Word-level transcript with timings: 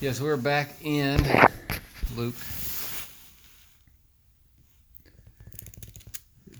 Yes, 0.00 0.18
we're 0.18 0.38
back 0.38 0.70
in 0.80 1.22
Luke 2.16 2.34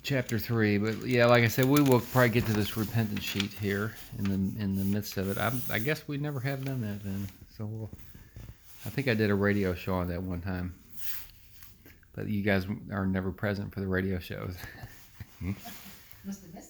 chapter 0.03 0.39
three. 0.39 0.77
But 0.77 1.07
yeah, 1.07 1.25
like 1.25 1.43
I 1.43 1.49
said, 1.49 1.65
we 1.65 1.81
will 1.81 2.01
probably 2.01 2.29
get 2.29 2.45
to 2.47 2.53
this 2.53 2.77
repentance 2.77 3.25
sheet 3.25 3.51
here 3.55 3.95
in 4.19 4.25
the 4.25 4.63
in 4.63 4.77
the 4.77 4.85
midst 4.85 5.17
of 5.17 5.31
it. 5.31 5.39
I, 5.39 5.53
I 5.71 5.79
guess 5.79 6.07
we 6.07 6.19
never 6.19 6.39
have 6.41 6.67
done 6.67 6.83
that 6.83 7.03
then. 7.03 7.29
So 7.57 7.65
we'll, 7.65 7.91
I 8.85 8.91
think 8.91 9.09
I 9.09 9.15
did 9.15 9.31
a 9.31 9.35
radio 9.35 9.73
show 9.75 9.95
on 9.95 10.09
that 10.09 10.23
one 10.23 10.43
time, 10.43 10.75
but 12.15 12.29
you 12.29 12.43
guys 12.43 12.67
are 12.93 13.07
never 13.07 13.31
present 13.31 13.73
for 13.73 13.81
the 13.81 13.89
radio 13.89 14.19
shows. 14.19 14.55
Hmm? 15.39 15.53
Must 16.27 16.43
have 16.43 16.55
missed 16.55 16.70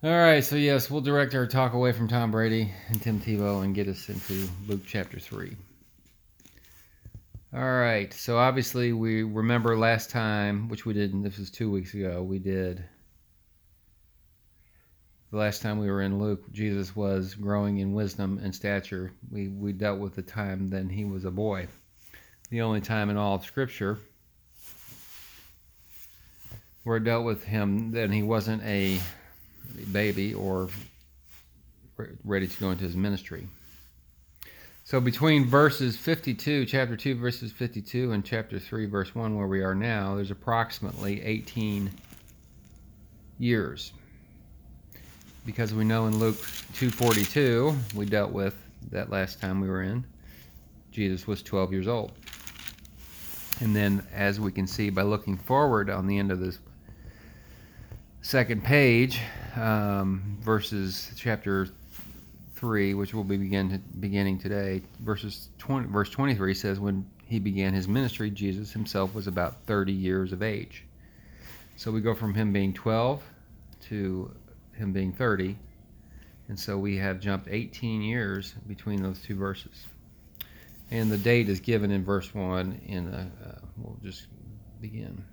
All 0.00 0.10
right, 0.12 0.44
so 0.44 0.54
yes, 0.54 0.88
we'll 0.88 1.00
direct 1.00 1.34
our 1.34 1.44
talk 1.44 1.72
away 1.72 1.90
from 1.90 2.06
Tom 2.06 2.30
Brady 2.30 2.72
and 2.86 3.02
Tim 3.02 3.18
Tebow 3.18 3.64
and 3.64 3.74
get 3.74 3.88
us 3.88 4.08
into 4.08 4.48
Luke 4.68 4.82
chapter 4.86 5.18
3. 5.18 5.56
All 7.52 7.60
right, 7.60 8.14
so 8.14 8.38
obviously 8.38 8.92
we 8.92 9.24
remember 9.24 9.76
last 9.76 10.08
time, 10.10 10.68
which 10.68 10.86
we 10.86 10.94
didn't, 10.94 11.22
this 11.22 11.36
was 11.36 11.50
two 11.50 11.68
weeks 11.68 11.94
ago, 11.94 12.22
we 12.22 12.38
did. 12.38 12.84
The 15.32 15.36
last 15.36 15.62
time 15.62 15.80
we 15.80 15.90
were 15.90 16.02
in 16.02 16.20
Luke, 16.20 16.44
Jesus 16.52 16.94
was 16.94 17.34
growing 17.34 17.78
in 17.78 17.92
wisdom 17.92 18.38
and 18.40 18.54
stature. 18.54 19.10
We, 19.32 19.48
we 19.48 19.72
dealt 19.72 19.98
with 19.98 20.14
the 20.14 20.22
time 20.22 20.68
then 20.68 20.88
he 20.88 21.06
was 21.06 21.24
a 21.24 21.32
boy. 21.32 21.66
The 22.50 22.60
only 22.60 22.82
time 22.82 23.10
in 23.10 23.16
all 23.16 23.34
of 23.34 23.44
Scripture 23.44 23.98
where 26.84 26.98
it 26.98 27.04
dealt 27.04 27.24
with 27.24 27.42
him 27.42 27.90
then 27.90 28.12
he 28.12 28.22
wasn't 28.22 28.62
a 28.62 29.00
baby 29.92 30.34
or 30.34 30.68
ready 32.24 32.46
to 32.46 32.60
go 32.60 32.70
into 32.70 32.84
his 32.84 32.96
ministry. 32.96 33.46
So 34.84 35.00
between 35.00 35.44
verses 35.44 35.96
52, 35.98 36.64
chapter 36.64 36.96
2, 36.96 37.16
verses 37.16 37.52
52, 37.52 38.12
and 38.12 38.24
chapter 38.24 38.58
3, 38.58 38.86
verse 38.86 39.14
1, 39.14 39.36
where 39.36 39.46
we 39.46 39.62
are 39.62 39.74
now, 39.74 40.14
there's 40.14 40.30
approximately 40.30 41.22
18 41.22 41.90
years. 43.38 43.92
Because 45.44 45.74
we 45.74 45.84
know 45.84 46.06
in 46.06 46.18
Luke 46.18 46.36
2.42, 46.36 47.94
we 47.94 48.06
dealt 48.06 48.32
with 48.32 48.56
that 48.90 49.10
last 49.10 49.40
time 49.40 49.60
we 49.60 49.68
were 49.68 49.82
in, 49.82 50.04
Jesus 50.90 51.26
was 51.26 51.42
12 51.42 51.72
years 51.72 51.88
old. 51.88 52.12
And 53.60 53.76
then, 53.76 54.06
as 54.14 54.40
we 54.40 54.52
can 54.52 54.66
see 54.66 54.88
by 54.88 55.02
looking 55.02 55.36
forward 55.36 55.90
on 55.90 56.06
the 56.06 56.16
end 56.16 56.30
of 56.30 56.40
this 56.40 56.58
second 58.22 58.64
page, 58.64 59.20
um, 59.56 60.38
verses 60.40 61.12
chapter 61.16 61.68
three, 62.54 62.94
which 62.94 63.14
we'll 63.14 63.24
be 63.24 63.36
begin 63.36 63.82
beginning 64.00 64.38
today. 64.38 64.82
Verses 65.00 65.48
20, 65.58 65.88
verse 65.88 66.10
23 66.10 66.54
says, 66.54 66.80
"When 66.80 67.06
he 67.24 67.38
began 67.38 67.72
his 67.72 67.86
ministry, 67.86 68.30
Jesus 68.30 68.72
himself 68.72 69.14
was 69.14 69.26
about 69.26 69.64
30 69.66 69.92
years 69.92 70.32
of 70.32 70.42
age." 70.42 70.84
So 71.76 71.92
we 71.92 72.00
go 72.00 72.14
from 72.14 72.34
him 72.34 72.52
being 72.52 72.72
12 72.72 73.22
to 73.82 74.34
him 74.72 74.92
being 74.92 75.12
30, 75.12 75.56
and 76.48 76.58
so 76.58 76.78
we 76.78 76.96
have 76.96 77.20
jumped 77.20 77.48
18 77.48 78.02
years 78.02 78.54
between 78.66 79.02
those 79.02 79.20
two 79.22 79.36
verses. 79.36 79.86
And 80.90 81.10
the 81.10 81.18
date 81.18 81.48
is 81.48 81.60
given 81.60 81.90
in 81.90 82.04
verse 82.04 82.34
one. 82.34 82.80
In 82.86 83.08
uh, 83.08 83.60
we'll 83.76 83.98
just 84.02 84.26
begin. 84.80 85.24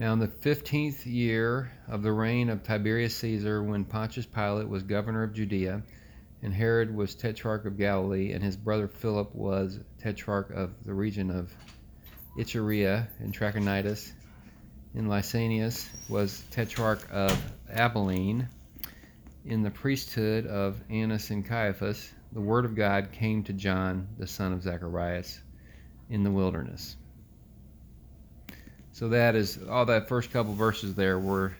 Now, 0.00 0.14
in 0.14 0.18
the 0.18 0.28
fifteenth 0.28 1.06
year 1.06 1.70
of 1.86 2.02
the 2.02 2.10
reign 2.10 2.48
of 2.48 2.62
Tiberius 2.62 3.14
Caesar, 3.16 3.62
when 3.62 3.84
Pontius 3.84 4.24
Pilate 4.24 4.66
was 4.66 4.82
governor 4.82 5.22
of 5.22 5.34
Judea, 5.34 5.82
and 6.40 6.54
Herod 6.54 6.96
was 6.96 7.14
tetrarch 7.14 7.66
of 7.66 7.76
Galilee, 7.76 8.32
and 8.32 8.42
his 8.42 8.56
brother 8.56 8.88
Philip 8.88 9.34
was 9.34 9.78
tetrarch 9.98 10.52
of 10.52 10.70
the 10.86 10.94
region 10.94 11.30
of 11.30 11.54
Iturea 12.38 13.08
and 13.18 13.34
Trachonitis, 13.34 14.10
and 14.94 15.06
Lysanias 15.06 15.86
was 16.08 16.44
tetrarch 16.50 17.06
of 17.12 17.38
Abilene, 17.70 18.48
in 19.44 19.62
the 19.62 19.70
priesthood 19.70 20.46
of 20.46 20.80
Annas 20.88 21.28
and 21.28 21.44
Caiaphas, 21.44 22.10
the 22.32 22.40
word 22.40 22.64
of 22.64 22.74
God 22.74 23.12
came 23.12 23.42
to 23.44 23.52
John, 23.52 24.08
the 24.16 24.26
son 24.26 24.54
of 24.54 24.62
Zacharias, 24.62 25.42
in 26.08 26.22
the 26.22 26.30
wilderness. 26.30 26.96
So 29.00 29.08
that 29.08 29.34
is 29.34 29.58
all 29.66 29.86
that 29.86 30.08
first 30.08 30.30
couple 30.30 30.52
verses 30.52 30.94
there 30.94 31.18
were 31.18 31.56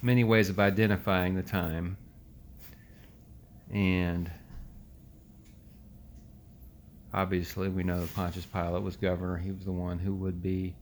many 0.00 0.22
ways 0.22 0.48
of 0.48 0.60
identifying 0.60 1.34
the 1.34 1.42
time. 1.42 1.96
And 3.74 4.30
obviously, 7.12 7.68
we 7.68 7.82
know 7.82 8.00
that 8.00 8.14
Pontius 8.14 8.46
Pilate 8.46 8.80
was 8.80 8.94
governor. 8.94 9.36
He 9.36 9.50
was 9.50 9.64
the 9.64 9.72
one 9.72 9.98
who 9.98 10.14
would 10.14 10.40
be 10.40 10.76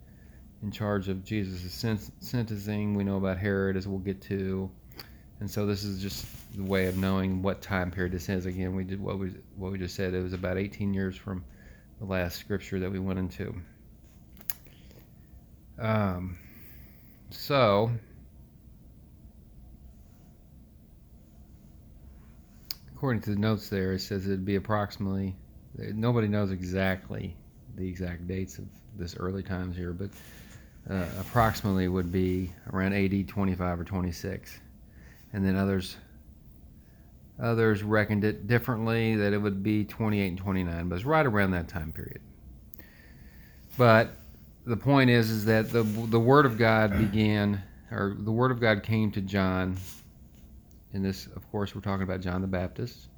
in 0.63 0.71
charge 0.71 1.09
of 1.09 1.25
Jesus' 1.25 1.73
sentencing. 2.21 2.93
We 2.93 3.03
know 3.03 3.17
about 3.17 3.39
Herod, 3.39 3.79
as 3.79 3.89
we'll 3.89 3.99
get 3.99 4.21
to. 4.25 4.71
And 5.41 5.51
so 5.51 5.65
this 5.65 5.83
is 5.83 6.03
just 6.03 6.27
the 6.55 6.63
way 6.63 6.89
of 6.89 6.99
knowing 6.99 7.41
what 7.41 7.63
time 7.63 7.91
period 7.91 8.13
this 8.13 8.29
is. 8.29 8.45
Again, 8.45 8.77
we 8.77 8.85
did 8.85 9.01
what 9.01 9.19
we 9.19 9.33
what 9.57 9.73
we 9.73 9.79
just 9.79 9.95
said. 9.95 10.13
It 10.13 10.23
was 10.23 10.35
about 10.35 10.59
18 10.59 10.93
years 10.93 11.17
from 11.17 11.43
the 12.01 12.05
last 12.05 12.37
scripture 12.37 12.81
that 12.81 12.93
we 12.93 12.99
went 12.99 13.19
into. 13.19 13.55
Um, 15.79 16.39
so, 17.31 17.91
according 22.95 23.23
to 23.23 23.31
the 23.31 23.37
notes 23.37 23.69
there, 23.69 23.93
it 23.93 24.01
says 24.01 24.27
it'd 24.27 24.45
be 24.45 24.57
approximately, 24.57 25.35
nobody 25.77 26.29
knows 26.29 26.51
exactly 26.51 27.37
the 27.77 27.87
exact 27.87 28.27
dates 28.27 28.59
of 28.59 28.65
this 28.97 29.17
early 29.17 29.43
times 29.43 29.77
here, 29.77 29.93
but 29.93 30.11
uh, 30.89 31.05
approximately 31.21 31.89
would 31.89 32.11
be 32.11 32.53
around 32.73 32.95
AD 32.95 33.29
25 33.29 33.81
or 33.81 33.85
26. 33.85 34.61
And 35.33 35.45
then 35.45 35.57
others 35.57 35.97
others 37.39 37.83
reckoned 37.83 38.25
it 38.25 38.47
differently 38.47 39.17
that 39.17 39.33
it 39.35 39.39
would 39.39 39.63
be 39.63 39.85
28 39.85 40.27
and 40.27 40.39
29, 40.39 40.89
but 40.89 40.97
it's 40.97 41.05
right 41.05 41.27
around 41.27 41.51
that 41.51 41.69
time 41.69 41.93
period. 41.93 42.21
But 43.77 44.17
the 44.67 44.77
point 44.77 45.09
is 45.09 45.31
is 45.31 45.45
that 45.45 45.71
the 45.71 45.85
the 45.85 46.19
word 46.19 46.45
of 46.45 46.59
God 46.59 46.99
began 46.99 47.63
or 47.93 48.17
the 48.19 48.33
word 48.33 48.51
of 48.51 48.61
God 48.61 48.83
came 48.83 49.13
to 49.13 49.21
John 49.21 49.77
in 50.93 51.03
this 51.03 51.27
of 51.37 51.49
course 51.53 51.75
we're 51.75 51.81
talking 51.81 52.03
about 52.03 52.21
John 52.21 52.41
the 52.41 52.49
Baptist 52.49 53.09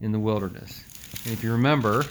in 0.00 0.10
the 0.10 0.18
wilderness. 0.18 0.84
And 1.24 1.34
if 1.34 1.44
you 1.44 1.52
remember 1.52 2.04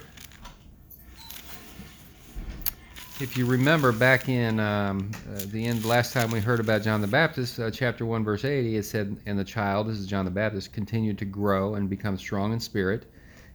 if 3.20 3.36
you 3.36 3.48
remember 3.48 3.92
back 3.92 4.30
in 4.30 4.60
um, 4.60 5.12
uh, 5.36 5.42
the 5.48 5.66
end 5.66 5.84
last 5.84 6.14
time 6.14 6.30
we 6.30 6.40
heard 6.40 6.60
about 6.60 6.84
John 6.84 7.02
the 7.02 7.08
Baptist, 7.08 7.60
uh, 7.60 7.72
chapter 7.72 8.06
1 8.06 8.24
verse 8.24 8.46
80, 8.46 8.78
it 8.78 8.84
said 8.84 9.18
and 9.26 9.38
the 9.38 9.44
child 9.44 9.88
this 9.88 9.98
is 9.98 10.06
John 10.06 10.26
the 10.26 10.32
Baptist 10.32 10.74
continued 10.74 11.18
to 11.18 11.26
grow 11.26 11.74
and 11.74 11.90
become 11.90 12.20
strong 12.20 12.54
in 12.54 12.60
spirit 12.60 13.08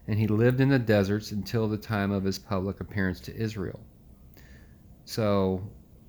and 0.08 0.18
he 0.18 0.26
lived 0.26 0.60
in 0.60 0.70
the 0.70 0.78
deserts 0.78 1.30
until 1.30 1.68
the 1.68 1.78
time 1.78 2.10
of 2.10 2.24
his 2.24 2.36
public 2.38 2.80
appearance 2.80 3.20
to 3.20 3.36
Israel. 3.36 3.78
So 5.04 5.62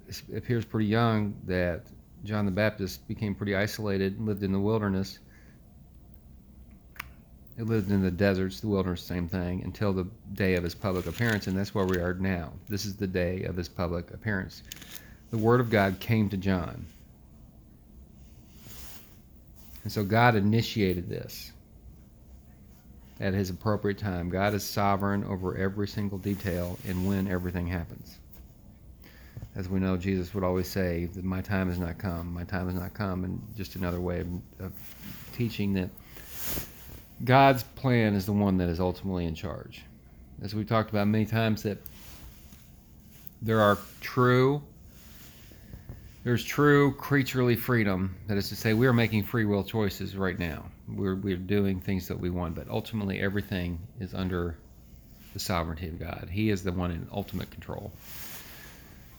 it 0.07 0.23
appears 0.35 0.65
pretty 0.65 0.87
young 0.87 1.35
that 1.45 1.87
John 2.23 2.45
the 2.45 2.51
Baptist 2.51 3.07
became 3.07 3.35
pretty 3.35 3.55
isolated, 3.55 4.17
and 4.17 4.25
lived 4.25 4.43
in 4.43 4.51
the 4.51 4.59
wilderness. 4.59 5.19
He 7.55 7.63
lived 7.63 7.91
in 7.91 8.01
the 8.01 8.11
deserts, 8.11 8.59
the 8.59 8.67
wilderness, 8.67 9.01
same 9.01 9.29
thing, 9.29 9.63
until 9.63 9.93
the 9.93 10.07
day 10.33 10.55
of 10.55 10.63
his 10.63 10.75
public 10.75 11.05
appearance, 11.07 11.47
and 11.47 11.57
that's 11.57 11.73
where 11.73 11.85
we 11.85 11.97
are 11.97 12.13
now. 12.15 12.51
This 12.67 12.85
is 12.85 12.95
the 12.95 13.07
day 13.07 13.43
of 13.43 13.55
his 13.55 13.69
public 13.69 14.11
appearance. 14.11 14.63
The 15.29 15.37
Word 15.37 15.61
of 15.61 15.69
God 15.69 15.99
came 15.99 16.29
to 16.29 16.37
John. 16.37 16.85
And 19.83 19.91
so 19.91 20.03
God 20.03 20.35
initiated 20.35 21.07
this 21.07 21.53
at 23.19 23.33
his 23.33 23.49
appropriate 23.51 23.99
time. 23.99 24.29
God 24.29 24.53
is 24.53 24.63
sovereign 24.63 25.23
over 25.23 25.55
every 25.55 25.87
single 25.87 26.17
detail 26.17 26.77
and 26.87 27.07
when 27.07 27.27
everything 27.27 27.67
happens 27.67 28.17
as 29.55 29.69
we 29.69 29.79
know, 29.79 29.95
Jesus 29.95 30.33
would 30.33 30.43
always 30.43 30.67
say 30.67 31.05
that 31.05 31.23
my 31.23 31.41
time 31.41 31.69
has 31.69 31.79
not 31.79 31.97
come, 31.97 32.33
my 32.33 32.43
time 32.43 32.65
has 32.65 32.75
not 32.75 32.93
come, 32.93 33.23
and 33.23 33.41
just 33.55 33.75
another 33.75 34.01
way 34.01 34.19
of, 34.19 34.27
of 34.59 34.73
teaching 35.33 35.73
that 35.73 35.89
God's 37.23 37.63
plan 37.63 38.15
is 38.15 38.25
the 38.25 38.33
one 38.33 38.57
that 38.57 38.67
is 38.67 38.81
ultimately 38.81 39.25
in 39.25 39.33
charge. 39.33 39.81
As 40.41 40.53
we've 40.53 40.67
talked 40.67 40.89
about 40.89 41.07
many 41.07 41.25
times, 41.25 41.63
that 41.63 41.77
there 43.41 43.61
are 43.61 43.77
true, 44.01 44.61
there's 46.25 46.43
true 46.43 46.93
creaturely 46.93 47.55
freedom. 47.55 48.17
That 48.27 48.37
is 48.37 48.49
to 48.49 48.55
say, 48.57 48.73
we 48.73 48.87
are 48.87 48.93
making 48.93 49.23
free 49.23 49.45
will 49.45 49.63
choices 49.63 50.17
right 50.17 50.37
now. 50.37 50.65
We're, 50.89 51.15
we're 51.15 51.37
doing 51.37 51.79
things 51.79 52.09
that 52.09 52.19
we 52.19 52.29
want, 52.29 52.55
but 52.55 52.67
ultimately 52.69 53.21
everything 53.21 53.79
is 54.01 54.13
under 54.13 54.57
the 55.31 55.39
sovereignty 55.39 55.87
of 55.87 55.97
God. 55.97 56.27
He 56.29 56.49
is 56.49 56.63
the 56.63 56.73
one 56.73 56.91
in 56.91 57.07
ultimate 57.13 57.51
control 57.51 57.93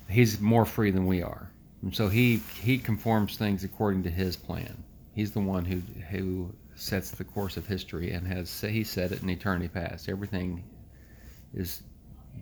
he's 0.09 0.41
more 0.41 0.65
free 0.65 0.91
than 0.91 1.07
we 1.07 1.23
are. 1.23 1.51
And 1.83 1.95
so 1.95 2.09
he 2.09 2.39
he 2.61 2.79
conforms 2.79 3.37
things 3.37 3.65
according 3.65 4.03
to 4.05 4.11
his 4.11 4.37
plan. 4.37 4.83
He's 5.15 5.33
the 5.33 5.41
one 5.41 5.65
who 5.65 5.81
who 6.11 6.53
sets 6.75 7.11
the 7.11 7.25
course 7.25 7.57
of 7.57 7.67
history 7.67 8.11
and 8.13 8.27
has 8.27 8.61
he 8.61 8.85
said 8.85 9.13
it 9.13 9.23
in 9.23 9.31
eternity 9.31 9.69
past. 9.69 10.09
Everything 10.09 10.63
is 11.55 11.83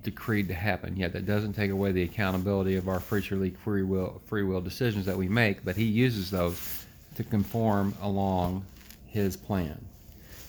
decreed 0.03 0.49
to 0.49 0.55
happen. 0.55 0.97
Yet 0.97 1.13
that 1.13 1.27
doesn't 1.27 1.53
take 1.53 1.71
away 1.71 1.93
the 1.93 2.03
accountability 2.03 2.77
of 2.77 2.89
our 2.89 3.01
freely 3.01 3.51
free 3.51 3.83
will 3.83 4.21
free 4.27 4.43
will 4.43 4.61
decisions 4.61 5.07
that 5.07 5.17
we 5.17 5.29
make, 5.29 5.65
but 5.65 5.77
he 5.77 5.85
uses 5.85 6.31
those 6.31 6.87
to 7.17 7.25
conform 7.25 7.95
along 8.03 8.65
his 9.07 9.37
plan. 9.37 9.85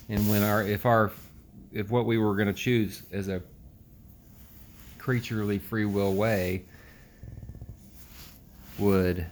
And 0.10 0.28
when 0.30 0.44
our 0.44 0.64
if 0.64 0.86
our 0.86 1.12
if 1.72 1.90
what 1.90 2.06
we 2.06 2.18
were 2.18 2.36
going 2.36 2.48
to 2.48 2.54
choose 2.54 3.04
as 3.12 3.28
a 3.28 3.42
creaturely 4.98 5.60
free 5.60 5.86
will 5.86 6.14
way 6.14 6.64
would 8.78 9.26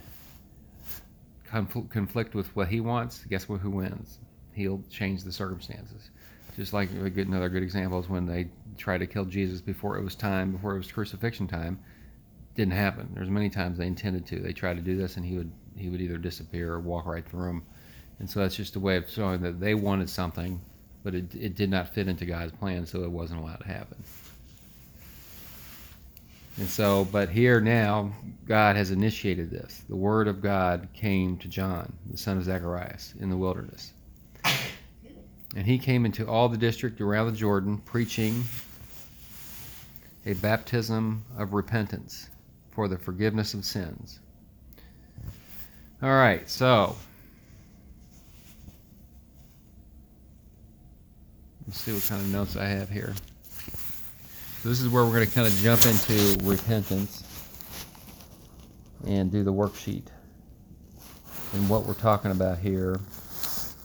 confl- 1.50 1.88
conflict 1.90 2.34
with 2.34 2.54
what 2.56 2.68
he 2.68 2.80
wants, 2.80 3.24
guess 3.24 3.48
what? 3.48 3.60
Who 3.60 3.70
wins? 3.70 4.18
He'll 4.52 4.82
change 4.90 5.24
the 5.24 5.32
circumstances. 5.32 6.10
Just 6.56 6.72
like 6.72 6.90
good, 7.14 7.26
another 7.26 7.48
good 7.48 7.62
example 7.62 7.98
is 7.98 8.08
when 8.08 8.26
they 8.26 8.48
tried 8.78 8.98
to 8.98 9.06
kill 9.06 9.24
Jesus 9.24 9.60
before 9.60 9.96
it 9.98 10.04
was 10.04 10.14
time, 10.14 10.52
before 10.52 10.74
it 10.74 10.78
was 10.78 10.90
crucifixion 10.90 11.48
time. 11.48 11.80
Didn't 12.54 12.74
happen. 12.74 13.10
There's 13.14 13.28
many 13.28 13.50
times 13.50 13.78
they 13.78 13.86
intended 13.86 14.26
to. 14.26 14.38
They 14.38 14.52
tried 14.52 14.76
to 14.76 14.82
do 14.82 14.96
this, 14.96 15.16
and 15.16 15.26
he 15.26 15.36
would 15.36 15.50
he 15.76 15.88
would 15.88 16.00
either 16.00 16.18
disappear 16.18 16.72
or 16.72 16.80
walk 16.80 17.06
right 17.06 17.28
through 17.28 17.46
them. 17.46 17.64
And 18.20 18.30
so 18.30 18.38
that's 18.40 18.54
just 18.54 18.76
a 18.76 18.80
way 18.80 18.96
of 18.96 19.10
showing 19.10 19.42
that 19.42 19.58
they 19.58 19.74
wanted 19.74 20.08
something, 20.08 20.60
but 21.02 21.16
it, 21.16 21.34
it 21.34 21.56
did 21.56 21.68
not 21.68 21.92
fit 21.92 22.06
into 22.06 22.24
God's 22.24 22.52
plan, 22.52 22.86
so 22.86 23.02
it 23.02 23.10
wasn't 23.10 23.40
allowed 23.40 23.56
to 23.56 23.66
happen. 23.66 24.04
And 26.56 26.68
so, 26.68 27.04
but 27.10 27.28
here 27.28 27.60
now, 27.60 28.12
God 28.46 28.76
has 28.76 28.92
initiated 28.92 29.50
this. 29.50 29.82
The 29.88 29.96
word 29.96 30.28
of 30.28 30.40
God 30.40 30.88
came 30.94 31.36
to 31.38 31.48
John, 31.48 31.92
the 32.08 32.16
son 32.16 32.36
of 32.36 32.44
Zacharias, 32.44 33.14
in 33.18 33.28
the 33.28 33.36
wilderness. 33.36 33.92
And 35.56 35.66
he 35.66 35.78
came 35.78 36.04
into 36.04 36.26
all 36.28 36.48
the 36.48 36.56
district 36.56 37.00
around 37.00 37.26
the 37.26 37.32
Jordan, 37.32 37.78
preaching 37.78 38.44
a 40.26 40.34
baptism 40.34 41.24
of 41.36 41.54
repentance 41.54 42.28
for 42.70 42.88
the 42.88 42.98
forgiveness 42.98 43.54
of 43.54 43.64
sins. 43.64 44.20
All 46.02 46.10
right, 46.10 46.48
so 46.48 46.96
let's 51.66 51.80
see 51.80 51.92
what 51.92 52.02
kind 52.04 52.20
of 52.20 52.28
notes 52.28 52.56
I 52.56 52.66
have 52.66 52.90
here. 52.90 53.14
So 54.64 54.70
this 54.70 54.80
is 54.80 54.88
where 54.88 55.04
we're 55.04 55.12
going 55.12 55.26
to 55.26 55.34
kind 55.34 55.46
of 55.46 55.52
jump 55.56 55.84
into 55.84 56.38
repentance 56.42 57.22
and 59.06 59.30
do 59.30 59.44
the 59.44 59.52
worksheet. 59.52 60.06
And 61.52 61.68
what 61.68 61.84
we're 61.84 61.92
talking 61.92 62.30
about 62.30 62.56
here, 62.56 62.98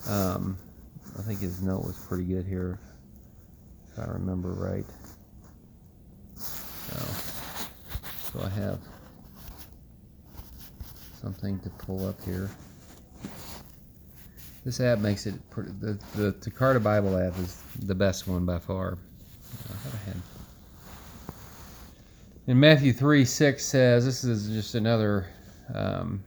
um, 0.07 0.57
I 1.17 1.21
think 1.23 1.41
his 1.41 1.61
note 1.61 1.83
was 1.83 1.97
pretty 1.97 2.23
good 2.23 2.45
here, 2.45 2.79
if 3.91 3.99
I 3.99 4.05
remember 4.05 4.53
right. 4.53 4.85
So, 6.37 6.97
so 8.31 8.45
I 8.45 8.47
have 8.47 8.79
something 11.19 11.59
to 11.59 11.69
pull 11.71 12.07
up 12.07 12.23
here. 12.23 12.49
This 14.63 14.79
app 14.79 14.99
makes 14.99 15.25
it 15.25 15.33
pretty, 15.49 15.71
the 15.81 15.99
the 16.15 16.31
Tecarta 16.39 16.81
Bible 16.81 17.17
app 17.17 17.37
is 17.37 17.61
the 17.79 17.95
best 17.95 18.29
one 18.29 18.45
by 18.45 18.59
far. 18.59 18.97
I 19.51 19.73
thought 19.73 20.13
in 22.49 22.59
Matthew 22.59 22.91
3 22.93 23.25
6 23.25 23.63
says, 23.63 24.05
this 24.05 24.23
is 24.23 24.49
just 24.49 24.73
another, 24.73 25.27
um, 25.75 26.23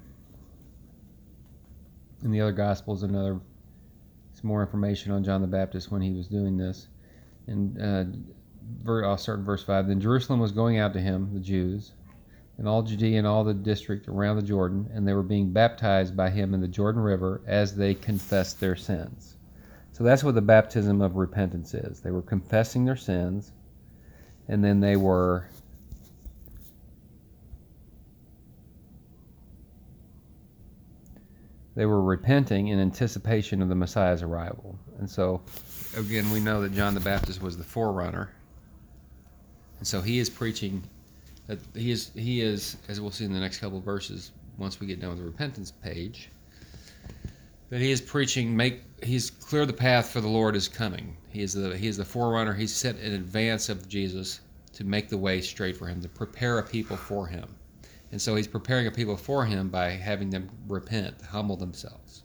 in 2.22 2.30
the 2.30 2.40
other 2.40 2.52
Gospels, 2.52 3.02
another, 3.02 3.40
some 4.32 4.46
more 4.46 4.62
information 4.62 5.10
on 5.10 5.24
John 5.24 5.40
the 5.40 5.48
Baptist 5.48 5.90
when 5.90 6.00
he 6.00 6.12
was 6.12 6.28
doing 6.28 6.56
this. 6.56 6.86
And 7.48 7.76
uh, 8.86 9.04
I'll 9.04 9.19
start 9.19 9.40
in 9.40 9.44
verse 9.44 9.64
5. 9.64 9.88
Then 9.88 10.00
Jerusalem 10.00 10.38
was 10.38 10.52
going 10.52 10.78
out 10.78 10.92
to 10.92 11.00
him, 11.00 11.28
the 11.34 11.40
Jews, 11.40 11.90
and 12.56 12.69
all 12.69 12.84
Judea 12.84 13.19
and 13.19 13.26
all 13.26 13.42
the 13.42 13.52
district 13.52 14.06
around 14.06 14.36
the 14.36 14.42
Jordan, 14.42 14.88
and 14.94 15.06
they 15.06 15.14
were 15.14 15.24
being 15.24 15.50
baptized 15.50 16.16
by 16.16 16.30
him 16.30 16.54
in 16.54 16.60
the 16.60 16.69
Jordan 16.69 17.02
River 17.02 17.40
as 17.48 17.74
they 17.74 17.94
confessed 17.94 18.60
their 18.60 18.76
sins. 18.76 19.34
So 19.90 20.04
that's 20.04 20.22
what 20.22 20.36
the 20.36 20.40
baptism 20.40 21.02
of 21.02 21.16
repentance 21.16 21.74
is. 21.74 21.98
They 21.98 22.12
were 22.12 22.22
confessing 22.22 22.84
their 22.84 22.94
sins, 22.94 23.50
and 24.46 24.62
then 24.62 24.78
they 24.78 24.94
were 24.94 25.48
they 31.74 31.86
were 31.86 32.02
repenting 32.02 32.69
in 32.69 32.78
anticipation 32.78 33.62
of 33.62 33.69
the 33.69 33.74
Messiah's 33.74 34.22
arrival. 34.22 34.78
And 34.98 35.08
so, 35.08 35.40
again, 35.96 36.30
we 36.30 36.40
know 36.40 36.60
that 36.62 36.74
John 36.74 36.94
the 36.94 37.00
Baptist 37.00 37.42
was 37.42 37.56
the 37.56 37.64
forerunner. 37.64 38.30
And 39.78 39.86
so 39.86 40.00
he 40.00 40.19
is 40.19 40.30
preaching 40.30 40.82
that 41.46 41.58
he 41.74 41.90
is 41.90 42.12
he 42.14 42.40
is 42.40 42.76
as 42.88 43.00
we'll 43.00 43.10
see 43.10 43.24
in 43.24 43.32
the 43.32 43.40
next 43.40 43.58
couple 43.58 43.80
verses 43.80 44.30
once 44.58 44.78
we 44.78 44.86
get 44.86 45.00
down 45.00 45.10
with 45.10 45.19
the 45.19 45.24
repentance 45.24 45.72
page 45.72 46.30
that 47.72 47.80
he 47.80 47.90
is 47.90 48.00
preaching 48.00 48.54
make 48.54 48.82
he's 49.02 49.30
clear 49.30 49.64
the 49.64 49.72
path 49.72 50.10
for 50.10 50.20
the 50.20 50.28
Lord 50.28 50.54
is 50.54 50.69
coming. 50.69 51.16
He 51.30 51.42
is 51.42 51.54
the 51.54 51.76
he 51.76 51.88
is 51.88 51.96
the 51.96 52.04
forerunner. 52.04 52.52
He's 52.52 52.74
set 52.74 52.96
in 52.98 53.14
advance 53.14 53.70
of 53.70 53.88
Jesus 53.88 54.40
to 54.74 54.84
make 54.84 55.08
the 55.08 55.16
way 55.16 55.40
straight 55.40 55.76
for 55.76 55.86
him, 55.86 56.00
to 56.02 56.08
prepare 56.08 56.58
a 56.58 56.62
people 56.62 56.96
for 56.96 57.26
him. 57.26 57.48
And 58.12 58.20
so 58.20 58.36
he's 58.36 58.46
preparing 58.46 58.86
a 58.86 58.90
people 58.90 59.16
for 59.16 59.46
him 59.46 59.70
by 59.70 59.88
having 59.88 60.28
them 60.28 60.50
repent, 60.68 61.20
humble 61.22 61.56
themselves. 61.56 62.22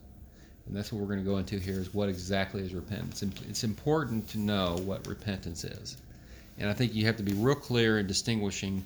And 0.66 0.76
that's 0.76 0.92
what 0.92 1.00
we're 1.00 1.06
going 1.06 1.24
to 1.24 1.24
go 1.24 1.38
into 1.38 1.58
here 1.58 1.80
is 1.80 1.94
what 1.94 2.10
exactly 2.10 2.62
is 2.62 2.74
repentance. 2.74 3.22
It's 3.22 3.64
important 3.64 4.28
to 4.28 4.38
know 4.38 4.76
what 4.84 5.06
repentance 5.06 5.64
is. 5.64 5.96
And 6.58 6.68
I 6.68 6.74
think 6.74 6.94
you 6.94 7.06
have 7.06 7.16
to 7.16 7.22
be 7.22 7.32
real 7.32 7.54
clear 7.54 7.98
in 7.98 8.06
distinguishing, 8.06 8.84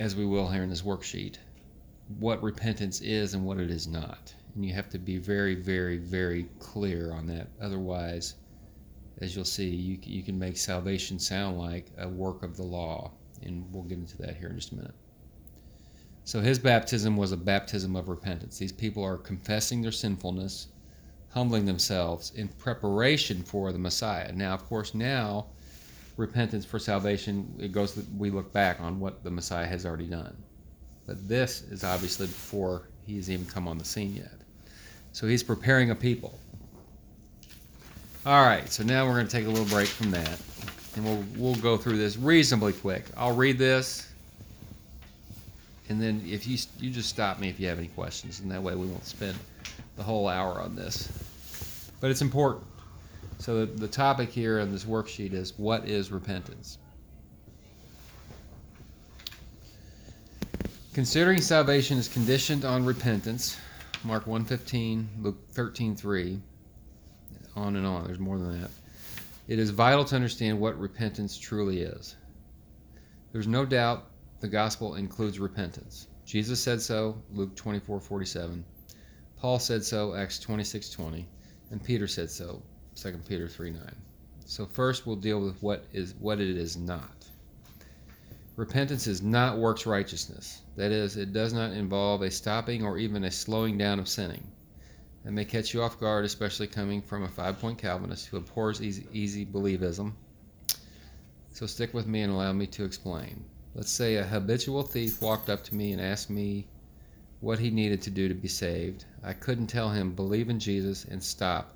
as 0.00 0.16
we 0.16 0.26
will 0.26 0.48
here 0.48 0.64
in 0.64 0.70
this 0.70 0.82
worksheet, 0.82 1.36
what 2.18 2.42
repentance 2.42 3.00
is 3.00 3.34
and 3.34 3.44
what 3.44 3.60
it 3.60 3.70
is 3.70 3.86
not. 3.86 4.34
And 4.56 4.66
you 4.66 4.74
have 4.74 4.90
to 4.90 4.98
be 4.98 5.18
very, 5.18 5.54
very, 5.54 5.98
very 5.98 6.48
clear 6.58 7.12
on 7.12 7.28
that. 7.28 7.46
Otherwise, 7.60 8.34
as 9.20 9.36
you'll 9.36 9.44
see, 9.44 9.68
you, 9.68 9.98
you 10.02 10.24
can 10.24 10.36
make 10.36 10.56
salvation 10.56 11.20
sound 11.20 11.58
like 11.58 11.92
a 11.96 12.08
work 12.08 12.42
of 12.42 12.56
the 12.56 12.64
law 12.64 13.12
and 13.44 13.64
we'll 13.72 13.84
get 13.84 13.98
into 13.98 14.16
that 14.18 14.36
here 14.36 14.48
in 14.48 14.56
just 14.56 14.72
a 14.72 14.76
minute. 14.76 14.94
So 16.24 16.40
his 16.40 16.58
baptism 16.58 17.16
was 17.16 17.30
a 17.30 17.36
baptism 17.36 17.94
of 17.94 18.08
repentance. 18.08 18.58
These 18.58 18.72
people 18.72 19.04
are 19.04 19.16
confessing 19.16 19.80
their 19.80 19.92
sinfulness, 19.92 20.68
humbling 21.30 21.64
themselves 21.66 22.32
in 22.34 22.48
preparation 22.48 23.44
for 23.44 23.72
the 23.72 23.78
Messiah. 23.78 24.32
Now, 24.32 24.52
of 24.52 24.64
course, 24.64 24.92
now 24.92 25.46
repentance 26.16 26.64
for 26.64 26.78
salvation 26.78 27.54
it 27.58 27.72
goes 27.72 28.02
we 28.16 28.30
look 28.30 28.52
back 28.52 28.80
on 28.80 28.98
what 28.98 29.22
the 29.22 29.30
Messiah 29.30 29.66
has 29.66 29.86
already 29.86 30.08
done. 30.08 30.36
But 31.06 31.28
this 31.28 31.62
is 31.62 31.84
obviously 31.84 32.26
before 32.26 32.88
he's 33.06 33.30
even 33.30 33.46
come 33.46 33.68
on 33.68 33.78
the 33.78 33.84
scene 33.84 34.16
yet. 34.16 34.40
So 35.12 35.28
he's 35.28 35.44
preparing 35.44 35.90
a 35.90 35.94
people. 35.94 36.38
All 38.24 38.44
right, 38.44 38.68
so 38.68 38.82
now 38.82 39.06
we're 39.06 39.14
going 39.14 39.28
to 39.28 39.32
take 39.32 39.46
a 39.46 39.48
little 39.48 39.66
break 39.66 39.86
from 39.86 40.10
that 40.10 40.40
and 40.96 41.04
we'll 41.04 41.24
we'll 41.36 41.60
go 41.60 41.76
through 41.76 41.98
this 41.98 42.16
reasonably 42.16 42.72
quick. 42.72 43.04
I'll 43.16 43.36
read 43.36 43.58
this, 43.58 44.10
and 45.88 46.00
then 46.00 46.22
if 46.26 46.46
you 46.46 46.58
you 46.80 46.90
just 46.90 47.08
stop 47.08 47.38
me 47.38 47.48
if 47.48 47.60
you 47.60 47.68
have 47.68 47.78
any 47.78 47.88
questions, 47.88 48.40
and 48.40 48.50
that 48.50 48.62
way 48.62 48.74
we 48.74 48.86
won't 48.86 49.04
spend 49.04 49.36
the 49.96 50.02
whole 50.02 50.28
hour 50.28 50.60
on 50.60 50.74
this. 50.74 51.08
But 52.00 52.10
it's 52.10 52.22
important. 52.22 52.64
So 53.38 53.64
the, 53.64 53.66
the 53.66 53.88
topic 53.88 54.30
here 54.30 54.60
in 54.60 54.72
this 54.72 54.84
worksheet 54.84 55.32
is 55.32 55.52
what 55.58 55.86
is 55.86 56.10
repentance. 56.10 56.78
Considering 60.94 61.42
salvation 61.42 61.98
is 61.98 62.08
conditioned 62.08 62.64
on 62.64 62.84
repentance, 62.84 63.58
Mark 64.02 64.24
1:15, 64.24 65.06
Luke 65.20 65.36
13:3, 65.52 66.40
on 67.54 67.76
and 67.76 67.86
on. 67.86 68.06
There's 68.06 68.18
more 68.18 68.38
than 68.38 68.60
that. 68.60 68.70
It 69.48 69.60
is 69.60 69.70
vital 69.70 70.04
to 70.06 70.16
understand 70.16 70.58
what 70.58 70.76
repentance 70.78 71.38
truly 71.38 71.82
is. 71.82 72.16
There's 73.32 73.46
no 73.46 73.64
doubt 73.64 74.10
the 74.40 74.48
gospel 74.48 74.96
includes 74.96 75.38
repentance. 75.38 76.08
Jesus 76.24 76.60
said 76.60 76.82
so, 76.82 77.22
Luke 77.32 77.54
24:47. 77.54 78.64
Paul 79.36 79.60
said 79.60 79.84
so, 79.84 80.16
Acts 80.16 80.40
26:20, 80.40 81.26
and 81.70 81.80
Peter 81.82 82.08
said 82.08 82.28
so, 82.28 82.60
2 82.96 83.18
Peter 83.28 83.46
3 83.46 83.70
9. 83.70 83.96
So 84.44 84.66
first 84.66 85.06
we'll 85.06 85.14
deal 85.14 85.40
with 85.40 85.62
what 85.62 85.84
is 85.92 86.14
what 86.18 86.40
it 86.40 86.56
is 86.56 86.76
not. 86.76 87.28
Repentance 88.56 89.06
is 89.06 89.22
not 89.22 89.58
works 89.58 89.86
righteousness. 89.86 90.62
That 90.74 90.90
is, 90.90 91.16
it 91.16 91.32
does 91.32 91.52
not 91.52 91.72
involve 91.72 92.22
a 92.22 92.30
stopping 92.32 92.82
or 92.82 92.98
even 92.98 93.22
a 93.22 93.30
slowing 93.30 93.78
down 93.78 94.00
of 94.00 94.08
sinning. 94.08 94.50
That 95.26 95.32
may 95.32 95.44
catch 95.44 95.74
you 95.74 95.82
off 95.82 95.98
guard, 95.98 96.24
especially 96.24 96.68
coming 96.68 97.02
from 97.02 97.24
a 97.24 97.28
five 97.28 97.58
point 97.58 97.78
Calvinist 97.78 98.26
who 98.26 98.36
abhors 98.36 98.80
easy, 98.80 99.08
easy 99.12 99.44
believism. 99.44 100.12
So 101.50 101.66
stick 101.66 101.92
with 101.92 102.06
me 102.06 102.22
and 102.22 102.32
allow 102.32 102.52
me 102.52 102.68
to 102.68 102.84
explain. 102.84 103.44
Let's 103.74 103.90
say 103.90 104.14
a 104.14 104.22
habitual 104.22 104.84
thief 104.84 105.20
walked 105.20 105.50
up 105.50 105.64
to 105.64 105.74
me 105.74 105.90
and 105.90 106.00
asked 106.00 106.30
me 106.30 106.68
what 107.40 107.58
he 107.58 107.70
needed 107.70 108.02
to 108.02 108.10
do 108.10 108.28
to 108.28 108.34
be 108.34 108.46
saved. 108.46 109.04
I 109.24 109.32
couldn't 109.32 109.66
tell 109.66 109.90
him, 109.90 110.14
believe 110.14 110.48
in 110.48 110.60
Jesus 110.60 111.04
and 111.06 111.20
stop, 111.20 111.74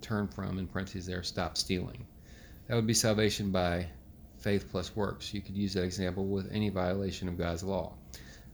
turn 0.00 0.26
from, 0.26 0.58
in 0.58 0.66
parentheses 0.66 1.04
there, 1.04 1.22
stop 1.22 1.58
stealing. 1.58 2.06
That 2.68 2.76
would 2.76 2.86
be 2.86 2.94
salvation 2.94 3.50
by 3.50 3.88
faith 4.38 4.70
plus 4.70 4.96
works. 4.96 5.34
You 5.34 5.42
could 5.42 5.54
use 5.54 5.74
that 5.74 5.84
example 5.84 6.24
with 6.24 6.50
any 6.50 6.70
violation 6.70 7.28
of 7.28 7.36
God's 7.36 7.62
law. 7.62 7.92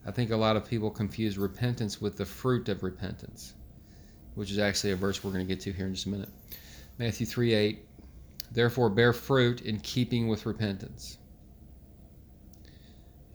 I 0.05 0.11
think 0.11 0.33
a 0.33 0.37
lot 0.37 0.57
of 0.57 0.69
people 0.69 0.91
confuse 0.91 1.39
repentance 1.39 2.01
with 2.01 2.17
the 2.17 2.27
fruit 2.27 2.69
of 2.69 2.83
repentance, 2.83 3.55
which 4.35 4.51
is 4.51 4.59
actually 4.59 4.93
a 4.93 4.97
verse 4.97 5.23
we're 5.23 5.33
going 5.33 5.47
to 5.47 5.49
get 5.49 5.61
to 5.61 5.73
here 5.73 5.87
in 5.87 5.95
just 5.95 6.07
a 6.07 6.11
minute. 6.11 6.29
Matthew 6.99 7.27
3 7.27 7.55
8. 7.55 7.87
Therefore, 8.53 8.91
bear 8.91 9.13
fruit 9.13 9.63
in 9.63 9.79
keeping 9.81 10.29
with 10.29 10.47
repentance. 10.47 11.19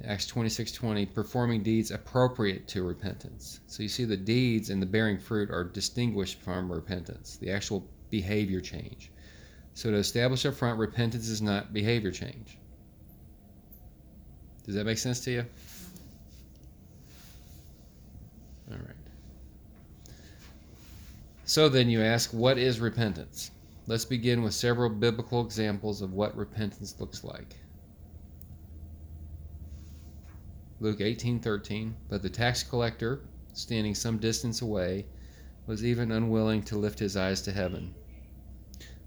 Acts 0.03 0.27
26 0.27 0.71
20. 0.73 1.05
Performing 1.07 1.63
deeds 1.63 1.91
appropriate 1.91 2.67
to 2.69 2.83
repentance. 2.83 3.61
So 3.67 3.81
you 3.81 3.89
see, 3.89 4.03
the 4.05 4.17
deeds 4.17 4.69
and 4.69 4.81
the 4.81 4.85
bearing 4.85 5.17
fruit 5.17 5.49
are 5.49 5.63
distinguished 5.63 6.41
from 6.41 6.71
repentance, 6.71 7.37
the 7.37 7.49
actual 7.49 7.87
behavior 8.09 8.59
change. 8.59 9.11
So 9.73 9.91
to 9.91 9.97
establish 9.97 10.45
up 10.45 10.53
front, 10.53 10.79
repentance 10.79 11.27
is 11.27 11.41
not 11.41 11.73
behavior 11.73 12.11
change. 12.11 12.57
Does 14.65 14.75
that 14.75 14.85
make 14.85 14.97
sense 14.97 15.19
to 15.21 15.31
you? 15.31 15.45
All 18.71 18.77
right. 18.77 18.95
So 21.47 21.69
then 21.69 21.89
you 21.89 22.01
ask, 22.01 22.33
what 22.33 22.57
is 22.57 22.79
repentance? 22.79 23.51
Let's 23.85 24.03
begin 24.03 24.41
with 24.41 24.55
several 24.55 24.89
biblical 24.89 25.45
examples 25.45 26.01
of 26.01 26.11
what 26.11 26.35
repentance 26.35 26.95
looks 26.99 27.23
like. 27.23 27.55
Luke 30.79 30.99
18:13, 31.01 31.93
but 32.09 32.23
the 32.23 32.31
tax 32.31 32.63
collector, 32.63 33.21
standing 33.53 33.93
some 33.93 34.17
distance 34.17 34.63
away, 34.63 35.05
was 35.67 35.85
even 35.85 36.11
unwilling 36.11 36.63
to 36.63 36.79
lift 36.79 36.97
his 36.97 37.15
eyes 37.15 37.43
to 37.43 37.51
heaven, 37.51 37.93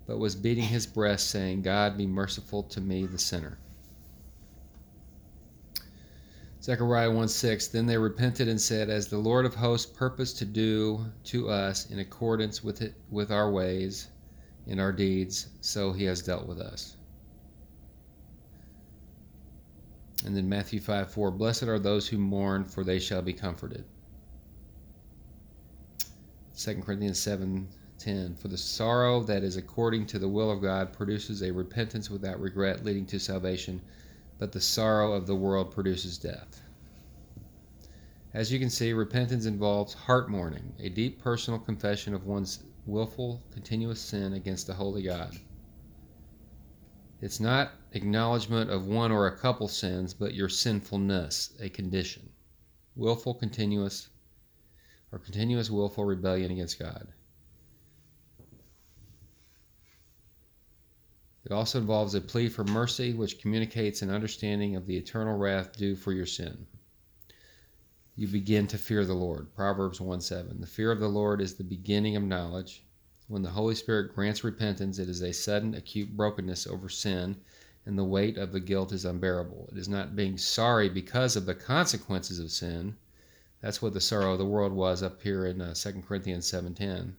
but 0.07 0.19
was 0.19 0.37
beating 0.37 0.65
his 0.65 0.87
breast 0.87 1.31
saying, 1.31 1.63
God 1.63 1.99
be 1.99 2.07
merciful 2.07 2.63
to 2.63 2.81
me 2.81 3.05
the 3.05 3.19
sinner. 3.19 3.59
Zechariah 6.69 7.11
1 7.11 7.29
6 7.29 7.69
Then 7.69 7.87
they 7.87 7.97
repented 7.97 8.47
and 8.47 8.61
said, 8.61 8.91
As 8.91 9.09
the 9.09 9.17
Lord 9.17 9.47
of 9.47 9.55
hosts 9.55 9.91
purposed 9.91 10.37
to 10.37 10.45
do 10.45 11.03
to 11.25 11.49
us 11.49 11.89
in 11.91 11.99
accordance 11.99 12.63
with, 12.63 12.83
it, 12.83 12.93
with 13.09 13.33
our 13.33 13.51
ways 13.51 14.09
and 14.67 14.79
our 14.79 14.93
deeds, 14.93 15.49
so 15.63 15.93
he 15.93 16.05
has 16.05 16.21
dealt 16.21 16.47
with 16.47 16.61
us. 16.61 16.99
And 20.27 20.37
then 20.37 20.47
Matthew 20.47 20.79
5 20.79 21.11
4 21.11 21.31
Blessed 21.31 21.63
are 21.63 21.79
those 21.79 22.07
who 22.07 22.19
mourn, 22.19 22.67
for 22.67 22.85
they 22.85 22.99
shall 22.99 23.23
be 23.23 23.33
comforted. 23.33 23.87
2 26.59 26.83
Corinthians 26.83 27.19
7 27.19 27.67
10 27.99 28.35
For 28.35 28.49
the 28.49 28.59
sorrow 28.59 29.23
that 29.23 29.43
is 29.43 29.57
according 29.57 30.05
to 30.09 30.19
the 30.19 30.29
will 30.29 30.51
of 30.51 30.61
God 30.61 30.93
produces 30.93 31.41
a 31.41 31.51
repentance 31.51 32.11
without 32.11 32.39
regret, 32.39 32.85
leading 32.85 33.07
to 33.07 33.19
salvation 33.19 33.81
but 34.39 34.53
the 34.53 34.61
sorrow 34.61 35.13
of 35.13 35.27
the 35.27 35.35
world 35.35 35.71
produces 35.71 36.19
death. 36.19 36.63
As 38.33 38.53
you 38.53 38.59
can 38.59 38.71
see, 38.71 38.93
repentance 38.93 39.47
involves 39.47 39.95
heart 39.95 40.31
mourning, 40.31 40.75
a 40.79 40.89
deep 40.89 41.21
personal 41.21 41.59
confession 41.59 42.15
of 42.15 42.27
one's 42.27 42.63
willful, 42.87 43.43
continuous 43.51 44.01
sin 44.01 44.33
against 44.33 44.67
the 44.67 44.75
holy 44.75 45.03
God. 45.03 45.37
It's 47.21 47.41
not 47.41 47.73
acknowledgement 47.93 48.71
of 48.71 48.87
one 48.87 49.11
or 49.11 49.27
a 49.27 49.37
couple 49.37 49.67
sins, 49.67 50.15
but 50.15 50.35
your 50.35 50.49
sinfulness, 50.49 51.55
a 51.59 51.69
condition. 51.69 52.31
Willful, 52.95 53.35
continuous, 53.35 54.09
or 55.11 55.19
continuous 55.19 55.71
willful 55.71 56.05
rebellion 56.05 56.53
against 56.53 56.79
God. 56.79 57.09
It 61.49 61.55
also 61.55 61.79
involves 61.79 62.15
a 62.15 62.21
plea 62.21 62.51
for 62.51 62.63
mercy, 62.63 63.15
which 63.15 63.39
communicates 63.39 64.03
an 64.03 64.11
understanding 64.11 64.77
of 64.77 64.85
the 64.85 64.99
eternal 64.99 65.39
wrath 65.39 65.75
due 65.75 65.97
for 65.97 66.13
your 66.13 66.27
sin. 66.27 66.67
You 68.17 68.29
begin 68.29 68.67
to 68.67 68.77
fear 68.77 69.07
the 69.07 69.15
Lord. 69.15 69.55
Proverbs 69.55 69.99
1 69.99 70.21
7. 70.21 70.61
The 70.61 70.67
fear 70.67 70.93
of 70.93 71.01
the 71.01 71.09
Lord 71.09 71.41
is 71.41 71.55
the 71.55 71.65
beginning 71.65 72.17
of 72.17 72.23
knowledge. 72.23 72.85
When 73.29 73.41
the 73.41 73.53
Holy 73.53 73.75
Spirit 73.75 74.15
grants 74.15 74.45
repentance, 74.45 74.99
it 74.99 75.09
is 75.09 75.23
a 75.23 75.33
sudden, 75.33 75.73
acute 75.75 76.15
brokenness 76.15 76.67
over 76.67 76.91
sin, 76.91 77.39
and 77.87 77.99
the 77.99 78.05
weight 78.05 78.37
of 78.37 78.53
the 78.53 78.61
guilt 78.61 78.93
is 78.93 79.07
unbearable. 79.07 79.71
It 79.73 79.79
is 79.79 79.89
not 79.89 80.15
being 80.15 80.37
sorry 80.37 80.91
because 80.91 81.35
of 81.35 81.47
the 81.47 81.55
consequences 81.55 82.39
of 82.39 82.53
sin. 82.53 82.99
That's 83.63 83.81
what 83.81 83.95
the 83.95 84.03
sorrow 84.03 84.35
of 84.35 84.39
the 84.39 84.45
world 84.45 84.75
was 84.75 85.03
up 85.03 85.23
here 85.23 85.47
in 85.47 85.63
uh, 85.63 85.73
2 85.73 86.03
Corinthians 86.03 86.47
7:10 86.47 87.15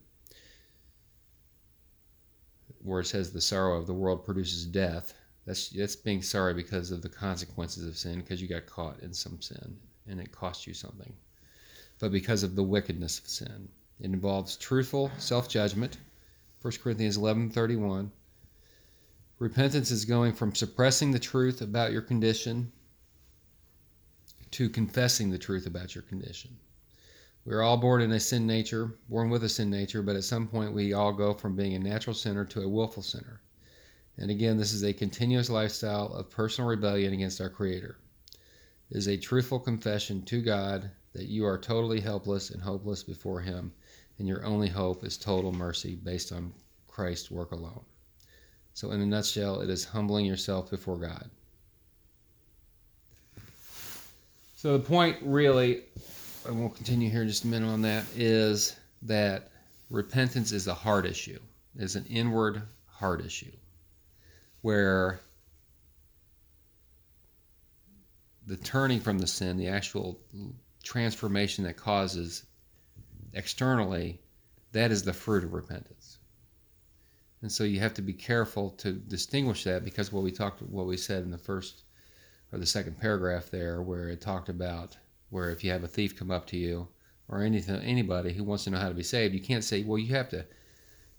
where 2.82 3.02
it 3.02 3.06
says 3.06 3.32
the 3.32 3.42
sorrow 3.42 3.78
of 3.78 3.88
the 3.88 3.94
world 3.94 4.26
produces 4.26 4.66
death, 4.66 5.14
that's 5.46 5.70
that's 5.70 5.96
being 5.96 6.22
sorry 6.22 6.54
because 6.54 6.92
of 6.92 7.02
the 7.02 7.10
consequences 7.10 7.88
of 7.88 7.98
sin, 7.98 8.20
because 8.20 8.42
you 8.42 8.48
got 8.48 8.66
caught 8.66 9.00
in 9.02 9.14
some 9.14 9.42
sin 9.42 9.78
and 10.08 10.20
it 10.20 10.32
cost 10.32 10.68
you 10.68 10.74
something. 10.74 11.14
But 12.00 12.12
because 12.12 12.44
of 12.44 12.56
the 12.56 12.64
wickedness 12.64 13.20
of 13.20 13.28
sin. 13.28 13.70
It 14.00 14.06
involves 14.06 14.56
truthful 14.56 15.12
self-judgment. 15.18 15.98
1 16.62 16.74
Corinthians 16.82 17.18
11:31. 17.18 18.12
Repentance 19.40 19.92
is 19.92 20.06
going 20.06 20.34
from 20.34 20.56
suppressing 20.56 21.12
the 21.12 21.20
truth 21.20 21.62
about 21.62 21.92
your 21.92 22.02
condition 22.02 22.72
to 24.52 24.70
confessing 24.70 25.30
the 25.30 25.38
truth 25.38 25.66
about 25.66 25.96
your 25.96 26.02
condition. 26.04 26.58
We're 27.46 27.62
all 27.62 27.78
born 27.78 28.02
in 28.02 28.12
a 28.12 28.20
sin 28.20 28.46
nature, 28.46 28.96
born 29.08 29.30
with 29.30 29.44
a 29.44 29.50
sin 29.50 29.70
nature, 29.70 30.02
but 30.02 30.16
at 30.16 30.24
some 30.24 30.48
point 30.48 30.74
we 30.74 30.94
all 30.94 31.14
go 31.14 31.34
from 31.34 31.56
being 31.56 31.74
a 31.74 31.80
natural 31.80 32.14
sinner 32.14 32.46
to 32.46 32.62
a 32.62 32.70
willful 32.70 33.02
sinner. 33.02 33.42
And 34.18 34.30
again, 34.30 34.58
this 34.58 34.74
is 34.74 34.84
a 34.84 34.94
continuous 34.94 35.50
lifestyle 35.50 36.08
of 36.14 36.30
personal 36.30 36.70
rebellion 36.70 37.14
against 37.14 37.40
our 37.40 37.50
Creator. 37.50 37.98
It 38.92 38.98
is 38.98 39.08
a 39.08 39.18
truthful 39.18 39.60
confession 39.60 40.24
to 40.24 40.42
God 40.42 40.92
that 41.14 41.28
you 41.28 41.46
are 41.46 41.58
totally 41.58 42.02
helpless 42.02 42.50
and 42.50 42.62
hopeless 42.62 43.04
before 43.04 43.40
Him, 43.40 43.72
and 44.18 44.28
your 44.28 44.46
only 44.46 44.68
hope 44.68 45.06
is 45.06 45.18
total 45.18 45.54
mercy 45.54 45.96
based 45.96 46.34
on 46.34 46.54
Christ's 46.88 47.32
work 47.32 47.52
alone. 47.52 47.86
So, 48.74 48.92
in 48.92 49.02
a 49.02 49.06
nutshell, 49.06 49.62
it 49.62 49.70
is 49.70 49.86
humbling 49.86 50.26
yourself 50.26 50.70
before 50.70 50.98
God. 50.98 51.30
So, 54.56 54.78
the 54.78 54.84
point 54.84 55.18
really 55.22 55.84
and 56.50 56.60
we'll 56.60 56.70
continue 56.70 57.12
here 57.12 57.22
in 57.22 57.28
just 57.28 57.44
a 57.44 57.48
minute 57.48 57.68
on 57.68 57.84
that, 57.84 58.06
is 58.16 58.76
that 59.04 59.50
repentance 59.92 60.52
is 60.52 60.66
a 60.68 60.74
heart 60.74 61.06
issue, 61.06 61.40
is 61.78 61.96
an 61.96 62.06
inward 62.10 62.64
heart 62.88 63.24
issue, 63.24 63.52
where 64.62 65.20
the 68.48 68.58
turning 68.58 69.00
from 69.00 69.20
the 69.20 69.28
sin, 69.28 69.58
the 69.58 69.68
actual 69.68 70.20
transformation 70.84 71.64
that 71.66 71.78
causes 71.78 72.44
externally, 73.34 74.20
that 74.72 74.90
is 74.90 75.04
the 75.04 75.14
fruit 75.14 75.44
of 75.44 75.54
repentance. 75.54 76.18
And 77.44 77.52
so 77.52 77.64
you 77.64 77.80
have 77.80 77.94
to 77.94 78.02
be 78.02 78.12
careful 78.12 78.72
to 78.72 78.92
distinguish 78.92 79.64
that 79.66 79.86
because 79.86 80.12
what 80.12 80.24
we 80.24 80.32
talked, 80.32 80.64
what 80.64 80.88
we 80.88 80.98
said 80.98 81.22
in 81.24 81.30
the 81.30 81.38
first 81.38 81.84
or 82.52 82.58
the 82.58 82.66
second 82.66 83.00
paragraph 83.00 83.52
there, 83.52 83.84
where 83.84 84.10
it 84.10 84.20
talked 84.20 84.50
about 84.50 84.98
where 85.30 85.52
if 85.52 85.64
you 85.64 85.72
have 85.72 85.84
a 85.84 85.88
thief 85.88 86.18
come 86.18 86.32
up 86.32 86.48
to 86.48 86.58
you 86.58 86.88
or 87.28 87.44
anything 87.44 87.76
anybody 87.82 88.34
who 88.34 88.44
wants 88.44 88.64
to 88.64 88.70
know 88.70 88.80
how 88.80 88.90
to 88.90 88.96
be 88.96 89.04
saved, 89.04 89.34
you 89.34 89.42
can't 89.42 89.64
say, 89.64 89.84
well, 89.84 89.98
you 89.98 90.14
have 90.16 90.30
to. 90.30 90.46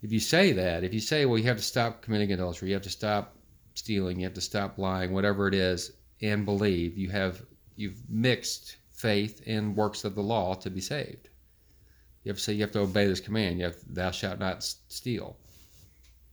If 0.01 0.11
you 0.11 0.19
say 0.19 0.51
that, 0.53 0.83
if 0.83 0.93
you 0.93 0.99
say, 0.99 1.25
well, 1.25 1.37
you 1.37 1.45
have 1.45 1.57
to 1.57 1.63
stop 1.63 2.01
committing 2.01 2.31
adultery, 2.31 2.69
you 2.69 2.73
have 2.73 2.83
to 2.83 2.89
stop 2.89 3.35
stealing, 3.75 4.19
you 4.19 4.25
have 4.25 4.33
to 4.33 4.41
stop 4.41 4.77
lying, 4.77 5.13
whatever 5.13 5.47
it 5.47 5.53
is, 5.53 5.91
and 6.21 6.45
believe, 6.45 6.97
you 6.97 7.09
have 7.09 7.43
you've 7.75 8.01
mixed 8.09 8.77
faith 8.93 9.41
and 9.47 9.75
works 9.75 10.03
of 10.03 10.15
the 10.15 10.21
law 10.21 10.53
to 10.53 10.69
be 10.69 10.81
saved. 10.81 11.29
You 12.23 12.29
have 12.29 12.37
to 12.37 12.43
say 12.43 12.53
you 12.53 12.61
have 12.61 12.71
to 12.71 12.81
obey 12.81 13.07
this 13.07 13.19
command. 13.19 13.57
You 13.57 13.65
have 13.65 13.77
thou 13.87 14.11
shalt 14.11 14.39
not 14.39 14.63
steal. 14.63 15.37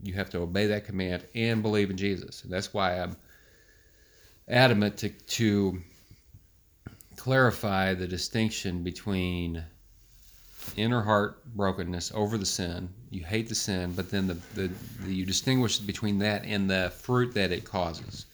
You 0.02 0.14
have 0.14 0.30
to 0.30 0.38
obey 0.38 0.66
that 0.66 0.85
command 0.85 1.26
and 1.35 1.62
believe 1.62 1.90
in 1.90 1.97
Jesus. 1.97 2.44
And 2.44 2.52
that's 2.52 2.75
why 2.75 3.00
I'm 3.00 3.16
adamant 4.47 4.99
to, 4.99 5.08
to 5.08 5.82
clarify 7.28 7.92
the 7.92 8.06
distinction 8.06 8.82
between 8.82 9.62
inner 10.78 11.02
heart 11.02 11.44
brokenness 11.54 12.11
over 12.14 12.38
the 12.38 12.47
sin. 12.47 12.88
You 13.11 13.23
hate 13.23 13.50
the 13.50 13.54
sin, 13.54 13.92
but 13.92 14.11
then 14.11 14.28
the, 14.28 14.38
the, 14.54 14.70
the, 15.02 15.14
you 15.14 15.26
distinguish 15.26 15.76
between 15.76 16.18
that 16.20 16.47
and 16.47 16.70
the 16.70 16.90
fruit 17.02 17.35
that 17.35 17.52
it 17.52 17.66
causes. 17.66 18.25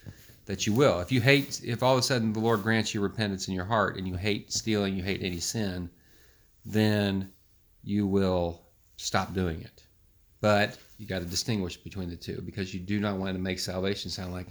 That 0.46 0.64
you 0.64 0.74
will. 0.74 1.00
If 1.00 1.10
you 1.10 1.20
hate, 1.20 1.60
if 1.64 1.82
all 1.82 1.94
of 1.94 1.98
a 1.98 2.02
sudden 2.02 2.32
the 2.32 2.38
Lord 2.38 2.62
grants 2.62 2.94
you 2.94 3.00
repentance 3.00 3.48
in 3.48 3.54
your 3.54 3.64
heart 3.64 3.96
and 3.96 4.06
you 4.06 4.14
hate 4.14 4.52
stealing, 4.52 4.94
you 4.94 5.02
hate 5.02 5.24
any 5.24 5.40
sin, 5.40 5.90
then 6.64 7.32
you 7.82 8.06
will 8.06 8.62
stop 8.96 9.34
doing 9.34 9.60
it. 9.60 9.82
But 10.40 10.78
you 10.98 11.06
got 11.08 11.18
to 11.18 11.24
distinguish 11.24 11.78
between 11.78 12.10
the 12.10 12.16
two 12.16 12.40
because 12.42 12.72
you 12.72 12.78
do 12.78 13.00
not 13.00 13.16
want 13.16 13.34
to 13.34 13.42
make 13.42 13.58
salvation 13.58 14.08
sound 14.08 14.32
like 14.32 14.46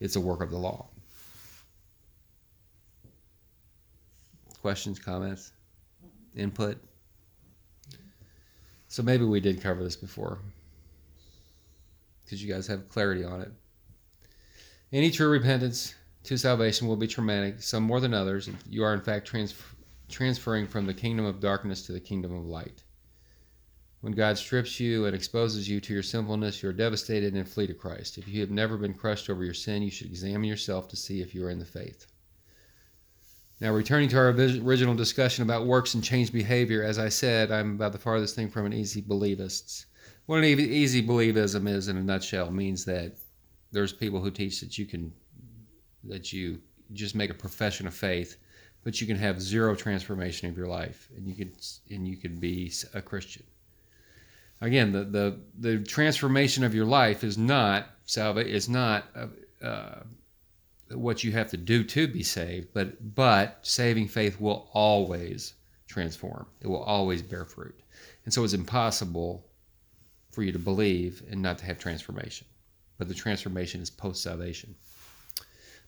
it's 0.00 0.16
a 0.16 0.20
work 0.20 0.42
of 0.42 0.50
the 0.50 0.56
law. 0.56 0.88
Questions, 4.64 4.98
comments, 4.98 5.52
input? 6.34 6.78
So 8.88 9.02
maybe 9.02 9.26
we 9.26 9.38
did 9.38 9.60
cover 9.60 9.84
this 9.84 9.94
before. 9.94 10.38
because 12.24 12.42
you 12.42 12.50
guys 12.50 12.66
have 12.68 12.88
clarity 12.88 13.24
on 13.24 13.42
it. 13.42 13.52
Any 14.90 15.10
true 15.10 15.28
repentance 15.28 15.94
to 16.22 16.38
salvation 16.38 16.88
will 16.88 16.96
be 16.96 17.06
traumatic, 17.06 17.60
some 17.60 17.82
more 17.82 18.00
than 18.00 18.14
others. 18.14 18.48
You 18.66 18.84
are, 18.84 18.94
in 18.94 19.02
fact, 19.02 19.26
trans- 19.26 19.54
transferring 20.08 20.66
from 20.66 20.86
the 20.86 20.94
kingdom 20.94 21.26
of 21.26 21.40
darkness 21.40 21.84
to 21.84 21.92
the 21.92 22.00
kingdom 22.00 22.34
of 22.34 22.46
light. 22.46 22.84
When 24.00 24.14
God 24.14 24.38
strips 24.38 24.80
you 24.80 25.04
and 25.04 25.14
exposes 25.14 25.68
you 25.68 25.78
to 25.82 25.92
your 25.92 26.02
sinfulness, 26.02 26.62
you 26.62 26.70
are 26.70 26.72
devastated 26.72 27.34
and 27.34 27.46
flee 27.46 27.66
to 27.66 27.74
Christ. 27.74 28.16
If 28.16 28.28
you 28.28 28.40
have 28.40 28.50
never 28.50 28.78
been 28.78 28.94
crushed 28.94 29.28
over 29.28 29.44
your 29.44 29.52
sin, 29.52 29.82
you 29.82 29.90
should 29.90 30.06
examine 30.06 30.48
yourself 30.48 30.88
to 30.88 30.96
see 30.96 31.20
if 31.20 31.34
you 31.34 31.44
are 31.44 31.50
in 31.50 31.58
the 31.58 31.66
faith. 31.66 32.06
Now, 33.60 33.72
returning 33.72 34.08
to 34.10 34.18
our 34.18 34.30
original 34.30 34.94
discussion 34.94 35.42
about 35.42 35.66
works 35.66 35.94
and 35.94 36.02
changed 36.02 36.32
behavior, 36.32 36.82
as 36.82 36.98
I 36.98 37.08
said, 37.08 37.52
I'm 37.52 37.74
about 37.74 37.92
the 37.92 37.98
farthest 37.98 38.34
thing 38.34 38.50
from 38.50 38.66
an 38.66 38.72
easy 38.72 39.00
believists. 39.00 39.86
What 40.26 40.38
an 40.38 40.44
easy 40.44 41.06
believism 41.06 41.68
is, 41.68 41.88
in 41.88 41.96
a 41.96 42.02
nutshell, 42.02 42.50
means 42.50 42.84
that 42.86 43.12
there's 43.70 43.92
people 43.92 44.20
who 44.20 44.30
teach 44.30 44.60
that 44.60 44.76
you 44.76 44.86
can, 44.86 45.12
that 46.04 46.32
you 46.32 46.60
just 46.92 47.14
make 47.14 47.30
a 47.30 47.34
profession 47.34 47.86
of 47.86 47.94
faith, 47.94 48.38
but 48.82 49.00
you 49.00 49.06
can 49.06 49.16
have 49.16 49.40
zero 49.40 49.74
transformation 49.74 50.48
of 50.48 50.56
your 50.56 50.66
life, 50.66 51.08
and 51.16 51.26
you 51.26 51.34
can, 51.34 51.52
and 51.90 52.08
you 52.08 52.16
can 52.16 52.36
be 52.36 52.72
a 52.92 53.00
Christian. 53.00 53.44
Again, 54.60 54.92
the 54.92 55.04
the, 55.04 55.38
the 55.58 55.84
transformation 55.84 56.64
of 56.64 56.74
your 56.74 56.86
life 56.86 57.22
is 57.22 57.38
not 57.38 57.88
salvation. 58.04 58.52
Is 58.52 58.68
not. 58.68 59.04
Uh, 59.14 59.26
uh, 59.64 60.02
what 60.90 61.24
you 61.24 61.32
have 61.32 61.50
to 61.50 61.56
do 61.56 61.82
to 61.82 62.06
be 62.06 62.22
saved, 62.22 62.68
but 62.74 63.14
but 63.14 63.58
saving 63.62 64.08
faith 64.08 64.40
will 64.40 64.68
always 64.72 65.54
transform. 65.86 66.46
It 66.60 66.66
will 66.66 66.82
always 66.82 67.22
bear 67.22 67.44
fruit. 67.44 67.78
And 68.24 68.34
so 68.34 68.44
it's 68.44 68.52
impossible 68.52 69.46
for 70.30 70.42
you 70.42 70.52
to 70.52 70.58
believe 70.58 71.22
and 71.30 71.40
not 71.40 71.58
to 71.58 71.64
have 71.64 71.78
transformation. 71.78 72.46
But 72.98 73.08
the 73.08 73.14
transformation 73.14 73.80
is 73.80 73.90
post 73.90 74.22
salvation. 74.22 74.74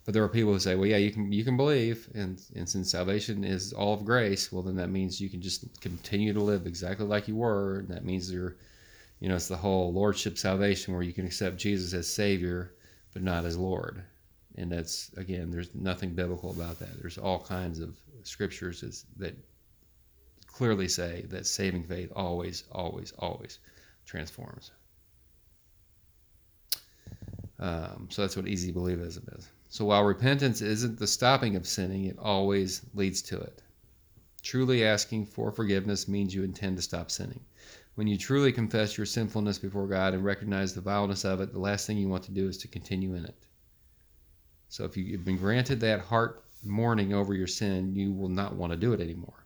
But 0.05 0.15
there 0.15 0.23
are 0.23 0.29
people 0.29 0.53
who 0.53 0.61
say, 0.61 0.77
well, 0.77 0.87
yeah, 0.87 0.99
you 0.99 1.11
can 1.11 1.33
you 1.33 1.45
can 1.45 1.57
believe, 1.57 2.09
and, 2.15 2.41
and 2.55 2.69
since 2.69 2.91
salvation 2.91 3.45
is 3.45 3.73
all 3.73 3.95
of 3.95 4.05
grace, 4.05 4.53
well, 4.53 4.63
then 4.63 4.77
that 4.77 4.91
means 4.91 5.21
you 5.21 5.29
can 5.29 5.43
just 5.43 5.81
continue 5.81 6.33
to 6.33 6.41
live 6.41 6.67
exactly 6.67 7.07
like 7.07 7.29
you 7.29 7.37
were. 7.37 7.81
And 7.81 7.89
that 7.89 8.05
means 8.05 8.33
you're, 8.33 8.57
you 9.21 9.29
know, 9.29 9.35
it's 9.35 9.49
the 9.49 9.57
whole 9.57 9.93
lordship 9.93 10.39
salvation 10.39 10.95
where 10.95 11.03
you 11.03 11.13
can 11.13 11.27
accept 11.27 11.59
Jesus 11.59 11.93
as 11.93 12.09
Savior, 12.09 12.73
but 13.13 13.23
not 13.23 13.45
as 13.45 13.57
Lord 13.59 14.03
and 14.57 14.73
that's 14.73 15.11
again 15.17 15.51
there's 15.51 15.75
nothing 15.75 16.11
biblical 16.11 16.51
about 16.51 16.79
that. 16.79 17.01
There's 17.01 17.19
all 17.19 17.41
kinds 17.41 17.79
of 17.79 17.97
scriptures 18.23 19.05
that 19.19 19.37
clearly 20.47 20.89
say 20.89 21.27
that 21.29 21.47
saving 21.47 21.85
faith 21.85 22.11
always 22.17 22.65
always 22.73 23.13
always 23.19 23.59
transforms. 24.07 24.71
Um, 27.59 28.09
so 28.11 28.23
that's 28.23 28.37
what 28.37 28.47
easy 28.47 28.73
believism 28.73 29.37
is. 29.39 29.49
So 29.69 29.87
while 29.87 30.05
repentance 30.05 30.61
isn't 30.61 30.99
the 30.99 31.07
stopping 31.07 31.57
of 31.57 31.67
sinning 31.67 32.07
it 32.07 32.19
always 32.19 32.83
leads 32.95 33.23
to 33.23 33.41
it. 33.41 33.63
Truly 34.43 34.85
asking 34.85 35.27
for 35.27 35.51
forgiveness 35.51 36.07
means 36.07 36.35
you 36.35 36.45
intend 36.45 36.77
to 36.77 36.83
stop 36.83 37.11
sinning. 37.11 37.41
When 37.95 38.07
you 38.07 38.19
truly 38.19 38.53
confess 38.53 38.97
your 38.97 39.07
sinfulness 39.07 39.59
before 39.59 39.87
god 39.87 40.15
and 40.15 40.25
recognize 40.25 40.75
the 40.75 40.81
vileness 40.81 41.25
of 41.25 41.41
it 41.41 41.53
the 41.53 41.59
last 41.59 41.87
thing 41.87 41.99
you 41.99 42.09
want 42.09 42.25
to 42.25 42.33
do 42.33 42.49
is 42.49 42.59
to 42.59 42.69
continue 42.69 43.15
in 43.15 43.25
it 43.25 43.46
so 44.69 44.85
if 44.85 44.97
you've 44.97 45.25
been 45.25 45.37
granted 45.37 45.81
that 45.81 46.01
heart 46.01 46.45
mourning 46.65 47.15
over 47.15 47.35
your 47.35 47.47
sin, 47.47 47.95
you 47.95 48.13
will 48.13 48.29
not 48.29 48.55
want 48.55 48.73
to 48.73 48.79
do 48.79 48.93
it 48.93 49.01
anymore. 49.01 49.45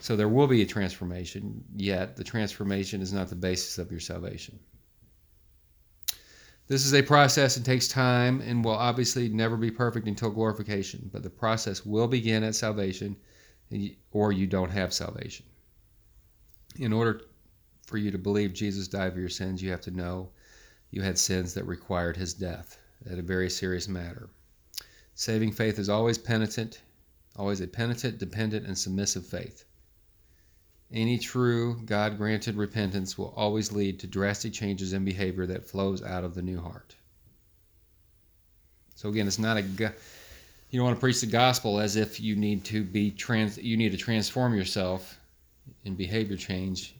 So 0.00 0.16
there 0.16 0.28
will 0.28 0.46
be 0.46 0.62
a 0.62 0.66
transformation, 0.66 1.64
yet 1.74 2.16
the 2.16 2.24
transformation 2.24 3.00
is 3.00 3.12
not 3.12 3.28
the 3.28 3.36
basis 3.36 3.78
of 3.78 3.90
your 3.90 4.00
salvation. 4.00 4.58
This 6.68 6.84
is 6.84 6.94
a 6.94 7.02
process 7.02 7.56
and 7.56 7.64
takes 7.64 7.86
time 7.86 8.40
and 8.40 8.64
will 8.64 8.72
obviously 8.72 9.28
never 9.28 9.56
be 9.56 9.70
perfect 9.70 10.08
until 10.08 10.30
glorification, 10.30 11.08
but 11.12 11.22
the 11.22 11.30
process 11.30 11.86
will 11.86 12.08
begin 12.08 12.42
at 12.42 12.56
salvation 12.56 13.16
or 14.10 14.32
you 14.32 14.46
don't 14.46 14.70
have 14.70 14.92
salvation. 14.92 15.46
In 16.76 16.92
order 16.92 17.22
for 17.86 17.98
you 17.98 18.10
to 18.10 18.18
believe 18.18 18.52
Jesus 18.52 18.88
died 18.88 19.12
for 19.12 19.20
your 19.20 19.28
sins, 19.28 19.62
you 19.62 19.70
have 19.70 19.80
to 19.82 19.92
know 19.92 20.30
you 20.90 21.02
had 21.02 21.18
sins 21.18 21.54
that 21.54 21.64
required 21.64 22.16
his 22.16 22.34
death 22.34 22.78
at 23.10 23.18
a 23.18 23.22
very 23.22 23.50
serious 23.50 23.88
matter. 23.88 24.28
Saving 25.14 25.52
faith 25.52 25.78
is 25.78 25.88
always 25.88 26.18
penitent, 26.18 26.82
always 27.36 27.60
a 27.60 27.66
penitent, 27.66 28.18
dependent, 28.18 28.66
and 28.66 28.76
submissive 28.76 29.26
faith. 29.26 29.64
Any 30.92 31.18
true 31.18 31.80
God 31.84 32.16
granted 32.16 32.56
repentance 32.56 33.18
will 33.18 33.32
always 33.36 33.72
lead 33.72 33.98
to 34.00 34.06
drastic 34.06 34.52
changes 34.52 34.92
in 34.92 35.04
behavior 35.04 35.46
that 35.46 35.68
flows 35.68 36.02
out 36.02 36.22
of 36.22 36.34
the 36.34 36.42
new 36.42 36.60
heart. 36.60 36.94
So 38.94 39.08
again, 39.08 39.26
it's 39.26 39.38
not 39.38 39.56
a 39.56 39.62
you 39.62 40.80
don't 40.80 40.84
want 40.84 40.96
to 40.96 41.00
preach 41.00 41.20
the 41.20 41.26
gospel 41.26 41.78
as 41.78 41.96
if 41.96 42.20
you 42.20 42.36
need 42.36 42.64
to 42.66 42.82
be 42.82 43.10
trans 43.10 43.58
you 43.58 43.76
need 43.76 43.92
to 43.92 43.98
transform 43.98 44.54
yourself 44.54 45.18
in 45.84 45.94
behavior 45.94 46.36
change 46.36 46.94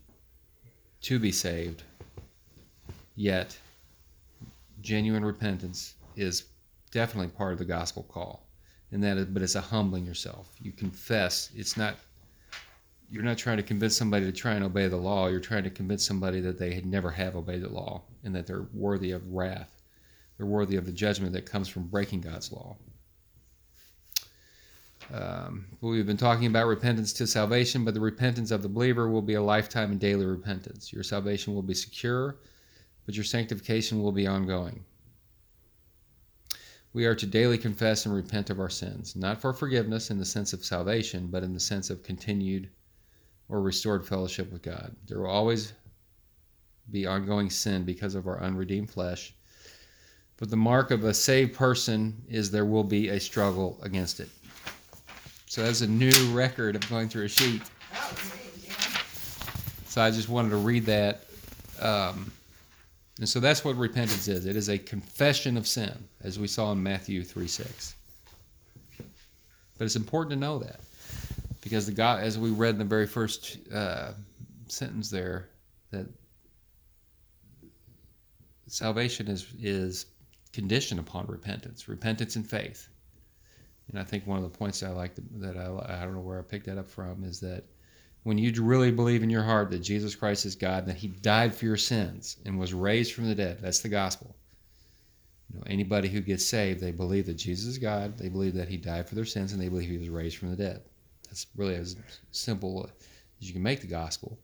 to 1.03 1.19
be 1.19 1.33
saved. 1.33 1.83
Yet 3.14 3.59
genuine 4.81 5.25
repentance 5.25 5.95
is 6.16 6.44
definitely 6.90 7.29
part 7.29 7.52
of 7.52 7.59
the 7.59 7.64
gospel 7.64 8.02
call. 8.02 8.46
And 8.92 9.02
that 9.02 9.16
is, 9.16 9.26
but 9.26 9.42
it's 9.42 9.55
a 9.55 9.61
humbling 9.61 10.05
yourself. 10.05 10.55
You 10.61 10.72
confess. 10.72 11.50
It's 11.55 11.76
not 11.76 11.96
you're 13.11 13.22
not 13.22 13.38
trying 13.38 13.57
to 13.57 13.62
convince 13.62 13.96
somebody 13.96 14.26
to 14.26 14.33
try 14.33 14.55
and 14.55 14.64
obey 14.64 14.88
the 14.88 14.96
law. 14.96 15.29
You're 15.29 15.38
trying 15.38 15.62
to 15.64 15.70
convince 15.70 16.05
somebody 16.05 16.40
that 16.40 16.59
they 16.59 16.74
had 16.74 16.85
never 16.85 17.11
have 17.11 17.37
obeyed 17.37 17.62
the 17.62 17.68
law 17.68 18.02
and 18.24 18.35
that 18.35 18.46
they're 18.46 18.66
worthy 18.74 19.12
of 19.12 19.33
wrath. 19.33 19.83
They're 20.37 20.46
worthy 20.46 20.76
of 20.76 20.87
the 20.87 20.92
judgment 20.92 21.33
that 21.35 21.46
comes 21.46 21.68
from 21.68 21.85
breaking 21.85 22.22
god's 22.22 22.50
law. 22.50 22.76
Um, 25.14 25.66
we've 25.81 26.07
been 26.07 26.16
talking 26.16 26.46
about 26.46 26.66
repentance 26.66 27.12
to 27.12 27.29
salvation 27.29 27.85
but 27.85 27.94
the 27.94 28.00
repentance 28.00 28.50
of 28.50 28.62
the 28.62 28.68
believer 28.68 29.09
will 29.09 29.22
be 29.22 29.35
a 29.35 29.42
lifetime 29.42 29.92
and 29.92 30.00
daily 30.00 30.26
repentance. 30.26 30.92
Your 30.92 31.05
salvation 31.05 31.55
will 31.55 31.62
be 31.62 31.74
secure 31.74 32.37
but 33.05 33.14
your 33.14 33.24
sanctification 33.24 34.02
will 34.02 34.11
be 34.11 34.26
ongoing. 34.26 34.85
We 36.96 37.04
are 37.04 37.14
to 37.14 37.26
daily 37.26 37.59
confess 37.59 38.06
and 38.06 38.14
repent 38.14 38.48
of 38.48 38.59
our 38.59 38.70
sins, 38.70 39.16
not 39.16 39.38
for 39.38 39.52
forgiveness 39.52 40.11
in 40.11 40.18
the 40.18 40.24
sense 40.24 40.54
of 40.54 40.64
salvation, 40.64 41.26
but 41.26 41.42
in 41.42 41.52
the 41.52 41.61
sense 41.61 41.90
of 41.90 42.02
continued 42.02 42.70
or 43.50 43.61
restored 43.61 44.09
fellowship 44.09 44.50
with 44.50 44.62
God. 44.62 44.96
There 45.06 45.20
will 45.20 45.28
always 45.28 45.74
be 46.90 47.04
ongoing 47.04 47.50
sin 47.50 47.85
because 47.85 48.14
of 48.14 48.26
our 48.26 48.40
unredeemed 48.40 48.90
flesh, 48.90 49.35
but 50.38 50.48
the 50.48 50.56
mark 50.56 50.90
of 50.90 51.04
a 51.04 51.12
saved 51.12 51.52
person 51.52 52.16
is 52.30 52.50
there 52.50 52.64
will 52.64 52.82
be 52.82 53.11
a 53.11 53.20
struggle 53.20 53.78
against 53.82 54.18
it. 54.18 54.30
So 55.44 55.64
that's 55.64 55.82
a 55.82 55.87
new 55.87 56.32
record 56.32 56.76
of 56.76 56.88
going 56.88 57.11
through 57.11 57.26
a 57.26 57.28
sheet. 57.28 57.61
Oh. 57.94 58.16
So 59.87 60.00
I 60.00 60.11
just 60.11 60.30
wanted 60.30 60.48
to 60.48 60.56
read 60.56 60.87
that. 60.87 61.26
Um, 61.78 62.32
and 63.18 63.29
so 63.29 63.40
that's 63.40 63.64
what 63.64 63.76
repentance 63.76 64.29
is 64.29 64.46
it 64.46 64.57
is 64.57 64.68
a 64.68 64.79
confession 64.79 65.57
of 65.57 65.66
sin, 65.66 65.92
as 66.22 66.38
we 66.38 66.46
saw 66.46 66.72
in 66.72 66.83
Matthew 66.83 67.24
3 67.24 67.46
6. 67.46 67.94
But 69.79 69.85
it's 69.85 69.96
important 69.96 70.31
to 70.33 70.37
know 70.37 70.59
that 70.59 70.81
because 71.62 71.87
the 71.87 71.92
God, 71.92 72.22
as 72.22 72.38
we 72.38 72.50
read 72.50 72.74
in 72.74 72.79
the 72.79 72.85
very 72.85 73.07
first 73.07 73.59
uh, 73.72 74.12
sentence 74.68 75.11
there, 75.11 75.48
that 75.90 76.07
salvation 78.66 79.29
is 79.29 79.46
is 79.61 80.07
conditioned 80.52 81.00
upon 81.00 81.26
repentance, 81.26 81.88
repentance 81.88 82.37
and 82.37 82.46
faith. 82.48 82.88
And 83.88 83.98
I 83.98 84.05
think 84.05 84.26
one 84.26 84.37
of 84.37 84.42
the 84.42 84.59
points 84.59 84.83
I 84.83 84.90
like 84.90 85.12
that 85.38 85.57
I 85.57 86.00
I 86.02 86.05
don't 86.05 86.14
know 86.14 86.20
where 86.20 86.38
I 86.38 86.42
picked 86.42 86.66
that 86.66 86.79
up 86.79 86.88
from 86.88 87.24
is 87.24 87.40
that 87.40 87.64
when 88.27 88.39
you 88.39 88.53
really 88.61 88.91
believe 88.91 89.23
in 89.23 89.31
your 89.31 89.45
heart 89.45 89.71
that 89.71 89.79
Jesus 89.79 90.17
Christ 90.17 90.47
is 90.47 90.57
God, 90.57 90.85
that 90.87 90.97
He 90.97 91.07
died 91.07 91.55
for 91.55 91.65
your 91.65 91.77
sins 91.77 92.39
and 92.45 92.59
was 92.59 92.75
raised 92.75 93.12
from 93.12 93.29
the 93.29 93.37
dead, 93.37 93.59
that's 93.62 93.79
the 93.79 93.89
gospel. 93.89 94.35
You 95.49 95.61
know, 95.61 95.65
anybody 95.69 96.09
who 96.09 96.21
gets 96.21 96.45
saved, 96.45 96.81
they 96.81 96.91
believe 96.91 97.27
that 97.27 97.35
Jesus 97.35 97.67
is 97.67 97.79
God, 97.79 98.19
they 98.19 98.29
believe 98.29 98.55
that 98.55 98.69
He 98.69 98.79
died 98.79 99.09
for 99.09 99.15
their 99.15 99.25
sins, 99.25 99.53
and 99.53 99.62
they 99.62 99.69
believe 99.69 99.89
He 99.89 99.99
was 99.99 100.09
raised 100.09 100.39
from 100.39 100.51
the 100.51 100.57
dead. 100.57 100.83
That's 101.29 101.47
really 101.55 101.77
as 101.77 101.95
simple 102.33 102.91
as 103.41 103.47
you 103.47 103.53
can 103.53 103.62
make 103.62 103.81
the 103.81 103.87
gospel, 103.87 104.37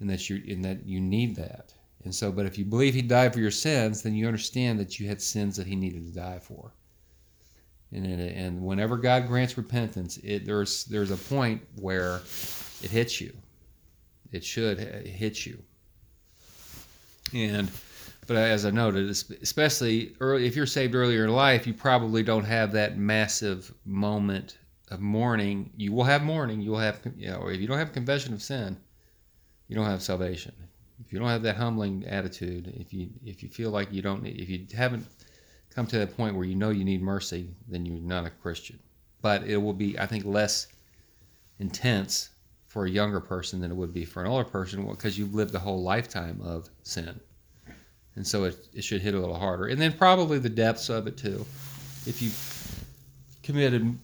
and 0.00 0.10
that 0.10 0.28
you 0.28 0.42
and 0.52 0.64
that 0.64 0.84
you 0.84 1.00
need 1.00 1.36
that. 1.36 1.72
And 2.02 2.12
so, 2.12 2.32
but 2.32 2.46
if 2.46 2.58
you 2.58 2.64
believe 2.64 2.94
He 2.94 3.02
died 3.02 3.32
for 3.32 3.38
your 3.38 3.52
sins, 3.52 4.02
then 4.02 4.16
you 4.16 4.26
understand 4.26 4.80
that 4.80 4.98
you 4.98 5.06
had 5.06 5.22
sins 5.22 5.56
that 5.56 5.68
He 5.68 5.76
needed 5.76 6.04
to 6.06 6.12
die 6.12 6.40
for. 6.40 6.72
And, 7.92 8.04
and 8.06 8.60
whenever 8.60 8.96
God 8.96 9.28
grants 9.28 9.56
repentance, 9.56 10.18
it, 10.24 10.44
there's 10.44 10.84
there's 10.86 11.12
a 11.12 11.16
point 11.16 11.62
where 11.76 12.22
it 12.84 12.90
hits 12.90 13.20
you. 13.20 13.32
It 14.30 14.44
should 14.44 14.78
hit 14.78 15.46
you. 15.46 15.62
And 17.32 17.70
but 18.26 18.36
as 18.36 18.64
I 18.64 18.70
noted, 18.70 19.10
especially 19.10 20.14
early, 20.20 20.46
if 20.46 20.56
you're 20.56 20.66
saved 20.66 20.94
earlier 20.94 21.24
in 21.24 21.30
life, 21.30 21.66
you 21.66 21.74
probably 21.74 22.22
don't 22.22 22.44
have 22.44 22.72
that 22.72 22.96
massive 22.96 23.72
moment 23.84 24.58
of 24.90 25.00
mourning. 25.00 25.70
You 25.76 25.92
will 25.92 26.04
have 26.04 26.22
mourning. 26.22 26.60
You 26.60 26.72
will 26.72 26.78
have, 26.78 27.00
you 27.16 27.30
know, 27.30 27.48
if 27.48 27.60
you 27.60 27.66
don't 27.66 27.78
have 27.78 27.92
confession 27.92 28.32
of 28.32 28.42
sin, 28.42 28.78
you 29.68 29.76
don't 29.76 29.86
have 29.86 30.02
salvation. 30.02 30.54
if 31.04 31.12
you 31.12 31.18
don't 31.18 31.28
have 31.28 31.42
that 31.42 31.56
humbling 31.56 32.04
attitude, 32.06 32.72
if 32.78 32.92
you 32.92 33.10
if 33.24 33.42
you 33.42 33.48
feel 33.48 33.70
like 33.70 33.92
you 33.92 34.02
don't 34.02 34.22
need, 34.22 34.40
if 34.40 34.48
you 34.48 34.66
haven't 34.74 35.06
come 35.70 35.86
to 35.86 35.98
that 35.98 36.16
point 36.16 36.34
where 36.36 36.46
you 36.46 36.54
know 36.54 36.70
you 36.70 36.84
need 36.84 37.02
mercy, 37.02 37.50
then 37.68 37.84
you're 37.84 37.98
not 37.98 38.26
a 38.26 38.30
Christian. 38.30 38.78
But 39.20 39.44
it 39.44 39.56
will 39.56 39.72
be, 39.72 39.98
I 39.98 40.06
think, 40.06 40.24
less 40.24 40.68
intense 41.58 42.30
for 42.74 42.86
a 42.86 42.90
younger 42.90 43.20
person 43.20 43.60
than 43.60 43.70
it 43.70 43.74
would 43.74 43.94
be 43.94 44.04
for 44.04 44.20
an 44.20 44.26
older 44.28 44.42
person 44.42 44.84
because 44.84 45.16
you've 45.16 45.32
lived 45.32 45.54
a 45.54 45.60
whole 45.60 45.84
lifetime 45.84 46.40
of 46.42 46.68
sin. 46.82 47.20
And 48.16 48.26
so 48.26 48.42
it, 48.42 48.66
it 48.74 48.82
should 48.82 49.00
hit 49.00 49.14
a 49.14 49.20
little 49.20 49.38
harder. 49.38 49.66
And 49.66 49.80
then 49.80 49.92
probably 49.92 50.40
the 50.40 50.48
depths 50.48 50.88
of 50.88 51.06
it 51.06 51.16
too. 51.16 51.46
If 52.04 52.20
you 52.20 52.32
committed 53.44 53.96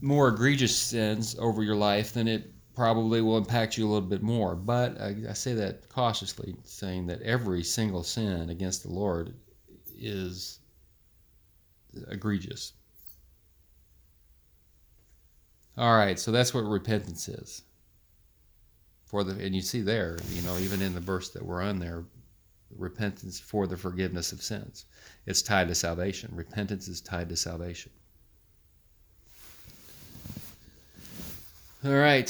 more 0.00 0.28
egregious 0.28 0.76
sins 0.76 1.34
over 1.40 1.64
your 1.64 1.74
life, 1.74 2.12
then 2.12 2.28
it 2.28 2.52
probably 2.76 3.20
will 3.20 3.36
impact 3.36 3.76
you 3.76 3.84
a 3.84 3.90
little 3.90 4.08
bit 4.08 4.22
more. 4.22 4.54
But 4.54 5.00
I, 5.00 5.16
I 5.30 5.32
say 5.32 5.54
that 5.54 5.88
cautiously, 5.88 6.54
saying 6.62 7.08
that 7.08 7.20
every 7.22 7.64
single 7.64 8.04
sin 8.04 8.48
against 8.48 8.84
the 8.84 8.90
Lord 8.90 9.34
is 9.98 10.60
egregious. 12.12 12.74
All 15.76 15.96
right, 15.96 16.16
so 16.16 16.30
that's 16.30 16.54
what 16.54 16.62
repentance 16.62 17.28
is. 17.28 17.62
For 19.14 19.22
the 19.22 19.40
and 19.44 19.54
you 19.54 19.62
see 19.62 19.80
there, 19.80 20.18
you 20.30 20.42
know, 20.42 20.58
even 20.58 20.82
in 20.82 20.92
the 20.92 20.98
verse 20.98 21.28
that 21.28 21.46
we're 21.46 21.62
on 21.62 21.78
there, 21.78 22.02
repentance 22.76 23.38
for 23.38 23.68
the 23.68 23.76
forgiveness 23.76 24.32
of 24.32 24.42
sins. 24.42 24.86
It's 25.24 25.40
tied 25.40 25.68
to 25.68 25.74
salvation. 25.76 26.32
Repentance 26.34 26.88
is 26.88 27.00
tied 27.00 27.28
to 27.28 27.36
salvation. 27.36 27.92
All 31.84 31.92
right. 31.92 32.28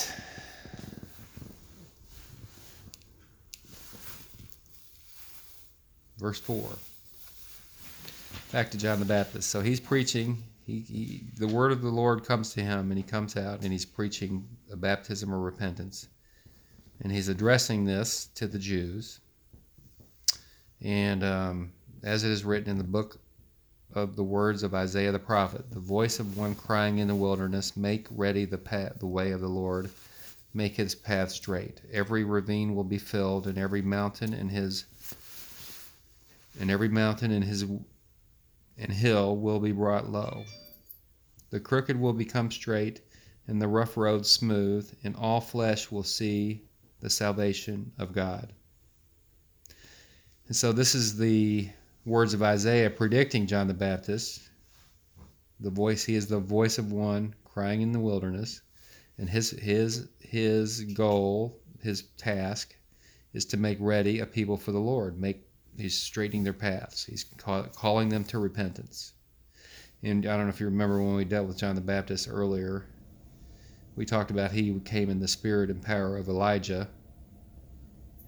Verse 6.19 6.41
4. 6.41 6.69
Back 8.53 8.71
to 8.73 8.77
John 8.77 8.99
the 8.99 9.07
Baptist. 9.07 9.49
So 9.49 9.63
he's 9.63 9.81
preaching. 9.81 10.43
He, 10.67 10.81
he, 10.81 11.23
the 11.39 11.49
word 11.49 11.73
of 11.73 11.81
the 11.81 11.89
Lord 11.89 12.27
comes 12.27 12.53
to 12.53 12.61
him, 12.61 12.91
and 12.91 12.99
he 12.99 13.03
comes 13.03 13.39
out 13.39 13.63
and 13.63 13.73
he's 13.73 13.87
preaching 13.87 14.47
a 14.71 14.77
baptism 14.77 15.33
of 15.33 15.41
repentance. 15.41 16.09
And 17.03 17.13
he's 17.13 17.29
addressing 17.29 17.85
this 17.85 18.27
to 18.35 18.47
the 18.47 18.59
Jews. 18.59 19.21
And 20.81 21.25
um, 21.25 21.73
as 22.03 22.25
it 22.25 22.31
is 22.31 22.45
written 22.45 22.71
in 22.71 22.79
the 22.79 22.85
book 22.85 23.19
of 23.95 24.17
the 24.17 24.25
words 24.25 24.63
of 24.63 24.75
Isaiah 24.75 25.13
the 25.13 25.19
prophet, 25.19 25.71
the 25.71 25.81
voice 25.81 26.19
of 26.19 26.37
one 26.37 26.55
crying 26.55 26.99
in 26.99 27.09
the 27.09 27.15
wilderness, 27.15 27.77
make 27.77 28.07
ready 28.11 28.45
the 28.45 28.59
path, 28.59 28.99
the 28.99 29.07
way 29.07 29.31
of 29.31 29.41
the 29.41 29.49
Lord, 29.49 29.91
make 30.53 30.77
his 30.77 30.95
path 30.95 31.31
straight. 31.31 31.81
Every 31.93 32.25
ravine 32.25 32.75
will 32.75 32.85
be 32.85 32.99
filled, 32.99 33.47
and 33.47 33.59
every 33.59 33.83
mountain 33.83 34.35
and 34.35 34.51
his 34.51 34.85
and 36.61 36.71
every 36.71 36.89
mountain 36.89 37.33
and 37.33 37.45
his 37.45 37.65
and 38.79 38.93
hill 38.93 39.37
will 39.37 39.61
be 39.61 39.73
brought 39.73 40.11
low. 40.11 40.45
The 41.51 41.61
crooked 41.61 41.99
will 41.99 42.13
become 42.13 42.51
straight, 42.51 43.01
and 43.47 43.61
the 43.61 43.69
rough 43.69 43.97
road 43.97 44.27
smooth, 44.27 44.93
and 45.05 45.15
all 45.17 45.41
flesh 45.41 45.91
will 45.91 46.03
see 46.03 46.63
the 47.05 47.11
salvation 47.11 47.93
of 47.99 48.15
God. 48.15 48.51
And 50.47 50.57
so 50.57 50.73
this 50.73 50.95
is 50.95 51.19
the 51.19 51.69
words 52.07 52.33
of 52.33 52.43
Isaiah 52.43 52.89
predicting 52.89 53.47
John 53.47 53.69
the 53.69 53.75
Baptist. 53.75 54.49
The 55.61 55.69
voice 55.69 56.03
he 56.03 56.15
is 56.15 56.29
the 56.29 56.39
voice 56.39 56.79
of 56.79 56.93
one 56.93 57.35
crying 57.45 57.83
in 57.83 57.93
the 57.93 58.01
wilderness, 58.01 58.63
and 59.19 59.29
his 59.29 59.51
his 59.51 60.09
his 60.19 60.81
goal, 60.95 61.61
his 61.83 62.05
task 62.17 62.75
is 63.35 63.45
to 63.47 63.59
make 63.59 63.77
ready 63.81 64.21
a 64.21 64.27
people 64.27 64.57
for 64.57 64.73
the 64.73 64.79
Lord. 64.79 65.21
Make 65.21 65.47
he's 65.77 66.01
straightening 66.01 66.43
their 66.43 66.55
paths. 66.55 67.05
He's 67.05 67.25
call, 67.37 67.65
calling 67.65 68.09
them 68.09 68.25
to 68.25 68.39
repentance. 68.39 69.13
And 70.03 70.25
I 70.25 70.39
don't 70.39 70.47
know 70.47 70.53
if 70.55 70.59
you 70.59 70.67
remember 70.67 71.03
when 71.03 71.17
we 71.17 71.27
dealt 71.27 71.49
with 71.49 71.59
John 71.59 71.75
the 71.75 71.83
Baptist 71.83 72.29
earlier, 72.31 72.87
we 73.97 74.05
talked 74.05 74.31
about 74.31 74.51
he 74.51 74.79
came 74.81 75.11
in 75.11 75.21
the 75.21 75.29
spirit 75.29 75.71
and 75.71 75.83
power 75.83 76.17
of 76.17 76.29
Elijah 76.29 76.89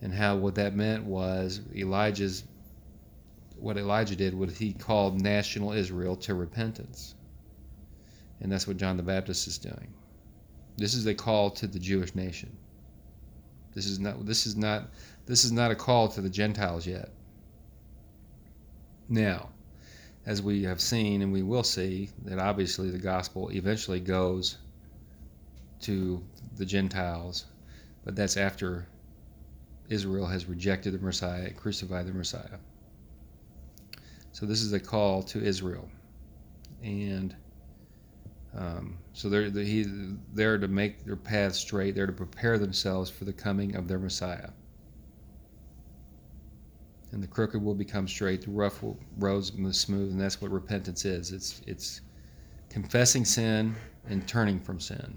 and 0.00 0.12
how 0.12 0.36
what 0.36 0.54
that 0.54 0.74
meant 0.74 1.04
was 1.04 1.60
Elijah's 1.74 2.44
what 3.58 3.76
Elijah 3.78 4.16
did 4.16 4.34
was 4.34 4.56
he 4.56 4.72
called 4.72 5.20
national 5.20 5.72
Israel 5.72 6.14
to 6.16 6.34
repentance. 6.34 7.14
And 8.40 8.52
that's 8.52 8.66
what 8.66 8.76
John 8.76 8.98
the 8.98 9.02
Baptist 9.02 9.46
is 9.46 9.56
doing. 9.56 9.94
This 10.76 10.92
is 10.92 11.06
a 11.06 11.14
call 11.14 11.50
to 11.52 11.66
the 11.66 11.78
Jewish 11.78 12.14
nation. 12.14 12.54
This 13.74 13.86
is 13.86 13.98
not 13.98 14.26
this 14.26 14.46
is 14.46 14.56
not 14.56 14.90
this 15.24 15.44
is 15.44 15.52
not 15.52 15.70
a 15.70 15.74
call 15.74 16.08
to 16.08 16.20
the 16.20 16.30
Gentiles 16.30 16.86
yet. 16.86 17.10
Now, 19.08 19.48
as 20.26 20.42
we 20.42 20.64
have 20.64 20.80
seen 20.80 21.22
and 21.22 21.32
we 21.32 21.42
will 21.42 21.62
see 21.62 22.10
that 22.24 22.38
obviously 22.38 22.90
the 22.90 22.98
gospel 22.98 23.50
eventually 23.50 24.00
goes 24.00 24.58
to 25.80 26.22
the 26.56 26.64
Gentiles, 26.64 27.46
but 28.04 28.16
that's 28.16 28.36
after 28.36 28.86
Israel 29.88 30.26
has 30.26 30.46
rejected 30.46 30.92
the 30.94 30.98
Messiah, 30.98 31.50
crucified 31.52 32.06
the 32.06 32.12
Messiah. 32.12 32.58
So 34.32 34.46
this 34.46 34.62
is 34.62 34.72
a 34.72 34.80
call 34.80 35.22
to 35.24 35.42
Israel, 35.42 35.88
and 36.82 37.34
um, 38.56 38.98
so 39.12 39.28
they're 39.28 39.50
they're, 39.50 39.64
he, 39.64 39.86
they're 40.34 40.58
to 40.58 40.68
make 40.68 41.04
their 41.04 41.16
path 41.16 41.54
straight. 41.54 41.94
They're 41.94 42.06
to 42.06 42.12
prepare 42.12 42.58
themselves 42.58 43.10
for 43.10 43.24
the 43.24 43.32
coming 43.32 43.76
of 43.76 43.88
their 43.88 43.98
Messiah. 43.98 44.50
And 47.12 47.22
the 47.22 47.26
crooked 47.26 47.62
will 47.62 47.74
become 47.74 48.08
straight, 48.08 48.42
the 48.42 48.50
rough 48.50 48.82
roads 49.18 49.52
will 49.52 49.72
smooth, 49.72 50.10
and 50.12 50.20
that's 50.20 50.40
what 50.40 50.50
repentance 50.50 51.04
is. 51.04 51.32
It's 51.32 51.62
it's 51.66 52.00
confessing 52.68 53.24
sin 53.24 53.74
and 54.08 54.26
turning 54.28 54.60
from 54.60 54.80
sin. 54.80 55.16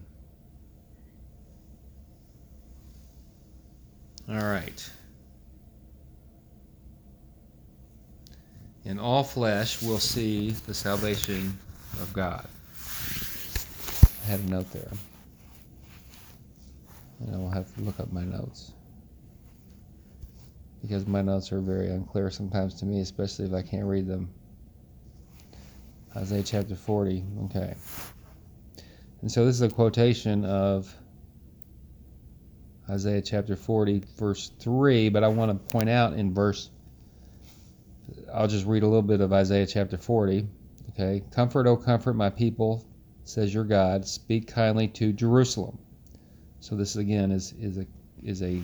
All 4.30 4.36
right. 4.36 4.90
In 8.86 9.00
all 9.00 9.24
flesh 9.24 9.82
we'll 9.82 9.98
see 9.98 10.52
the 10.52 10.74
salvation 10.74 11.58
of 12.02 12.14
God. 12.14 12.48
I 14.24 14.28
had 14.30 14.40
a 14.42 14.50
note 14.50 14.72
there. 14.72 14.92
And 17.22 17.36
I 17.36 17.38
will 17.40 17.50
have 17.50 17.74
to 17.76 17.82
look 17.82 18.00
up 18.00 18.14
my 18.14 18.24
notes. 18.24 18.72
Because 20.82 21.08
my 21.08 21.24
notes 21.24 21.52
are 21.52 21.60
very 21.60 21.90
unclear 21.90 22.30
sometimes 22.30 22.76
to 22.76 22.86
me, 22.86 23.02
especially 23.02 23.46
if 23.46 23.54
I 23.54 23.64
can't 23.64 23.86
read 23.86 24.08
them. 24.08 24.30
Isaiah 26.16 26.44
chapter 26.44 26.76
40. 26.76 27.24
Okay. 27.46 27.76
And 29.22 29.32
so 29.32 29.44
this 29.46 29.56
is 29.56 29.62
a 29.64 29.70
quotation 29.70 30.46
of 30.46 30.94
Isaiah 32.90 33.22
chapter 33.22 33.56
40, 33.56 34.04
verse 34.18 34.52
3, 34.60 35.10
but 35.10 35.24
I 35.24 35.28
want 35.28 35.52
to 35.52 35.72
point 35.72 35.90
out 35.90 36.14
in 36.14 36.34
verse, 36.34 36.72
I'll 38.34 38.48
just 38.48 38.66
read 38.66 38.82
a 38.82 38.88
little 38.88 39.04
bit 39.04 39.22
of 39.22 39.32
Isaiah 39.32 39.68
chapter 39.68 39.98
40. 39.98 40.48
Okay. 40.90 41.24
Comfort, 41.32 41.68
O 41.68 41.78
comfort 41.78 42.16
my 42.16 42.32
people, 42.32 42.84
says 43.26 43.54
your 43.54 43.64
God. 43.64 44.08
Speak 44.08 44.48
kindly 44.48 44.88
to 44.88 45.14
Jerusalem. 45.14 45.78
So 46.62 46.76
this 46.76 46.96
again 46.96 47.32
is, 47.32 47.54
is 47.54 47.78
a 47.78 47.86
is 48.24 48.42
a 48.42 48.62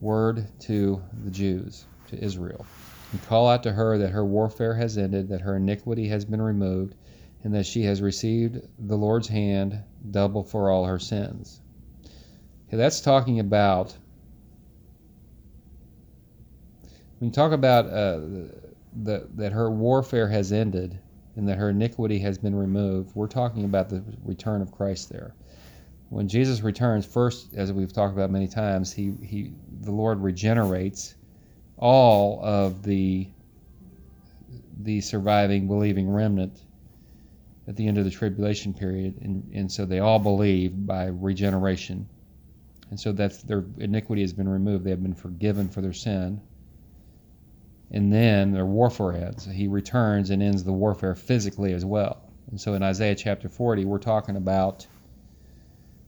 word 0.00 0.46
to 0.60 1.02
the 1.24 1.30
Jews, 1.30 1.84
to 2.08 2.24
Israel. 2.24 2.64
And 3.12 3.26
call 3.26 3.48
out 3.48 3.64
to 3.64 3.72
her 3.72 3.98
that 3.98 4.10
her 4.10 4.24
warfare 4.24 4.74
has 4.74 4.96
ended, 4.96 5.28
that 5.28 5.40
her 5.40 5.56
iniquity 5.56 6.08
has 6.08 6.24
been 6.24 6.40
removed, 6.40 6.94
and 7.42 7.54
that 7.54 7.66
she 7.66 7.82
has 7.82 8.00
received 8.00 8.60
the 8.78 8.96
Lord's 8.96 9.28
hand 9.28 9.82
double 10.10 10.44
for 10.44 10.70
all 10.70 10.84
her 10.84 10.98
sins. 10.98 11.60
Okay, 12.68 12.76
that's 12.76 13.00
talking 13.00 13.40
about 13.40 13.96
when 17.18 17.28
you 17.28 17.32
talk 17.32 17.52
about 17.52 17.86
uh, 17.86 18.20
the, 19.02 19.28
that 19.34 19.52
her 19.52 19.70
warfare 19.70 20.28
has 20.28 20.52
ended 20.52 20.98
and 21.36 21.48
that 21.48 21.58
her 21.58 21.70
iniquity 21.70 22.18
has 22.18 22.38
been 22.38 22.54
removed, 22.54 23.14
we're 23.14 23.26
talking 23.26 23.64
about 23.64 23.88
the 23.88 24.02
return 24.24 24.62
of 24.62 24.72
Christ 24.72 25.10
there. 25.10 25.34
When 26.10 26.28
Jesus 26.28 26.60
returns, 26.62 27.06
first, 27.06 27.54
as 27.54 27.72
we've 27.72 27.92
talked 27.92 28.14
about 28.14 28.30
many 28.30 28.46
times, 28.46 28.92
he, 28.92 29.14
he 29.22 29.52
the 29.80 29.90
Lord 29.90 30.20
regenerates 30.20 31.16
all 31.78 32.40
of 32.44 32.82
the 32.82 33.28
the 34.82 35.00
surviving 35.00 35.66
believing 35.66 36.08
remnant 36.10 36.60
at 37.66 37.76
the 37.76 37.86
end 37.86 37.96
of 37.96 38.04
the 38.04 38.10
tribulation 38.10 38.74
period, 38.74 39.16
and, 39.22 39.50
and 39.54 39.70
so 39.70 39.86
they 39.86 40.00
all 40.00 40.18
believe 40.18 40.86
by 40.86 41.06
regeneration 41.06 42.06
and 42.94 43.00
so 43.00 43.10
that's 43.10 43.42
their 43.42 43.64
iniquity 43.78 44.22
has 44.22 44.32
been 44.32 44.48
removed. 44.48 44.84
They 44.84 44.90
have 44.90 45.02
been 45.02 45.16
forgiven 45.16 45.68
for 45.68 45.80
their 45.80 45.92
sin. 45.92 46.40
And 47.90 48.12
then 48.12 48.52
their 48.52 48.64
warfare 48.64 49.14
ends. 49.14 49.44
He 49.46 49.66
returns 49.66 50.30
and 50.30 50.40
ends 50.40 50.62
the 50.62 50.72
warfare 50.72 51.16
physically 51.16 51.72
as 51.72 51.84
well. 51.84 52.22
And 52.52 52.60
so 52.60 52.74
in 52.74 52.84
Isaiah 52.84 53.16
chapter 53.16 53.48
40, 53.48 53.84
we're 53.84 53.98
talking 53.98 54.36
about 54.36 54.86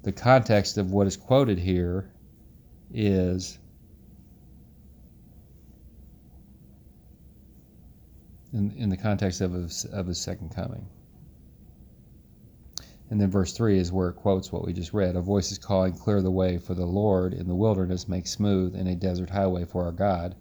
the 0.05 0.13
context 0.13 0.79
of 0.79 0.93
what 0.93 1.09
is 1.09 1.17
quoted 1.17 1.59
here 1.59 2.09
is 2.95 3.59
in, 8.53 8.71
in 8.79 8.91
the 8.91 8.97
context 8.97 9.41
of 9.41 9.53
his, 9.53 9.87
of 9.87 10.07
his 10.07 10.21
second 10.21 10.55
coming. 10.55 10.87
And 13.09 13.21
then 13.21 13.31
verse 13.31 13.53
3 13.53 13.79
is 13.79 13.93
where 13.93 14.09
it 14.09 14.15
quotes 14.15 14.51
what 14.51 14.65
we 14.65 14.73
just 14.73 14.93
read. 14.93 15.15
A 15.15 15.21
voice 15.21 15.53
is 15.53 15.59
calling, 15.59 15.93
Clear 15.93 16.23
the 16.23 16.31
way 16.31 16.59
for 16.59 16.75
the 16.75 16.87
Lord 16.87 17.35
in 17.35 17.47
the 17.47 17.55
wilderness, 17.55 18.09
make 18.09 18.27
smooth 18.27 18.75
in 18.75 18.89
a 18.89 18.97
desert 18.97 19.31
highway 19.31 19.65
for 19.65 19.85
our 19.85 19.93
God. 19.93 20.35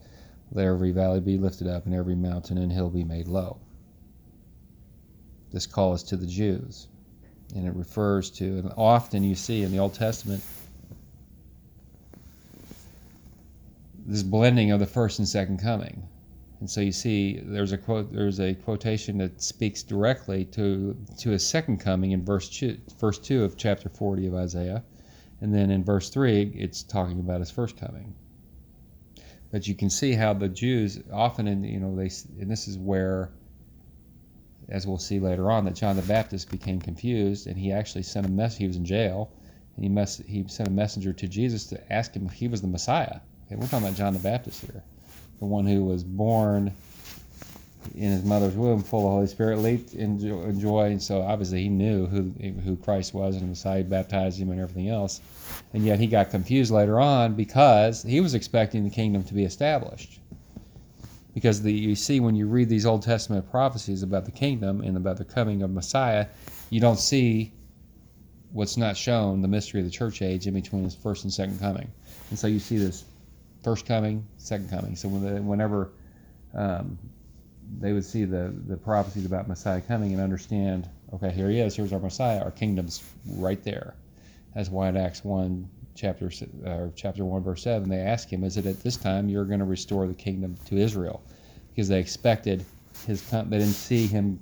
Let 0.52 0.66
every 0.66 0.92
valley 0.92 1.20
be 1.20 1.38
lifted 1.38 1.68
up, 1.68 1.86
and 1.86 1.94
every 1.94 2.16
mountain 2.16 2.58
and 2.58 2.72
hill 2.72 2.90
be 2.90 3.04
made 3.04 3.28
low. 3.28 3.58
This 5.52 5.68
call 5.68 5.94
is 5.94 6.04
to 6.04 6.18
the 6.18 6.26
Jews. 6.26 6.88
And 7.56 7.68
it 7.68 7.76
refers 7.76 8.32
to, 8.32 8.46
and 8.46 8.74
often 8.76 9.24
you 9.24 9.36
see 9.36 9.62
in 9.62 9.72
the 9.72 9.80
Old 9.80 9.94
Testament, 9.94 10.44
this 14.06 14.24
blending 14.24 14.72
of 14.72 14.80
the 14.80 14.86
first 14.86 15.20
and 15.20 15.28
second 15.28 15.60
coming. 15.60 16.08
And 16.62 16.70
so 16.70 16.80
you 16.80 16.94
see, 16.94 17.42
there's 17.44 17.74
a 17.74 17.78
quote, 17.78 18.14
there's 18.14 18.40
a 18.40 18.54
quotation 18.54 19.18
that 19.18 19.42
speaks 19.42 19.84
directly 19.84 20.46
to 20.46 20.96
to 21.18 21.30
his 21.32 21.46
second 21.46 21.80
coming 21.80 22.12
in 22.12 22.24
verse 22.24 22.50
two, 22.50 22.78
verse 22.98 23.20
two 23.20 23.44
of 23.44 23.58
chapter 23.58 23.90
40 23.90 24.28
of 24.28 24.36
Isaiah, 24.36 24.84
and 25.42 25.54
then 25.54 25.70
in 25.70 25.84
verse 25.84 26.10
three, 26.10 26.44
it's 26.56 26.82
talking 26.82 27.20
about 27.20 27.42
his 27.42 27.52
first 27.52 27.76
coming. 27.76 28.16
But 29.52 29.68
you 29.68 29.76
can 29.76 29.90
see 29.90 30.14
how 30.14 30.34
the 30.34 30.48
Jews 30.48 31.02
often, 31.12 31.48
in 31.48 31.66
you 31.66 31.80
know, 31.80 31.94
they 31.94 32.10
and 32.40 32.50
this 32.50 32.70
is 32.70 32.78
where, 32.78 33.32
as 34.70 34.88
we'll 34.88 34.98
see 34.98 35.20
later 35.20 35.52
on, 35.52 35.66
that 35.66 35.76
John 35.76 35.98
the 35.98 36.04
Baptist 36.04 36.50
became 36.50 36.80
confused, 36.80 37.48
and 37.48 37.58
he 37.58 37.74
actually 37.74 38.04
sent 38.04 38.26
a 38.26 38.30
message. 38.30 38.60
He 38.60 38.68
was 38.68 38.78
in 38.78 38.86
jail, 38.86 39.30
and 39.76 39.84
he 39.84 39.90
mess, 39.90 40.22
he 40.26 40.48
sent 40.48 40.70
a 40.70 40.72
messenger 40.72 41.12
to 41.12 41.28
Jesus 41.28 41.66
to 41.66 41.94
ask 41.94 42.16
him 42.16 42.26
if 42.28 42.32
he 42.32 42.48
was 42.48 42.62
the 42.62 42.68
Messiah. 42.68 43.20
Okay, 43.46 43.56
we're 43.58 43.68
talking 43.68 43.86
about 43.86 43.98
John 43.98 44.14
the 44.14 44.20
Baptist 44.20 44.62
here 44.62 44.84
the 45.40 45.46
one 45.46 45.66
who 45.66 45.84
was 45.84 46.04
born 46.04 46.74
in 47.94 48.12
his 48.12 48.24
mother's 48.24 48.56
womb 48.56 48.82
full 48.82 49.00
of 49.00 49.04
the 49.06 49.10
Holy 49.10 49.28
Spirit, 49.28 49.60
leaped 49.60 49.94
in 49.94 50.60
joy. 50.60 50.86
And 50.86 51.02
so 51.02 51.22
obviously 51.22 51.64
he 51.64 51.70
knew 51.70 52.08
who, 52.08 52.24
who 52.64 52.76
Christ 52.78 53.14
was 53.14 53.36
and 53.36 53.44
the 53.44 53.50
Messiah 53.50 53.84
baptized 53.84 54.40
him 54.40 54.50
and 54.50 54.60
everything 54.60 54.90
else. 54.90 55.22
And 55.74 55.86
yet 55.86 56.00
he 56.00 56.08
got 56.08 56.32
confused 56.32 56.72
later 56.72 57.00
on 57.00 57.36
because 57.36 58.02
he 58.04 58.22
was 58.22 58.34
expecting 58.34 58.84
the 58.84 58.90
kingdom 58.90 59.24
to 59.26 59.34
be 59.34 59.44
established. 59.44 60.20
Because 61.34 61.62
the, 61.62 61.72
you 61.72 61.96
see, 61.96 62.22
when 62.22 62.36
you 62.36 62.48
read 62.48 62.70
these 62.70 62.86
Old 62.86 63.04
Testament 63.04 63.50
prophecies 63.52 64.04
about 64.04 64.26
the 64.26 64.32
kingdom 64.32 64.82
and 64.82 64.96
about 64.96 65.18
the 65.18 65.26
coming 65.26 65.62
of 65.64 65.70
Messiah, 65.70 66.28
you 66.70 66.80
don't 66.80 67.00
see 67.00 67.52
what's 68.54 68.78
not 68.78 68.96
shown, 68.96 69.42
the 69.42 69.48
mystery 69.48 69.82
of 69.82 69.86
the 69.86 69.92
church 69.92 70.22
age 70.22 70.48
in 70.48 70.54
between 70.54 70.86
his 70.86 70.96
first 70.96 71.26
and 71.26 71.34
second 71.34 71.60
coming. 71.60 71.92
And 72.30 72.40
so 72.40 72.48
you 72.48 72.60
see 72.60 72.78
this 72.78 73.04
first 73.66 73.88
coming, 73.88 74.24
second 74.38 74.70
coming. 74.70 74.96
So 74.96 75.10
whenever 75.10 75.90
um, 76.54 77.00
they 77.80 77.94
would 77.94 78.06
see 78.06 78.24
the, 78.24 78.54
the 78.68 78.78
prophecies 78.78 79.26
about 79.26 79.48
Messiah 79.48 79.82
coming 79.82 80.14
and 80.14 80.22
understand, 80.22 80.88
okay, 81.14 81.32
here 81.32 81.50
he 81.50 81.60
is, 81.60 81.76
here's 81.76 81.92
our 81.92 82.00
Messiah, 82.00 82.44
our 82.44 82.52
kingdom's 82.52 83.04
right 83.26 83.62
there. 83.64 83.96
That's 84.54 84.70
why 84.70 84.88
in 84.90 84.96
Acts 84.96 85.24
1, 85.24 85.68
chapter, 85.96 86.32
uh, 86.64 86.90
chapter 86.96 87.26
1, 87.26 87.42
verse 87.42 87.64
7, 87.64 87.90
they 87.90 87.98
ask 87.98 88.32
him, 88.32 88.44
is 88.44 88.56
it 88.58 88.68
at 88.68 88.84
this 88.84 88.98
time 88.98 89.30
you're 89.30 89.46
going 89.46 89.62
to 89.62 89.66
restore 89.66 90.06
the 90.06 90.14
kingdom 90.14 90.56
to 90.66 90.78
Israel? 90.78 91.24
Because 91.72 91.88
they 91.88 92.00
expected 92.00 92.64
his, 93.08 93.28
they 93.32 93.44
didn't 93.50 93.70
see 93.70 94.06
him 94.06 94.40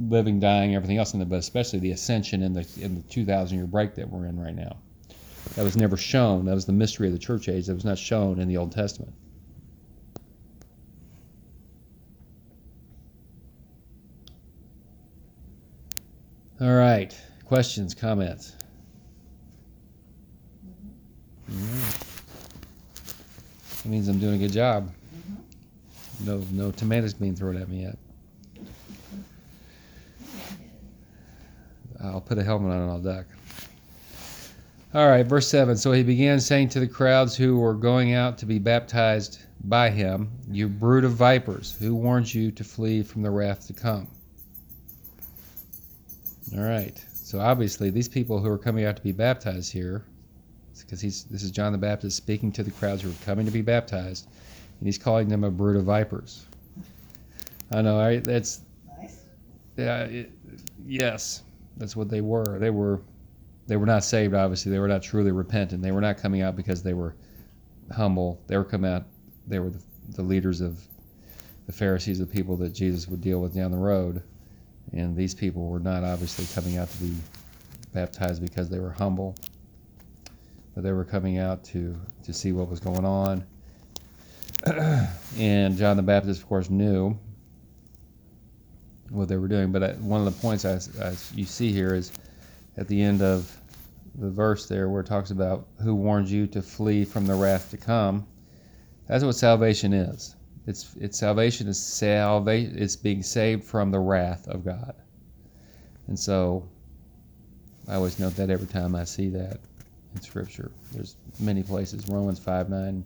living, 0.00 0.40
dying, 0.40 0.74
everything 0.74 0.98
else 0.98 1.12
in 1.12 1.20
the, 1.20 1.24
but 1.24 1.38
especially 1.38 1.78
the 1.78 1.92
ascension 1.92 2.42
in 2.42 2.52
the, 2.52 2.66
in 2.80 2.96
the 2.96 3.02
2,000 3.02 3.56
year 3.56 3.66
break 3.68 3.94
that 3.94 4.08
we're 4.08 4.26
in 4.26 4.40
right 4.40 4.56
now. 4.56 4.76
That 5.56 5.62
was 5.62 5.76
never 5.76 5.96
shown. 5.96 6.46
That 6.46 6.54
was 6.54 6.66
the 6.66 6.72
mystery 6.72 7.06
of 7.06 7.12
the 7.12 7.18
church 7.18 7.48
age 7.48 7.66
that 7.66 7.74
was 7.74 7.84
not 7.84 7.98
shown 7.98 8.40
in 8.40 8.48
the 8.48 8.56
Old 8.56 8.72
Testament. 8.72 9.14
All 16.60 16.72
right. 16.72 17.16
Questions, 17.44 17.94
comments? 17.94 18.54
That 23.84 23.90
means 23.90 24.08
I'm 24.08 24.18
doing 24.18 24.36
a 24.36 24.38
good 24.38 24.52
job. 24.52 24.90
Mm-hmm. 25.14 26.26
No, 26.26 26.42
no 26.52 26.70
tomatoes 26.70 27.12
being 27.12 27.36
thrown 27.36 27.56
at 27.56 27.68
me 27.68 27.82
yet. 27.82 27.98
I'll 32.02 32.20
put 32.20 32.38
a 32.38 32.42
helmet 32.42 32.72
on 32.72 32.80
and 32.82 32.90
I'll 32.90 32.98
duck. 32.98 33.26
All 34.94 35.08
right, 35.08 35.26
verse 35.26 35.48
7. 35.48 35.76
So 35.76 35.90
he 35.90 36.04
began 36.04 36.38
saying 36.38 36.68
to 36.70 36.80
the 36.80 36.86
crowds 36.86 37.34
who 37.34 37.58
were 37.58 37.74
going 37.74 38.14
out 38.14 38.38
to 38.38 38.46
be 38.46 38.60
baptized 38.60 39.40
by 39.64 39.90
him, 39.90 40.30
You 40.48 40.68
brood 40.68 41.04
of 41.04 41.12
vipers, 41.12 41.76
who 41.80 41.96
warned 41.96 42.32
you 42.32 42.52
to 42.52 42.62
flee 42.62 43.02
from 43.02 43.22
the 43.22 43.30
wrath 43.30 43.66
to 43.66 43.72
come? 43.72 44.06
All 46.56 46.62
right. 46.62 47.04
So 47.12 47.40
obviously, 47.40 47.90
these 47.90 48.08
people 48.08 48.38
who 48.38 48.48
are 48.48 48.58
coming 48.58 48.84
out 48.84 48.94
to 48.94 49.02
be 49.02 49.10
baptized 49.10 49.72
here, 49.72 50.04
because 50.78 51.00
he's 51.00 51.24
this 51.24 51.42
is 51.42 51.50
John 51.50 51.72
the 51.72 51.78
Baptist 51.78 52.16
speaking 52.16 52.52
to 52.52 52.62
the 52.62 52.70
crowds 52.70 53.02
who 53.02 53.10
are 53.10 53.24
coming 53.24 53.46
to 53.46 53.52
be 53.52 53.62
baptized, 53.62 54.28
and 54.78 54.86
he's 54.86 54.98
calling 54.98 55.28
them 55.28 55.42
a 55.42 55.50
brood 55.50 55.76
of 55.76 55.84
vipers. 55.84 56.46
I 57.72 57.82
know, 57.82 57.98
right? 57.98 58.22
That's 58.22 58.60
Nice. 59.00 59.24
yeah, 59.76 60.04
it, 60.04 60.30
yes, 60.86 61.42
that's 61.78 61.96
what 61.96 62.08
they 62.08 62.20
were. 62.20 62.60
They 62.60 62.70
were 62.70 63.00
they 63.66 63.76
were 63.76 63.86
not 63.86 64.04
saved, 64.04 64.34
obviously. 64.34 64.72
They 64.72 64.78
were 64.78 64.88
not 64.88 65.02
truly 65.02 65.32
repentant. 65.32 65.82
They 65.82 65.92
were 65.92 66.00
not 66.00 66.18
coming 66.18 66.42
out 66.42 66.56
because 66.56 66.82
they 66.82 66.94
were 66.94 67.14
humble. 67.92 68.40
They 68.46 68.56
were 68.56 68.64
coming 68.64 68.92
out, 68.92 69.04
they 69.46 69.58
were 69.58 69.70
the, 69.70 69.82
the 70.10 70.22
leaders 70.22 70.60
of 70.60 70.80
the 71.66 71.72
Pharisees, 71.72 72.18
the 72.18 72.26
people 72.26 72.56
that 72.58 72.74
Jesus 72.74 73.08
would 73.08 73.20
deal 73.20 73.40
with 73.40 73.54
down 73.54 73.70
the 73.70 73.78
road. 73.78 74.22
And 74.92 75.16
these 75.16 75.34
people 75.34 75.66
were 75.66 75.80
not 75.80 76.04
obviously 76.04 76.46
coming 76.54 76.78
out 76.78 76.90
to 76.90 76.96
be 76.98 77.14
baptized 77.92 78.42
because 78.42 78.68
they 78.68 78.80
were 78.80 78.90
humble, 78.90 79.34
but 80.74 80.84
they 80.84 80.92
were 80.92 81.04
coming 81.04 81.38
out 81.38 81.64
to, 81.64 81.98
to 82.24 82.32
see 82.32 82.52
what 82.52 82.68
was 82.68 82.80
going 82.80 83.04
on. 83.04 83.44
and 85.38 85.76
John 85.76 85.96
the 85.96 86.02
Baptist, 86.02 86.42
of 86.42 86.48
course, 86.48 86.68
knew 86.68 87.16
what 89.10 89.28
they 89.28 89.36
were 89.36 89.48
doing. 89.48 89.72
But 89.72 89.82
uh, 89.82 89.92
one 89.94 90.26
of 90.26 90.32
the 90.32 90.40
points 90.40 90.64
I, 90.64 90.80
I, 91.02 91.14
you 91.34 91.44
see 91.44 91.72
here 91.72 91.94
is 91.94 92.12
at 92.76 92.88
the 92.88 93.00
end 93.00 93.22
of 93.22 93.56
the 94.16 94.30
verse 94.30 94.66
there 94.66 94.88
where 94.88 95.00
it 95.00 95.06
talks 95.06 95.30
about 95.30 95.66
who 95.82 95.94
warns 95.94 96.30
you 96.30 96.46
to 96.46 96.62
flee 96.62 97.04
from 97.04 97.26
the 97.26 97.34
wrath 97.34 97.70
to 97.70 97.76
come. 97.76 98.26
That's 99.08 99.24
what 99.24 99.34
salvation 99.34 99.92
is. 99.92 100.36
It's 100.66 100.94
it's 100.98 101.18
salvation 101.18 101.68
is 101.68 101.78
salvation 101.78 102.78
it's 102.78 102.96
being 102.96 103.22
saved 103.22 103.64
from 103.64 103.90
the 103.90 103.98
wrath 103.98 104.48
of 104.48 104.64
God. 104.64 104.94
And 106.06 106.18
so 106.18 106.68
I 107.88 107.94
always 107.94 108.18
note 108.18 108.36
that 108.36 108.50
every 108.50 108.66
time 108.66 108.94
I 108.94 109.04
see 109.04 109.28
that 109.30 109.60
in 110.14 110.20
scripture. 110.22 110.70
There's 110.92 111.16
many 111.40 111.62
places, 111.62 112.08
Romans 112.08 112.38
5 112.38 112.70
9, 112.70 113.04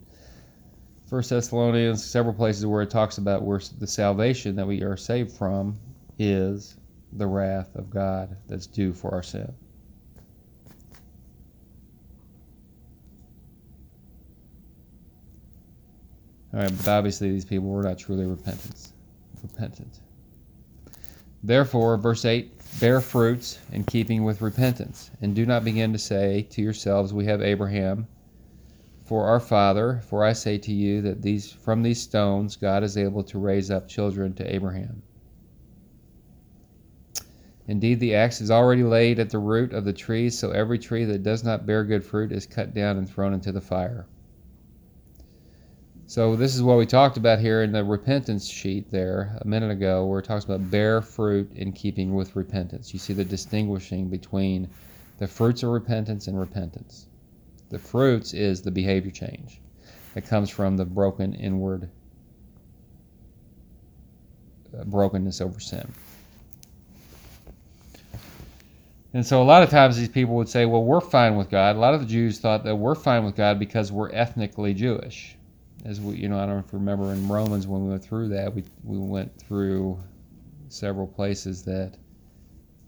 1 1.09 1.23
Thessalonians, 1.29 2.05
several 2.05 2.35
places 2.35 2.67
where 2.67 2.83
it 2.83 2.91
talks 2.91 3.19
about 3.19 3.43
where 3.43 3.61
the 3.79 3.87
salvation 3.87 4.57
that 4.57 4.67
we 4.67 4.83
are 4.83 4.97
saved 4.97 5.33
from 5.33 5.79
is 6.19 6.77
the 7.13 7.27
wrath 7.27 7.75
of 7.75 7.91
God 7.91 8.37
that's 8.47 8.67
due 8.67 8.93
for 8.93 9.13
our 9.13 9.23
sin. 9.23 9.53
All 16.53 16.61
right, 16.61 16.77
but 16.77 16.89
obviously 16.89 17.31
these 17.31 17.45
people 17.45 17.69
were 17.69 17.83
not 17.83 17.99
truly 17.99 18.27
repentant. 18.27 18.89
Repentant. 19.43 20.01
Therefore, 21.43 21.97
verse 21.97 22.25
8, 22.25 22.53
bear 22.81 23.01
fruits 23.01 23.59
in 23.71 23.85
keeping 23.85 24.25
with 24.25 24.41
repentance, 24.41 25.11
and 25.21 25.35
do 25.35 25.47
not 25.47 25.63
begin 25.63 25.93
to 25.93 25.99
say 25.99 26.47
to 26.51 26.63
yourselves, 26.63 27.13
We 27.13 27.27
have 27.27 27.43
Abraham 27.43 28.09
for 29.05 29.27
our 29.27 29.41
father, 29.41 30.03
for 30.09 30.25
I 30.25 30.33
say 30.33 30.59
to 30.59 30.73
you 30.73 31.01
that 31.03 31.23
these 31.23 31.53
from 31.53 31.83
these 31.83 32.01
stones 32.01 32.57
God 32.57 32.83
is 32.83 32.97
able 32.97 33.23
to 33.25 33.39
raise 33.39 33.71
up 33.71 33.89
children 33.89 34.35
to 34.35 34.55
Abraham. 34.55 35.03
Indeed, 37.69 38.01
the 38.01 38.15
axe 38.15 38.41
is 38.41 38.51
already 38.51 38.83
laid 38.83 39.19
at 39.19 39.29
the 39.29 39.39
root 39.39 39.75
of 39.75 39.85
the 39.85 39.93
trees, 39.93 40.39
so 40.39 40.53
every 40.53 40.79
tree 40.79 41.05
that 41.05 41.23
does 41.23 41.45
not 41.45 41.67
bear 41.67 41.85
good 41.85 42.03
fruit 42.03 42.33
is 42.33 42.47
cut 42.47 42.73
down 42.73 42.97
and 42.97 43.07
thrown 43.07 43.35
into 43.35 43.53
the 43.53 43.61
fire. 43.61 44.07
So, 46.07 46.35
this 46.35 46.57
is 46.57 46.63
what 46.63 46.79
we 46.79 46.87
talked 46.87 47.19
about 47.19 47.41
here 47.41 47.63
in 47.63 47.73
the 47.73 47.85
repentance 47.85 48.49
sheet 48.49 48.91
there 48.91 49.37
a 49.43 49.47
minute 49.47 49.71
ago, 49.71 50.07
where 50.07 50.21
it 50.21 50.25
talks 50.25 50.47
about 50.47 50.71
bear 50.71 51.03
fruit 51.03 51.53
in 51.55 51.73
keeping 51.73 52.15
with 52.15 52.35
repentance. 52.35 52.95
You 52.95 52.99
see 52.99 53.13
the 53.13 53.27
distinguishing 53.27 54.09
between 54.09 54.71
the 55.19 55.27
fruits 55.27 55.63
of 55.63 55.69
repentance 55.69 56.27
and 56.27 56.41
repentance. 56.41 57.07
The 57.69 57.79
fruits 57.79 58.33
is 58.33 58.63
the 58.63 58.71
behavior 58.71 59.11
change 59.11 59.61
that 60.15 60.27
comes 60.27 60.49
from 60.49 60.79
the 60.79 60.87
broken 60.87 61.35
inward 61.35 61.91
uh, 64.75 64.85
brokenness 64.85 65.43
over 65.43 65.61
sin. 65.61 65.93
And 69.15 69.27
so 69.27 69.43
a 69.43 69.45
lot 69.45 69.63
of 69.63 69.71
times 69.71 69.97
these 69.97 70.09
people 70.09 70.35
would 70.37 70.49
say, 70.49 70.67
well, 70.67 70.85
we're 70.85 71.01
fine 71.01 71.37
with 71.37 71.49
God. 71.49 71.77
A 71.77 71.79
lot 71.79 71.95
of 71.95 72.01
the 72.01 72.07
Jews 72.07 72.39
thought 72.41 72.65
that 72.65 72.77
we're 72.77 72.95
fine 72.95 73.25
with 73.25 73.37
God 73.37 73.59
because 73.59 73.91
we're 73.91 74.11
ethnically 74.13 74.75
Jewish. 74.75 75.37
as 75.85 76.01
we, 76.01 76.17
you 76.17 76.29
know, 76.29 76.39
I 76.39 76.47
don't 76.47 76.67
remember 76.73 77.13
in 77.13 77.29
Romans 77.29 77.67
when 77.67 77.85
we 77.85 77.91
went 77.91 78.05
through 78.05 78.29
that, 78.29 78.55
we 78.55 78.65
we 78.85 78.99
went 78.99 79.37
through 79.41 79.99
several 80.69 81.07
places 81.07 81.63
that 81.65 81.95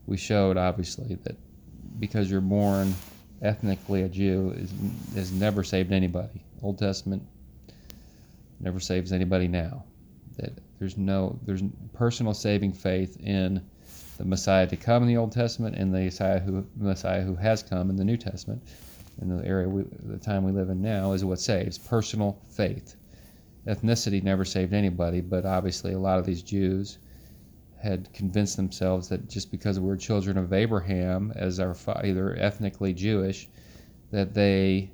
we 0.07 0.17
showed 0.17 0.57
obviously 0.57 1.15
that 1.25 1.37
because 1.99 2.31
you're 2.31 2.41
born 2.41 2.95
ethnically 3.43 4.03
a 4.03 4.09
Jew 4.09 4.53
is 4.57 4.73
has 5.15 5.33
never 5.33 5.65
saved 5.65 5.93
anybody. 5.93 6.43
Old 6.63 6.79
Testament 6.79 7.23
never 8.61 8.81
saves 8.81 9.13
anybody 9.13 9.49
now. 9.49 9.85
That 10.37 10.53
there's 10.79 10.97
no 10.99 11.39
there's 11.45 11.63
personal 11.95 12.35
saving 12.35 12.73
faith 12.73 13.19
in 13.21 13.63
the 14.21 14.27
Messiah 14.27 14.67
to 14.67 14.77
come 14.77 15.03
in 15.03 15.09
the 15.09 15.17
Old 15.17 15.33
Testament 15.33 15.77
and 15.77 15.95
the 15.95 16.01
Messiah 16.01 16.41
who 16.41 16.67
Messiah 16.77 17.23
who 17.23 17.35
has 17.37 17.63
come 17.63 17.89
in 17.89 17.97
the 17.97 18.05
New 18.05 18.19
Testament. 18.19 18.63
In 19.23 19.35
the 19.35 19.43
area 19.47 19.67
we, 19.67 19.85
the 20.03 20.19
time 20.19 20.45
we 20.45 20.53
live 20.53 20.69
in 20.69 20.83
now 20.83 21.13
is 21.13 21.25
what 21.25 21.41
saves 21.41 21.79
personal 21.79 22.39
faith. 22.51 22.97
Ethnicity 23.67 24.23
never 24.23 24.45
saved 24.45 24.75
anybody, 24.75 25.23
but 25.23 25.47
obviously 25.47 25.95
a 25.95 25.99
lot 25.99 26.19
of 26.19 26.27
these 26.27 26.43
Jews 26.43 26.99
had 27.79 28.13
convinced 28.13 28.59
themselves 28.59 29.09
that 29.09 29.27
just 29.27 29.51
because 29.51 29.81
we're 29.81 29.97
children 29.97 30.37
of 30.37 30.53
Abraham, 30.53 31.33
as 31.35 31.59
our 31.59 31.75
either 32.03 32.37
ethnically 32.37 32.93
Jewish, 32.93 33.49
that 34.11 34.35
they 34.35 34.91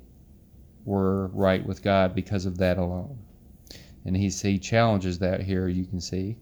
were 0.85 1.27
right 1.27 1.65
with 1.65 1.81
God 1.81 2.15
because 2.15 2.45
of 2.45 2.57
that 2.59 2.77
alone. 2.77 3.17
And 4.05 4.15
he, 4.15 4.29
he 4.29 4.57
challenges 4.57 5.19
that 5.19 5.41
here, 5.41 5.67
you 5.67 5.83
can 5.83 5.99
see. 5.99 6.37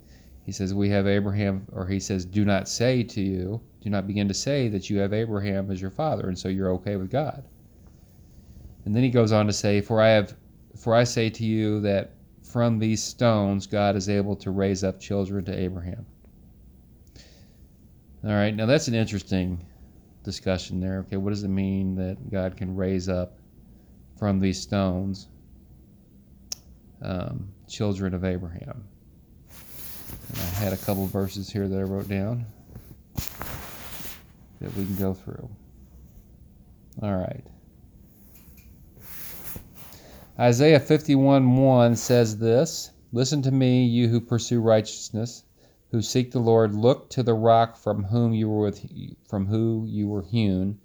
He 0.46 0.52
says, 0.52 0.74
We 0.74 0.90
have 0.90 1.08
Abraham, 1.08 1.66
or 1.72 1.88
he 1.88 2.00
says, 2.00 2.24
Do 2.24 2.46
not 2.46 2.70
say 2.70 3.02
to 3.04 3.22
you, 3.22 3.62
do 3.82 3.90
not 3.90 4.08
begin 4.08 4.28
to 4.28 4.34
say 4.34 4.68
that 4.70 4.90
you 4.90 5.00
have 5.00 5.12
Abraham 5.12 5.72
as 5.72 5.82
your 5.82 5.90
father, 5.90 6.28
and 6.28 6.38
so 6.38 6.50
you're 6.50 6.72
okay 6.74 6.98
with 6.98 7.10
God. 7.10 7.44
And 8.86 8.96
then 8.96 9.02
he 9.02 9.10
goes 9.10 9.32
on 9.32 9.48
to 9.48 9.54
say, 9.54 9.82
For 9.82 10.00
I 10.00 10.10
have 10.10 10.36
for 10.76 10.94
I 10.94 11.04
say 11.04 11.30
to 11.32 11.44
you 11.44 11.80
that 11.82 12.12
from 12.44 12.78
these 12.78 13.02
stones 13.02 13.66
God 13.66 13.96
is 13.96 14.08
able 14.08 14.36
to 14.38 14.52
raise 14.52 14.84
up 14.84 15.00
children 15.00 15.44
to 15.46 15.58
Abraham. 15.58 16.06
All 18.24 18.32
right, 18.32 18.56
now 18.56 18.66
that's 18.66 18.88
an 18.88 18.94
interesting 18.94 19.66
discussion 20.24 20.80
there. 20.80 21.00
Okay, 21.00 21.18
what 21.18 21.32
does 21.32 21.44
it 21.44 21.50
mean 21.50 21.96
that 21.96 22.32
God 22.32 22.58
can 22.58 22.76
raise 22.76 23.10
up 23.10 23.38
from 24.18 24.40
these 24.40 24.62
stones 24.62 25.28
um, 27.02 27.48
children 27.68 28.14
of 28.14 28.24
Abraham? 28.24 28.84
I 30.36 30.40
had 30.60 30.74
a 30.74 30.78
couple 30.78 31.06
verses 31.08 31.50
here 31.50 31.68
that 31.68 31.80
I 31.80 31.84
wrote 31.84 32.08
down 32.08 32.46
that 33.16 34.76
we 34.76 34.86
can 34.86 34.96
go 34.96 35.14
through. 35.14 35.50
All 37.02 37.16
right. 37.16 37.46
Isaiah 40.40 40.80
51 40.80 41.56
1 41.56 41.96
says 41.96 42.38
this 42.38 42.92
Listen 43.12 43.42
to 43.42 43.52
me, 43.52 43.86
you 43.86 44.08
who 44.08 44.20
pursue 44.20 44.60
righteousness 44.60 45.44
who 45.96 46.02
seek 46.02 46.32
the 46.32 46.40
Lord, 46.40 46.76
look 46.76 47.10
to 47.12 47.24
the 47.24 47.34
rock 47.34 47.78
from 47.78 48.04
whom 48.04 48.34
you 48.34 48.50
were 48.50 48.66
with, 48.66 48.86
from 49.30 49.46
who 49.46 49.86
you 49.88 50.10
were 50.10 50.24
hewn, 50.24 50.78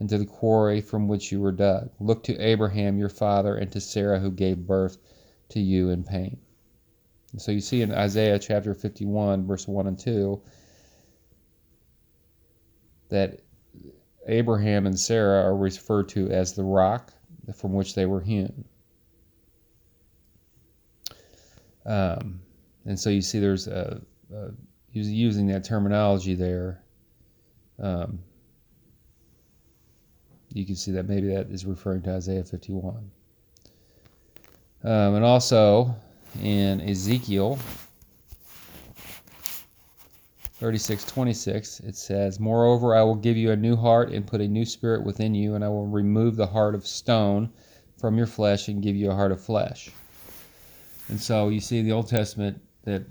and 0.00 0.08
to 0.08 0.18
the 0.18 0.26
quarry 0.26 0.80
from 0.80 1.06
which 1.06 1.30
you 1.30 1.40
were 1.40 1.52
dug. 1.52 1.90
Look 2.00 2.24
to 2.24 2.36
Abraham 2.38 2.98
your 2.98 3.08
father 3.08 3.54
and 3.54 3.70
to 3.70 3.80
Sarah 3.80 4.18
who 4.18 4.32
gave 4.32 4.66
birth 4.66 4.98
to 5.50 5.60
you 5.60 5.90
in 5.90 6.02
pain. 6.02 6.38
So 7.38 7.52
you 7.52 7.60
see 7.60 7.82
in 7.82 7.92
Isaiah 7.92 8.38
chapter 8.38 8.74
51, 8.74 9.46
verse 9.46 9.68
1 9.68 9.86
and 9.86 9.98
2, 9.98 10.40
that 13.10 13.40
Abraham 14.26 14.86
and 14.86 14.98
Sarah 14.98 15.42
are 15.42 15.56
referred 15.56 16.08
to 16.10 16.30
as 16.30 16.54
the 16.54 16.64
rock 16.64 17.12
from 17.54 17.74
which 17.74 17.94
they 17.94 18.06
were 18.06 18.20
hewn. 18.20 18.64
Um, 21.84 22.40
and 22.84 22.98
so 22.98 23.10
you 23.10 23.22
see 23.22 23.38
there's 23.38 23.68
a, 23.68 24.00
uh, 24.34 24.48
using 24.92 25.46
that 25.48 25.64
terminology 25.64 26.34
there, 26.34 26.82
um, 27.80 28.18
you 30.52 30.64
can 30.64 30.74
see 30.74 30.90
that 30.92 31.06
maybe 31.06 31.28
that 31.28 31.48
is 31.50 31.66
referring 31.66 32.02
to 32.02 32.14
Isaiah 32.14 32.42
51. 32.42 33.10
Um, 34.82 35.14
and 35.14 35.24
also 35.24 35.94
in 36.42 36.80
Ezekiel 36.80 37.58
36:26 40.60 41.80
it 41.80 41.96
says, 41.96 42.40
"Moreover, 42.40 42.94
I 42.96 43.02
will 43.02 43.14
give 43.14 43.36
you 43.36 43.50
a 43.50 43.56
new 43.56 43.76
heart 43.76 44.10
and 44.10 44.26
put 44.26 44.40
a 44.40 44.48
new 44.48 44.64
spirit 44.64 45.04
within 45.04 45.34
you, 45.34 45.54
and 45.54 45.62
I 45.62 45.68
will 45.68 45.86
remove 45.86 46.36
the 46.36 46.46
heart 46.46 46.74
of 46.74 46.86
stone 46.86 47.50
from 47.98 48.16
your 48.16 48.26
flesh 48.26 48.68
and 48.68 48.82
give 48.82 48.96
you 48.96 49.10
a 49.10 49.14
heart 49.14 49.32
of 49.32 49.40
flesh." 49.40 49.90
And 51.08 51.20
so 51.20 51.48
you 51.48 51.60
see 51.60 51.78
in 51.78 51.84
the 51.84 51.92
Old 51.92 52.08
Testament 52.08 52.60
that 52.84 53.04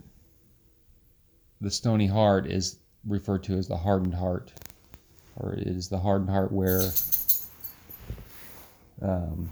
the 1.62 1.69
stony 1.69 2.08
heart 2.08 2.47
is 2.47 2.80
referred 3.06 3.43
to 3.43 3.58
as 3.58 3.67
the 3.67 3.78
hardened 3.78 4.15
heart, 4.15 4.51
or 5.36 5.54
it 5.54 5.67
is 5.67 5.88
the 5.88 5.99
hardened 5.99 6.32
heart 6.32 6.51
where 6.51 6.89
um, 9.01 9.49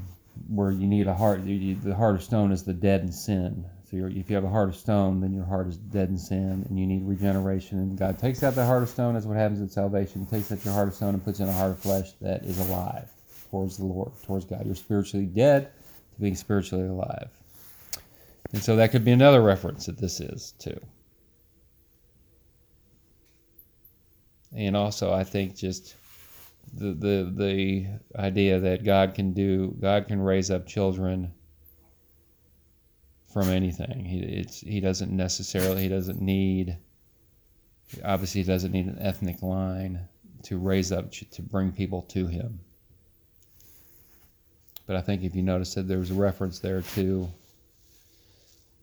where 0.47 0.71
you 0.71 0.87
need 0.87 1.07
a 1.07 1.13
heart. 1.13 1.43
You, 1.43 1.75
the 1.75 1.95
heart 1.95 2.15
of 2.15 2.23
stone 2.23 2.51
is 2.51 2.63
the 2.63 2.73
dead 2.73 3.01
in 3.01 3.11
sin. 3.11 3.65
So 3.89 3.97
if 3.97 4.29
you 4.29 4.35
have 4.35 4.43
a 4.43 4.49
heart 4.49 4.69
of 4.69 4.75
stone, 4.75 5.21
then 5.21 5.33
your 5.33 5.45
heart 5.45 5.67
is 5.67 5.77
dead 5.77 6.09
in 6.09 6.17
sin, 6.17 6.65
and 6.67 6.79
you 6.79 6.87
need 6.87 7.03
regeneration. 7.03 7.79
And 7.79 7.97
God 7.97 8.17
takes 8.17 8.41
out 8.43 8.55
the 8.55 8.65
heart 8.65 8.83
of 8.83 8.89
stone. 8.89 9.13
That's 9.13 9.25
what 9.25 9.37
happens 9.37 9.59
in 9.59 9.69
salvation. 9.69 10.25
He 10.25 10.37
takes 10.37 10.51
out 10.51 10.65
your 10.65 10.73
heart 10.73 10.87
of 10.87 10.95
stone 10.95 11.13
and 11.13 11.23
puts 11.23 11.39
in 11.39 11.47
a 11.47 11.53
heart 11.53 11.71
of 11.71 11.79
flesh 11.79 12.11
that 12.21 12.43
is 12.43 12.57
alive 12.59 13.07
towards 13.51 13.77
the 13.77 13.85
Lord, 13.85 14.11
towards 14.23 14.45
God. 14.45 14.65
You're 14.65 14.75
spiritually 14.75 15.27
dead 15.27 15.69
to 16.15 16.21
being 16.21 16.35
spiritually 16.35 16.87
alive. 16.87 17.29
And 18.51 18.61
so 18.61 18.75
that 18.77 18.91
could 18.91 19.05
be 19.05 19.11
another 19.11 19.41
reference 19.41 19.85
that 19.85 19.97
this 19.97 20.19
is 20.19 20.53
too. 20.59 20.79
and 24.55 24.75
also 24.77 25.13
I 25.13 25.23
think 25.23 25.55
just 25.55 25.95
the 26.71 26.93
the 26.93 27.33
the 27.35 27.87
idea 28.19 28.59
that 28.59 28.83
God 28.83 29.15
can 29.15 29.33
do 29.33 29.75
God 29.79 30.07
can 30.07 30.21
raise 30.21 30.49
up 30.49 30.67
children 30.67 31.33
from 33.31 33.49
anything. 33.49 34.05
He 34.05 34.19
it's 34.19 34.61
he 34.61 34.79
doesn't 34.79 35.11
necessarily 35.11 35.83
he 35.83 35.89
doesn't 35.89 36.21
need 36.21 36.77
obviously 38.03 38.41
he 38.41 38.47
doesn't 38.47 38.71
need 38.71 38.87
an 38.87 38.99
ethnic 38.99 39.41
line 39.41 40.07
to 40.43 40.57
raise 40.57 40.91
up 40.91 41.11
to 41.11 41.41
bring 41.41 41.71
people 41.71 42.03
to 42.03 42.27
him. 42.27 42.59
But 44.85 44.97
I 44.97 45.01
think 45.01 45.23
if 45.23 45.35
you 45.35 45.41
notice 45.41 45.73
that 45.75 45.87
there's 45.87 46.11
a 46.11 46.15
reference 46.15 46.59
there 46.59 46.81
to 46.81 47.31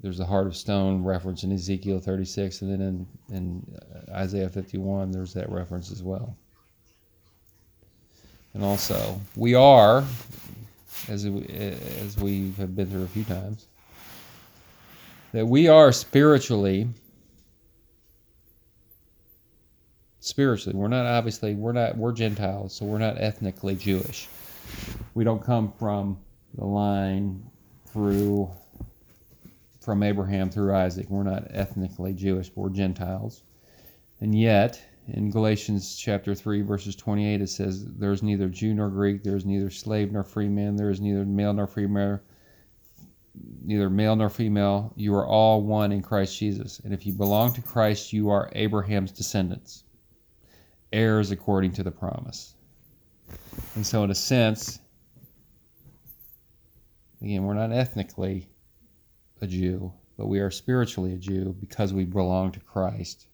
there's 0.03 0.21
a 0.21 0.25
heart 0.25 0.47
of 0.47 0.57
stone 0.57 1.05
reference 1.05 1.45
in 1.45 1.53
Ezekiel 1.53 2.01
36, 2.01 2.62
and 2.62 2.73
then 2.73 2.81
in, 2.81 3.37
in 3.37 3.79
uh, 3.95 4.16
Isaiah 4.16 4.49
51, 4.49 5.11
there's 5.11 5.35
that 5.35 5.51
reference 5.51 5.93
as 5.93 6.03
well. 6.03 6.37
And 8.55 8.65
also, 8.65 9.21
we 9.37 9.55
are, 9.55 10.05
as 11.09 11.25
as 11.25 12.17
we 12.19 12.53
have 12.59 12.75
been 12.75 12.91
through 12.91 13.05
a 13.05 13.09
few 13.09 13.25
times, 13.25 13.67
that 15.33 15.47
we 15.47 15.69
are 15.69 15.93
spiritually 15.93 16.89
spiritually 20.23 20.79
we're 20.79 20.87
not 20.87 21.07
obviously 21.07 21.55
we're 21.55 21.73
not 21.73 21.97
we're 21.97 22.13
gentiles 22.13 22.75
so 22.75 22.85
we're 22.85 22.99
not 22.99 23.19
ethnically 23.19 23.75
jewish 23.75 24.29
we 25.15 25.25
don't 25.25 25.43
come 25.43 25.73
from 25.79 26.19
the 26.59 26.65
line 26.65 27.43
through 27.87 28.51
from 29.81 30.03
Abraham 30.03 30.51
through 30.51 30.75
Isaac. 30.75 31.09
We're 31.09 31.23
not 31.23 31.45
ethnically 31.51 32.13
Jewish, 32.13 32.51
we're 32.55 32.69
Gentiles. 32.69 33.43
And 34.21 34.39
yet, 34.39 34.81
in 35.14 35.31
Galatians 35.31 35.96
chapter 35.96 36.35
3, 36.35 36.62
verses 36.62 36.96
28, 36.96 37.40
it 37.40 37.48
says, 37.48 37.85
There's 37.85 38.23
neither 38.23 38.48
Jew 38.48 38.75
nor 38.75 38.88
Greek, 38.88 39.23
there 39.23 39.37
is 39.37 39.44
neither 39.44 39.71
slave 39.71 40.13
nor 40.13 40.23
free 40.23 40.48
man, 40.48 40.77
there 40.77 40.90
is 40.90 41.00
neither 41.00 41.25
male 41.25 41.52
nor 41.52 41.67
female, 41.67 42.21
neither 43.65 43.90
male 43.90 44.17
nor 44.17 44.29
female. 44.29 44.92
You 44.96 45.15
are 45.15 45.27
all 45.27 45.63
one 45.63 45.92
in 45.92 46.02
Christ 46.02 46.38
Jesus. 46.38 46.81
And 46.81 46.92
if 46.92 47.06
you 47.06 47.13
belong 47.13 47.52
to 47.54 47.63
Christ, 47.63 48.13
you 48.13 48.31
are 48.31 48.50
Abraham's 48.52 49.13
descendants, 49.13 49.85
heirs 50.92 51.31
according 51.31 51.73
to 51.73 51.83
the 51.83 51.90
promise. 51.90 52.54
And 53.75 53.87
so, 53.87 54.02
in 54.04 54.11
a 54.11 54.15
sense, 54.15 54.81
again, 57.23 57.44
we're 57.44 57.54
not 57.54 57.73
ethnically 57.73 58.48
a 59.40 59.46
Jew, 59.46 59.92
but 60.17 60.27
we 60.27 60.40
are 60.40 60.50
spiritually 60.50 61.15
a 61.15 61.19
Jew 61.19 61.54
because 61.61 61.92
we 61.92 62.04
belong 62.04 62.52
to 62.52 62.61
Christ, 62.61 63.27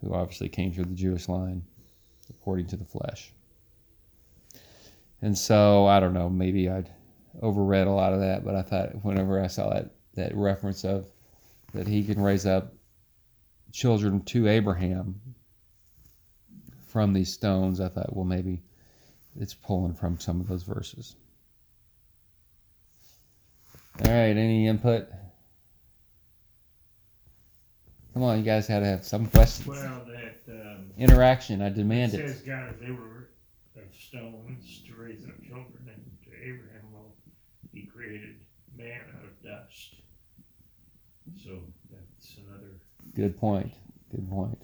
who 0.00 0.14
obviously 0.14 0.48
came 0.48 0.72
through 0.72 0.84
the 0.84 0.94
Jewish 0.94 1.28
line 1.28 1.64
according 2.30 2.66
to 2.66 2.76
the 2.76 2.84
flesh. 2.84 3.32
And 5.20 5.36
so, 5.36 5.86
I 5.86 5.98
don't 6.00 6.14
know, 6.14 6.28
maybe 6.28 6.68
I'd 6.68 6.90
overread 7.42 7.86
a 7.86 7.90
lot 7.90 8.12
of 8.12 8.20
that, 8.20 8.44
but 8.44 8.54
I 8.54 8.62
thought 8.62 9.04
whenever 9.04 9.42
I 9.42 9.48
saw 9.48 9.70
that, 9.70 9.90
that 10.14 10.34
reference 10.34 10.84
of 10.84 11.06
that 11.74 11.86
he 11.86 12.04
can 12.04 12.20
raise 12.20 12.46
up 12.46 12.72
children 13.72 14.22
to 14.22 14.48
Abraham 14.48 15.20
from 16.86 17.12
these 17.12 17.32
stones, 17.32 17.80
I 17.80 17.88
thought, 17.88 18.14
well, 18.14 18.24
maybe 18.24 18.62
it's 19.38 19.54
pulling 19.54 19.94
from 19.94 20.18
some 20.18 20.40
of 20.40 20.48
those 20.48 20.62
verses. 20.62 21.16
All 24.04 24.10
right, 24.10 24.36
any 24.36 24.68
input? 24.68 25.08
Come 28.18 28.24
on, 28.24 28.38
you 28.38 28.42
guys 28.44 28.66
had 28.66 28.80
to 28.80 28.86
have 28.86 29.04
some 29.04 29.26
questions. 29.26 29.68
Well, 29.68 30.04
that, 30.08 30.52
um, 30.52 30.90
Interaction, 30.98 31.62
I 31.62 31.68
it 31.68 31.74
demand 31.76 32.14
it. 32.14 32.28
says, 32.28 32.40
God, 32.40 32.74
they 32.80 32.90
were 32.90 33.28
of 33.76 33.94
stones 33.96 34.82
to 34.88 34.94
raise 35.00 35.24
up 35.24 35.40
children, 35.46 35.86
and 35.86 36.04
to 36.24 36.30
Abraham, 36.36 36.82
well, 36.92 37.14
he 37.72 37.86
created 37.86 38.34
man 38.76 39.02
out 39.16 39.22
of 39.22 39.40
dust. 39.40 39.94
So 41.44 41.60
that's 41.92 42.38
another, 42.38 42.80
Good 43.14 43.38
point. 43.38 43.72
Good 44.10 44.28
point. 44.28 44.58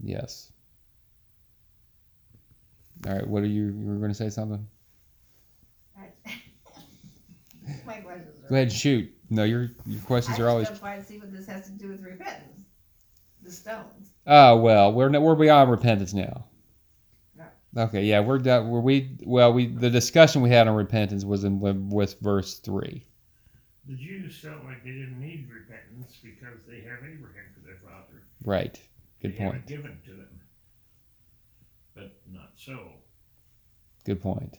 Yes. 0.00 0.50
All 3.06 3.14
right, 3.14 3.28
what 3.28 3.44
are 3.44 3.46
you, 3.46 3.66
you 3.66 3.86
were 3.86 3.98
going 3.98 4.10
to 4.10 4.14
say 4.16 4.30
something? 4.30 4.66
My 7.86 7.98
questions 7.98 8.44
are. 8.44 8.48
Go 8.48 8.54
ahead 8.56 8.66
and 8.66 8.72
shoot. 8.72 9.15
No, 9.30 9.44
your 9.44 9.70
your 9.86 10.00
questions 10.02 10.38
I 10.38 10.42
are 10.44 10.48
always. 10.48 10.68
just 10.68 10.80
don't 10.80 10.88
quite 10.92 11.06
see 11.06 11.18
what 11.18 11.32
this 11.32 11.46
has 11.46 11.66
to 11.66 11.72
do 11.72 11.88
with 11.88 12.02
repentance. 12.02 12.60
The 13.42 13.50
stones. 13.50 14.10
Oh 14.26 14.56
well, 14.56 14.92
we're 14.92 15.08
not, 15.08 15.22
we're 15.22 15.34
beyond 15.34 15.70
repentance 15.70 16.12
now. 16.14 16.46
Right. 17.36 17.48
Okay, 17.76 18.04
yeah, 18.04 18.20
we're 18.20 18.38
done. 18.38 18.70
Were 18.70 18.80
we? 18.80 19.16
Well, 19.24 19.52
we 19.52 19.66
the 19.66 19.90
discussion 19.90 20.42
we 20.42 20.50
had 20.50 20.66
on 20.68 20.74
repentance 20.74 21.24
was 21.24 21.44
in 21.44 21.60
with 21.60 22.20
verse 22.20 22.58
three. 22.58 23.06
the 23.86 23.94
Jews 23.94 24.38
felt 24.38 24.64
like 24.64 24.82
they 24.84 24.90
didn't 24.90 25.20
need 25.20 25.48
repentance 25.52 26.16
because 26.22 26.58
they 26.68 26.80
have 26.80 26.98
Abraham 27.00 27.46
for 27.54 27.66
their 27.66 27.78
father. 27.84 28.22
Right. 28.44 28.80
Good 29.22 29.32
They 29.32 29.42
have 29.42 29.52
point. 29.52 29.64
it 29.64 29.68
given 29.68 29.98
to 30.06 30.10
them. 30.12 30.40
But 31.94 32.16
not 32.30 32.50
so. 32.56 32.88
Good 34.04 34.20
point. 34.20 34.58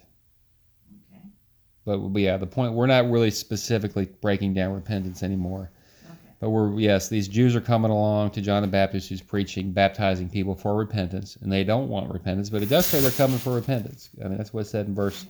But 1.88 2.20
yeah, 2.20 2.36
the 2.36 2.46
point 2.46 2.74
we're 2.74 2.86
not 2.86 3.10
really 3.10 3.32
specifically 3.32 4.10
breaking 4.20 4.54
down 4.54 4.74
repentance 4.74 5.24
anymore. 5.24 5.72
okay. 6.04 6.16
But 6.42 6.50
we're 6.50 6.78
yes, 6.78 7.08
these 7.08 7.30
Jews 7.30 7.56
are 7.56 7.62
coming 7.62 7.92
along 7.92 8.32
to 8.32 8.42
John 8.42 8.62
the 8.62 8.68
Baptist, 8.68 9.08
who's 9.08 9.22
preaching, 9.22 9.72
baptizing 9.72 10.30
people 10.30 10.54
for 10.54 10.76
repentance, 10.76 11.38
and 11.38 11.50
they 11.50 11.64
don't 11.64 11.88
want 11.88 12.12
repentance, 12.12 12.50
but 12.50 12.62
it 12.62 12.68
does 12.68 12.86
say 12.86 13.00
they're 13.00 13.12
coming 13.12 13.38
for 13.38 13.54
repentance. 13.54 14.10
I 14.20 14.28
mean, 14.28 14.38
that's 14.38 14.54
what 14.54 14.66
it 14.66 14.68
said 14.68 14.88
in 14.88 14.96
verse 14.96 15.26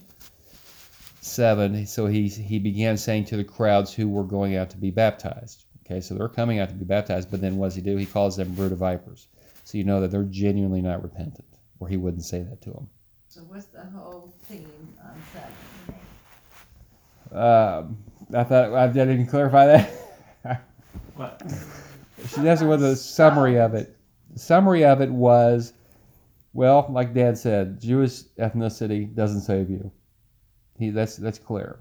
seven. 1.21 1.85
So 1.85 2.07
he 2.07 2.27
he 2.27 2.57
began 2.57 2.97
saying 2.97 3.25
to 3.25 3.37
the 3.37 3.43
crowds 3.43 3.93
who 3.93 4.09
were 4.09 4.23
going 4.23 4.55
out 4.55 4.71
to 4.71 4.77
be 4.77 4.89
baptized. 4.89 5.65
Okay, 5.85 6.01
so 6.01 6.15
they're 6.15 6.27
coming 6.27 6.57
out 6.57 6.69
to 6.69 6.75
be 6.75 6.85
baptized, 6.85 7.29
but 7.29 7.39
then 7.39 7.57
what 7.57 7.67
does 7.67 7.75
he 7.75 7.81
do? 7.81 7.97
He 7.97 8.07
calls 8.07 8.35
them 8.35 8.51
brood 8.55 8.71
of 8.71 8.79
vipers. 8.79 9.27
So 9.63 9.77
you 9.77 9.83
know 9.83 10.01
that 10.01 10.09
they're 10.09 10.23
genuinely 10.23 10.81
not 10.81 11.03
repentant, 11.03 11.45
or 11.79 11.87
he 11.87 11.97
wouldn't 11.97 12.25
say 12.25 12.41
that 12.41 12.63
to 12.63 12.71
them. 12.71 12.89
So 13.27 13.41
what's 13.41 13.65
the 13.65 13.85
whole 13.85 14.33
theme 14.49 14.71
on 15.05 15.21
seven? 15.31 15.76
Um, 17.31 17.97
I 18.33 18.43
thought 18.43 18.73
I 18.73 18.87
didn't 18.87 19.27
clarify 19.27 19.65
that. 19.67 20.63
What? 21.15 21.41
See, 22.25 22.41
that's 22.41 22.61
what 22.61 22.79
the 22.79 22.95
summary 22.95 23.59
of 23.59 23.73
it. 23.73 23.95
The 24.33 24.39
summary 24.39 24.83
of 24.85 25.01
it 25.01 25.09
was, 25.09 25.73
well, 26.53 26.87
like 26.89 27.13
Dad 27.13 27.37
said, 27.37 27.81
Jewish 27.81 28.23
ethnicity 28.39 29.13
doesn't 29.15 29.41
save 29.41 29.69
you. 29.69 29.91
He 30.77 30.91
that's 30.91 31.15
that's 31.17 31.39
clear. 31.39 31.79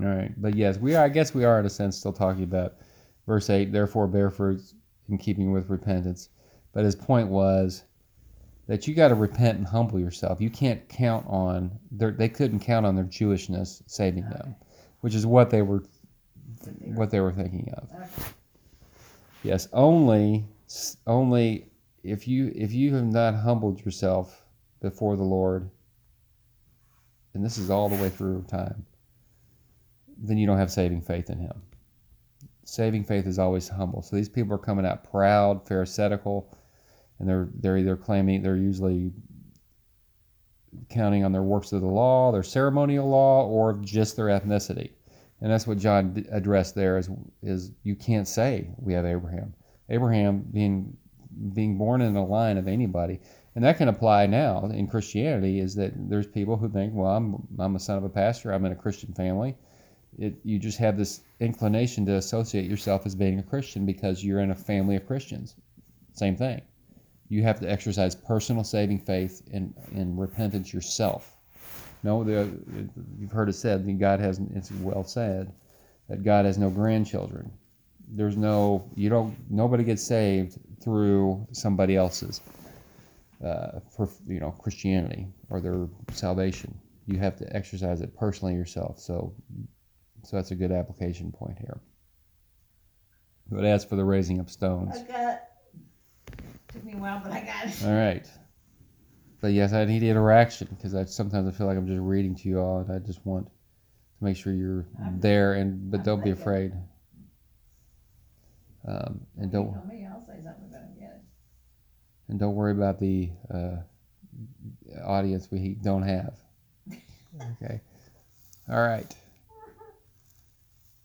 All 0.00 0.08
right, 0.08 0.32
but 0.36 0.56
yes, 0.56 0.78
we 0.78 0.96
are. 0.96 1.04
I 1.04 1.08
guess 1.08 1.34
we 1.34 1.44
are 1.44 1.60
in 1.60 1.66
a 1.66 1.70
sense 1.70 1.96
still 1.96 2.12
talking 2.12 2.42
about 2.42 2.74
verse 3.26 3.48
eight. 3.50 3.72
Therefore, 3.72 4.08
bear 4.08 4.30
fruits 4.30 4.74
in 5.08 5.18
keeping 5.18 5.52
with 5.52 5.70
repentance. 5.70 6.30
But 6.72 6.84
his 6.84 6.96
point 6.96 7.28
was 7.28 7.84
that 8.66 8.88
you 8.88 8.94
got 8.94 9.08
to 9.08 9.14
repent 9.14 9.58
and 9.58 9.66
humble 9.66 10.00
yourself. 10.00 10.40
You 10.40 10.50
can't 10.50 10.88
count 10.88 11.24
on 11.28 11.78
their. 11.90 12.10
They 12.10 12.28
couldn't 12.28 12.60
count 12.60 12.86
on 12.86 12.96
their 12.96 13.04
Jewishness 13.04 13.82
saving 13.86 14.28
them, 14.28 14.56
which 15.00 15.14
is 15.14 15.26
what 15.26 15.50
they 15.50 15.62
were 15.62 15.84
what 16.80 17.10
they 17.10 17.20
were 17.20 17.32
thinking 17.32 17.72
of. 17.76 18.34
Yes, 19.42 19.68
only 19.72 20.44
only 21.06 21.66
if 22.02 22.26
you 22.26 22.52
if 22.54 22.72
you 22.72 22.94
have 22.94 23.06
not 23.06 23.34
humbled 23.34 23.84
yourself 23.84 24.42
before 24.80 25.16
the 25.16 25.22
Lord, 25.22 25.70
and 27.34 27.44
this 27.44 27.58
is 27.58 27.70
all 27.70 27.88
the 27.88 28.02
way 28.02 28.08
through 28.08 28.44
time, 28.48 28.84
then 30.18 30.38
you 30.38 30.46
don't 30.46 30.58
have 30.58 30.72
saving 30.72 31.02
faith 31.02 31.30
in 31.30 31.38
Him. 31.38 31.62
Saving 32.64 33.04
faith 33.04 33.26
is 33.26 33.38
always 33.38 33.68
humble. 33.68 34.02
So 34.02 34.16
these 34.16 34.28
people 34.28 34.54
are 34.54 34.58
coming 34.58 34.84
out 34.84 35.08
proud, 35.08 35.64
pharisaical, 35.68 36.52
and 37.18 37.28
they're 37.28 37.48
they're 37.54 37.78
either 37.78 37.96
claiming 37.96 38.42
they're 38.42 38.56
usually 38.56 39.12
counting 40.90 41.24
on 41.24 41.32
their 41.32 41.42
works 41.42 41.72
of 41.72 41.80
the 41.80 41.86
law, 41.86 42.30
their 42.32 42.42
ceremonial 42.42 43.08
law, 43.08 43.46
or 43.46 43.74
just 43.74 44.16
their 44.16 44.26
ethnicity. 44.26 44.90
And 45.40 45.50
that's 45.50 45.66
what 45.66 45.78
John 45.78 46.24
addressed 46.30 46.74
there 46.74 46.98
is 46.98 47.10
is 47.42 47.72
you 47.82 47.94
can't 47.94 48.28
say 48.28 48.68
we 48.78 48.94
have 48.94 49.04
Abraham. 49.04 49.54
Abraham 49.88 50.44
being 50.50 50.96
being 51.52 51.76
born 51.76 52.00
in 52.00 52.14
the 52.14 52.22
line 52.22 52.56
of 52.56 52.66
anybody, 52.66 53.20
and 53.54 53.64
that 53.64 53.76
can 53.76 53.88
apply 53.88 54.26
now 54.26 54.64
in 54.66 54.86
Christianity. 54.86 55.60
Is 55.60 55.74
that 55.74 55.92
there's 56.08 56.26
people 56.26 56.56
who 56.56 56.68
think, 56.68 56.94
well, 56.94 57.10
I'm 57.10 57.46
I'm 57.58 57.76
a 57.76 57.80
son 57.80 57.98
of 57.98 58.04
a 58.04 58.08
pastor, 58.08 58.52
I'm 58.52 58.64
in 58.64 58.72
a 58.72 58.76
Christian 58.76 59.12
family. 59.12 59.56
It, 60.18 60.36
you 60.44 60.58
just 60.58 60.78
have 60.78 60.96
this 60.96 61.20
inclination 61.40 62.06
to 62.06 62.14
associate 62.14 62.70
yourself 62.70 63.04
as 63.04 63.14
being 63.14 63.38
a 63.38 63.42
Christian 63.42 63.84
because 63.84 64.24
you're 64.24 64.40
in 64.40 64.50
a 64.50 64.54
family 64.54 64.96
of 64.96 65.06
Christians. 65.06 65.54
Same 66.14 66.36
thing. 66.36 66.62
You 67.28 67.42
have 67.42 67.60
to 67.60 67.70
exercise 67.70 68.14
personal 68.14 68.64
saving 68.64 69.00
faith 69.00 69.42
and, 69.52 69.74
and 69.94 70.18
repentance 70.18 70.72
yourself. 70.72 71.36
No, 72.02 72.22
the, 72.22 72.48
you've 73.18 73.32
heard 73.32 73.48
it 73.48 73.54
said 73.54 73.98
God 73.98 74.20
has. 74.20 74.40
It's 74.54 74.70
well 74.70 75.04
said 75.04 75.52
that 76.08 76.22
God 76.22 76.44
has 76.44 76.56
no 76.58 76.70
grandchildren. 76.70 77.50
There's 78.08 78.36
no. 78.36 78.88
You 78.94 79.08
don't. 79.08 79.36
Nobody 79.50 79.82
gets 79.82 80.04
saved 80.04 80.58
through 80.80 81.46
somebody 81.52 81.96
else's. 81.96 82.40
Uh, 83.44 83.80
for 83.94 84.08
you 84.26 84.40
know 84.40 84.50
Christianity 84.52 85.26
or 85.50 85.60
their 85.60 85.88
salvation, 86.12 86.78
you 87.06 87.18
have 87.18 87.36
to 87.36 87.56
exercise 87.56 88.00
it 88.00 88.16
personally 88.16 88.54
yourself. 88.54 89.00
So, 89.00 89.34
so 90.22 90.36
that's 90.36 90.52
a 90.52 90.54
good 90.54 90.72
application 90.72 91.32
point 91.32 91.58
here. 91.58 91.80
But 93.50 93.64
as 93.64 93.84
for 93.84 93.96
the 93.96 94.04
raising 94.04 94.38
of 94.38 94.50
stones, 94.50 94.96
I 94.96 95.02
got. 95.02 95.40
Took 96.76 96.84
me 96.84 96.92
a 96.92 96.96
while, 96.98 97.20
but 97.24 97.32
I 97.32 97.40
got 97.40 97.66
it. 97.66 97.82
all 97.86 97.94
right. 97.94 98.26
But 99.40 99.48
yes, 99.48 99.72
I 99.72 99.84
need 99.86 100.02
interaction 100.02 100.68
because 100.70 100.94
I 100.94 101.04
sometimes 101.04 101.48
I 101.48 101.56
feel 101.56 101.66
like 101.66 101.76
I'm 101.78 101.86
just 101.86 102.00
reading 102.00 102.34
to 102.36 102.48
you 102.48 102.58
all, 102.60 102.80
and 102.80 102.92
I 102.92 102.98
just 102.98 103.24
want 103.24 103.46
to 103.46 103.52
make 104.24 104.36
sure 104.36 104.52
you're 104.52 104.86
I'm- 105.02 105.18
there. 105.20 105.54
And 105.54 105.90
but 105.90 106.00
I'm 106.00 106.04
don't 106.04 106.18
be 106.24 106.24
thinking. 106.32 106.42
afraid. 106.42 106.72
Um, 108.86 109.20
and 109.38 109.50
don't 109.50 109.72
tell 109.72 109.84
me, 109.86 110.06
I'll 110.06 110.24
say 110.26 110.34
something 110.44 110.68
about 110.68 110.82
it. 110.82 111.00
Get 111.00 111.08
it. 111.10 111.22
and 112.28 112.38
don't 112.38 112.54
worry 112.54 112.72
about 112.72 113.00
the 113.00 113.30
uh, 113.52 113.76
audience 115.04 115.48
we 115.50 115.76
don't 115.82 116.02
have. 116.02 116.34
Okay. 117.62 117.80
All 118.70 118.80
right. 118.80 119.14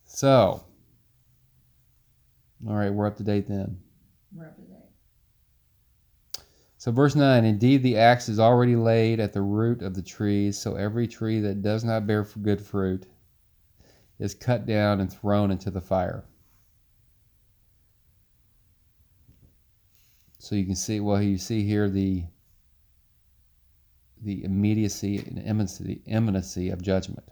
So. 0.05 0.63
All 2.67 2.75
right, 2.75 2.89
we're 2.93 3.07
up 3.07 3.17
to 3.17 3.23
date 3.23 3.47
then. 3.49 3.77
We're 4.33 4.45
up 4.45 4.55
to 4.55 4.61
date. 4.61 4.70
So, 6.81 6.91
verse 6.91 7.13
9 7.13 7.45
Indeed, 7.45 7.83
the 7.83 7.95
axe 7.95 8.27
is 8.27 8.39
already 8.39 8.75
laid 8.75 9.19
at 9.19 9.33
the 9.33 9.43
root 9.43 9.83
of 9.83 9.93
the 9.93 10.01
trees, 10.01 10.57
so 10.57 10.73
every 10.73 11.07
tree 11.07 11.39
that 11.39 11.61
does 11.61 11.83
not 11.83 12.07
bear 12.07 12.23
good 12.41 12.59
fruit 12.59 13.05
is 14.17 14.33
cut 14.33 14.65
down 14.65 14.99
and 14.99 15.13
thrown 15.13 15.51
into 15.51 15.69
the 15.69 15.79
fire. 15.79 16.25
So 20.39 20.55
you 20.55 20.65
can 20.65 20.75
see, 20.75 20.99
well, 20.99 21.21
you 21.21 21.37
see 21.37 21.63
here 21.63 21.87
the 21.87 22.23
the 24.19 24.43
immediacy 24.43 25.19
and 25.19 25.37
imminency, 26.07 26.69
of 26.71 26.81
judgment. 26.81 27.29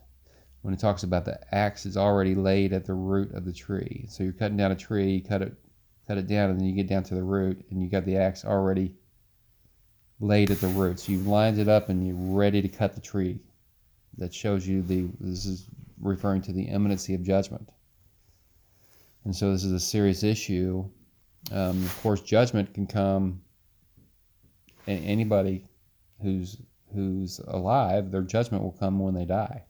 When 0.61 0.75
it 0.75 0.79
talks 0.79 1.01
about 1.01 1.25
the 1.25 1.39
axe 1.51 1.87
is 1.87 1.97
already 1.97 2.35
laid 2.35 2.71
at 2.71 2.85
the 2.85 2.93
root 2.93 3.33
of 3.33 3.45
the 3.45 3.53
tree, 3.53 4.05
so 4.09 4.23
you're 4.23 4.31
cutting 4.31 4.57
down 4.57 4.73
a 4.73 4.75
tree, 4.75 5.13
you 5.13 5.23
cut 5.23 5.41
it, 5.41 5.55
cut 6.07 6.19
it 6.19 6.27
down, 6.27 6.51
and 6.51 6.59
then 6.59 6.67
you 6.67 6.75
get 6.75 6.87
down 6.87 7.01
to 7.05 7.15
the 7.15 7.23
root, 7.23 7.65
and 7.71 7.81
you 7.81 7.89
got 7.89 8.05
the 8.05 8.15
axe 8.15 8.45
already 8.45 8.93
laid 10.19 10.51
at 10.51 10.59
the 10.59 10.67
roots. 10.67 11.07
You've 11.07 11.27
lined 11.27 11.59
it 11.59 11.67
up 11.67 11.89
and 11.89 12.05
you're 12.05 12.15
ready 12.15 12.61
to 12.61 12.67
cut 12.67 12.93
the 12.95 13.01
tree. 13.01 13.39
That 14.17 14.33
shows 14.33 14.67
you 14.67 14.81
the 14.81 15.07
this 15.19 15.45
is 15.45 15.65
referring 16.01 16.41
to 16.43 16.51
the 16.51 16.63
imminency 16.63 17.13
of 17.13 17.23
judgment. 17.23 17.69
And 19.23 19.35
so 19.35 19.51
this 19.51 19.63
is 19.63 19.71
a 19.71 19.79
serious 19.79 20.23
issue. 20.23 20.85
Um, 21.51 21.83
of 21.83 22.01
course, 22.01 22.21
judgment 22.21 22.73
can 22.73 22.85
come. 22.87 23.41
a- 24.87 24.91
Anybody 24.91 25.65
who's 26.21 26.57
who's 26.93 27.39
alive, 27.47 28.11
their 28.11 28.23
judgment 28.23 28.63
will 28.63 28.71
come 28.71 28.99
when 28.99 29.13
they 29.13 29.25
die. 29.25 29.63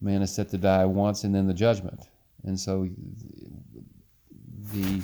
Man 0.00 0.22
is 0.22 0.32
set 0.32 0.50
to 0.50 0.58
die 0.58 0.84
once, 0.84 1.24
and 1.24 1.34
then 1.34 1.46
the 1.46 1.54
judgment. 1.54 2.02
And 2.44 2.60
so 2.60 2.88
the 4.72 5.02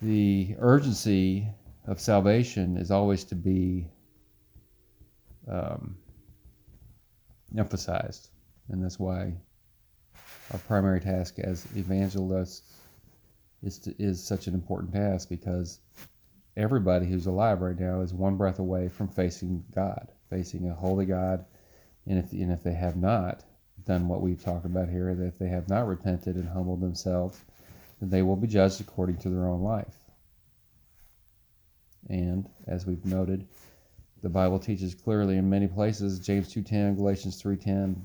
the 0.00 0.54
urgency 0.58 1.48
of 1.88 1.98
salvation 1.98 2.76
is 2.76 2.90
always 2.90 3.24
to 3.24 3.34
be 3.34 3.88
um, 5.50 5.96
emphasized, 7.56 8.28
and 8.68 8.84
that's 8.84 8.98
why 8.98 9.32
our 10.52 10.58
primary 10.60 11.00
task 11.00 11.38
as 11.38 11.66
evangelists 11.74 12.62
is 13.62 13.78
to, 13.78 13.94
is 13.98 14.22
such 14.22 14.46
an 14.46 14.54
important 14.54 14.92
task 14.92 15.30
because 15.30 15.80
everybody 16.58 17.06
who's 17.06 17.26
alive 17.26 17.62
right 17.62 17.78
now 17.80 18.02
is 18.02 18.12
one 18.12 18.36
breath 18.36 18.58
away 18.58 18.88
from 18.88 19.08
facing 19.08 19.64
God, 19.74 20.12
facing 20.28 20.68
a 20.68 20.74
holy 20.74 21.06
God, 21.06 21.46
and 22.06 22.18
if 22.18 22.32
and 22.32 22.52
if 22.52 22.62
they 22.62 22.74
have 22.74 22.96
not 22.96 23.44
done 23.86 24.08
what 24.08 24.20
we've 24.20 24.44
talked 24.44 24.66
about 24.66 24.90
here, 24.90 25.14
that 25.14 25.26
if 25.26 25.38
they 25.38 25.48
have 25.48 25.70
not 25.70 25.88
repented 25.88 26.36
and 26.36 26.48
humbled 26.50 26.82
themselves, 26.82 27.40
then 27.98 28.10
they 28.10 28.20
will 28.22 28.36
be 28.36 28.46
judged 28.46 28.82
according 28.82 29.16
to 29.16 29.30
their 29.30 29.48
own 29.48 29.62
life. 29.62 29.94
And 32.08 32.48
as 32.66 32.86
we've 32.86 33.04
noted, 33.04 33.46
the 34.22 34.28
Bible 34.28 34.58
teaches 34.58 34.94
clearly 34.94 35.36
in 35.36 35.48
many 35.48 35.68
places, 35.68 36.18
James 36.18 36.48
2:10, 36.48 36.96
Galatians 36.96 37.40
3:10, 37.40 37.96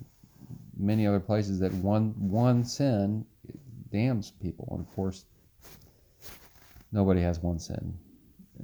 many 0.77 1.07
other 1.07 1.19
places 1.19 1.59
that 1.59 1.73
one 1.75 2.13
one 2.29 2.65
sin 2.65 3.25
damns 3.91 4.31
people. 4.31 4.67
And 4.71 4.81
of 4.81 4.93
course, 4.93 5.25
nobody 6.91 7.21
has 7.21 7.41
one 7.41 7.59
sin. 7.59 7.97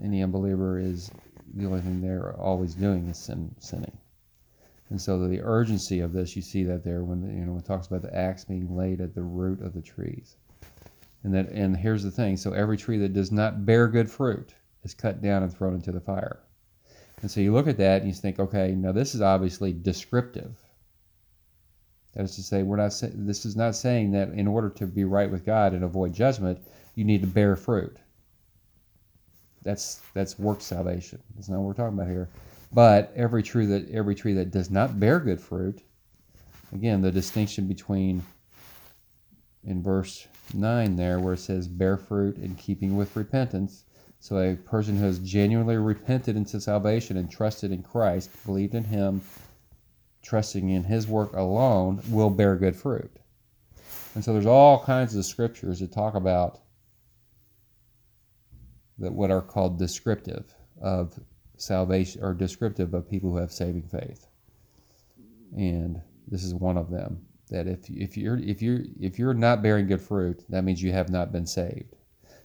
Any 0.03 0.21
unbeliever 0.21 0.77
is 0.77 1.09
the 1.53 1.65
only 1.65 1.81
thing 1.81 2.01
they're 2.01 2.35
always 2.35 2.75
doing 2.75 3.07
is 3.07 3.17
sin, 3.17 3.55
sinning. 3.59 3.97
And 4.89 4.99
so 4.99 5.27
the 5.27 5.41
urgency 5.41 5.99
of 5.99 6.13
this, 6.13 6.35
you 6.35 6.41
see 6.41 6.63
that 6.65 6.83
there 6.83 7.03
when 7.03 7.23
you 7.23 7.45
know 7.45 7.57
it 7.57 7.65
talks 7.65 7.87
about 7.87 8.01
the 8.01 8.15
axe 8.15 8.43
being 8.43 8.75
laid 8.75 9.01
at 9.01 9.15
the 9.15 9.23
root 9.23 9.61
of 9.61 9.73
the 9.73 9.81
trees. 9.81 10.35
And 11.23 11.33
that 11.33 11.49
and 11.49 11.77
here's 11.77 12.03
the 12.03 12.11
thing, 12.11 12.37
so 12.37 12.51
every 12.53 12.77
tree 12.77 12.97
that 12.97 13.13
does 13.13 13.31
not 13.31 13.65
bear 13.65 13.87
good 13.87 14.09
fruit 14.09 14.53
is 14.83 14.93
cut 14.93 15.21
down 15.21 15.43
and 15.43 15.55
thrown 15.55 15.75
into 15.75 15.91
the 15.91 15.99
fire. 15.99 16.39
And 17.21 17.29
so 17.29 17.41
you 17.41 17.53
look 17.53 17.67
at 17.67 17.77
that 17.77 18.01
and 18.01 18.07
you 18.09 18.13
think, 18.13 18.39
okay, 18.39 18.71
now 18.71 18.91
this 18.91 19.13
is 19.13 19.21
obviously 19.21 19.73
descriptive. 19.73 20.55
That 22.13 22.23
is 22.23 22.35
to 22.35 22.43
say, 22.43 22.63
we're 22.63 22.77
not. 22.77 22.93
Saying 22.93 23.25
this 23.25 23.45
is 23.45 23.55
not 23.55 23.75
saying 23.75 24.11
that 24.11 24.29
in 24.29 24.47
order 24.47 24.69
to 24.71 24.87
be 24.87 25.03
right 25.03 25.29
with 25.29 25.45
God 25.45 25.73
and 25.73 25.83
avoid 25.83 26.13
judgment, 26.13 26.59
you 26.95 27.03
need 27.03 27.21
to 27.21 27.27
bear 27.27 27.55
fruit. 27.55 27.97
That's 29.63 30.01
that's 30.13 30.39
work 30.39 30.61
salvation. 30.61 31.21
That's 31.35 31.49
not 31.49 31.59
what 31.59 31.67
we're 31.67 31.73
talking 31.73 31.99
about 31.99 32.09
here. 32.09 32.29
But 32.71 33.11
every 33.15 33.43
tree 33.43 33.65
that 33.67 33.89
every 33.91 34.15
tree 34.15 34.33
that 34.33 34.51
does 34.51 34.71
not 34.71 34.99
bear 34.99 35.19
good 35.19 35.39
fruit, 35.39 35.81
again, 36.73 37.01
the 37.01 37.11
distinction 37.11 37.67
between 37.67 38.23
in 39.63 39.83
verse 39.83 40.27
nine 40.53 40.95
there, 40.95 41.19
where 41.19 41.33
it 41.33 41.39
says 41.39 41.67
bear 41.67 41.97
fruit 41.97 42.37
in 42.37 42.55
keeping 42.55 42.97
with 42.97 43.15
repentance. 43.15 43.83
So 44.19 44.37
a 44.37 44.55
person 44.55 44.97
who 44.97 45.05
has 45.05 45.19
genuinely 45.19 45.77
repented 45.77 46.35
into 46.35 46.59
salvation 46.59 47.17
and 47.17 47.31
trusted 47.31 47.71
in 47.71 47.83
Christ, 47.83 48.29
believed 48.45 48.75
in 48.75 48.83
Him, 48.83 49.21
trusting 50.21 50.69
in 50.69 50.83
His 50.83 51.07
work 51.07 51.33
alone, 51.33 52.01
will 52.09 52.29
bear 52.29 52.55
good 52.57 52.75
fruit. 52.75 53.11
And 54.15 54.23
so 54.23 54.33
there's 54.33 54.45
all 54.45 54.83
kinds 54.83 55.15
of 55.15 55.25
scriptures 55.25 55.79
that 55.79 55.91
talk 55.91 56.15
about 56.15 56.59
that 58.97 59.13
what 59.13 59.31
are 59.31 59.41
called 59.41 59.79
descriptive 59.79 60.53
of 60.81 61.17
salvation 61.55 62.21
or 62.21 62.33
descriptive 62.33 62.93
of 62.93 63.09
people 63.09 63.31
who 63.31 63.37
have 63.37 63.51
saving 63.51 63.83
faith. 63.83 64.27
And 65.55 66.01
this 66.27 66.43
is 66.43 66.53
one 66.53 66.77
of 66.77 66.89
them. 66.89 67.25
That 67.49 67.67
if 67.67 67.89
if 67.89 68.15
you're 68.15 68.37
if 68.37 68.61
you're 68.61 68.81
if 68.99 69.17
you're 69.17 69.33
not 69.33 69.63
bearing 69.63 69.87
good 69.87 70.01
fruit, 70.01 70.43
that 70.49 70.63
means 70.63 70.83
you 70.83 70.91
have 70.91 71.09
not 71.09 71.31
been 71.31 71.47
saved. 71.47 71.95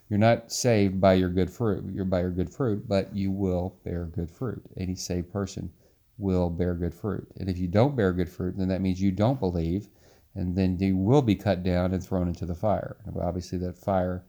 You're 0.08 0.18
not 0.18 0.52
saved 0.52 1.00
by 1.00 1.14
your 1.14 1.30
good 1.30 1.50
fruit. 1.50 1.84
You're 1.92 2.04
by 2.04 2.20
your 2.20 2.30
good 2.30 2.50
fruit, 2.50 2.86
but 2.86 3.14
you 3.14 3.30
will 3.30 3.78
bear 3.84 4.04
good 4.04 4.30
fruit. 4.30 4.62
Any 4.76 4.94
saved 4.94 5.32
person 5.32 5.72
will 6.18 6.50
bear 6.50 6.74
good 6.74 6.94
fruit. 6.94 7.26
And 7.38 7.48
if 7.48 7.58
you 7.58 7.68
don't 7.68 7.96
bear 7.96 8.12
good 8.12 8.28
fruit, 8.28 8.56
then 8.56 8.68
that 8.68 8.80
means 8.80 9.00
you 9.00 9.10
don't 9.10 9.40
believe, 9.40 9.88
and 10.34 10.54
then 10.54 10.78
you 10.78 10.96
will 10.96 11.22
be 11.22 11.34
cut 11.34 11.62
down 11.62 11.94
and 11.94 12.04
thrown 12.04 12.28
into 12.28 12.46
the 12.46 12.54
fire. 12.54 12.96
And 13.06 13.16
obviously, 13.16 13.58
that 13.58 13.78
fire 13.78 14.24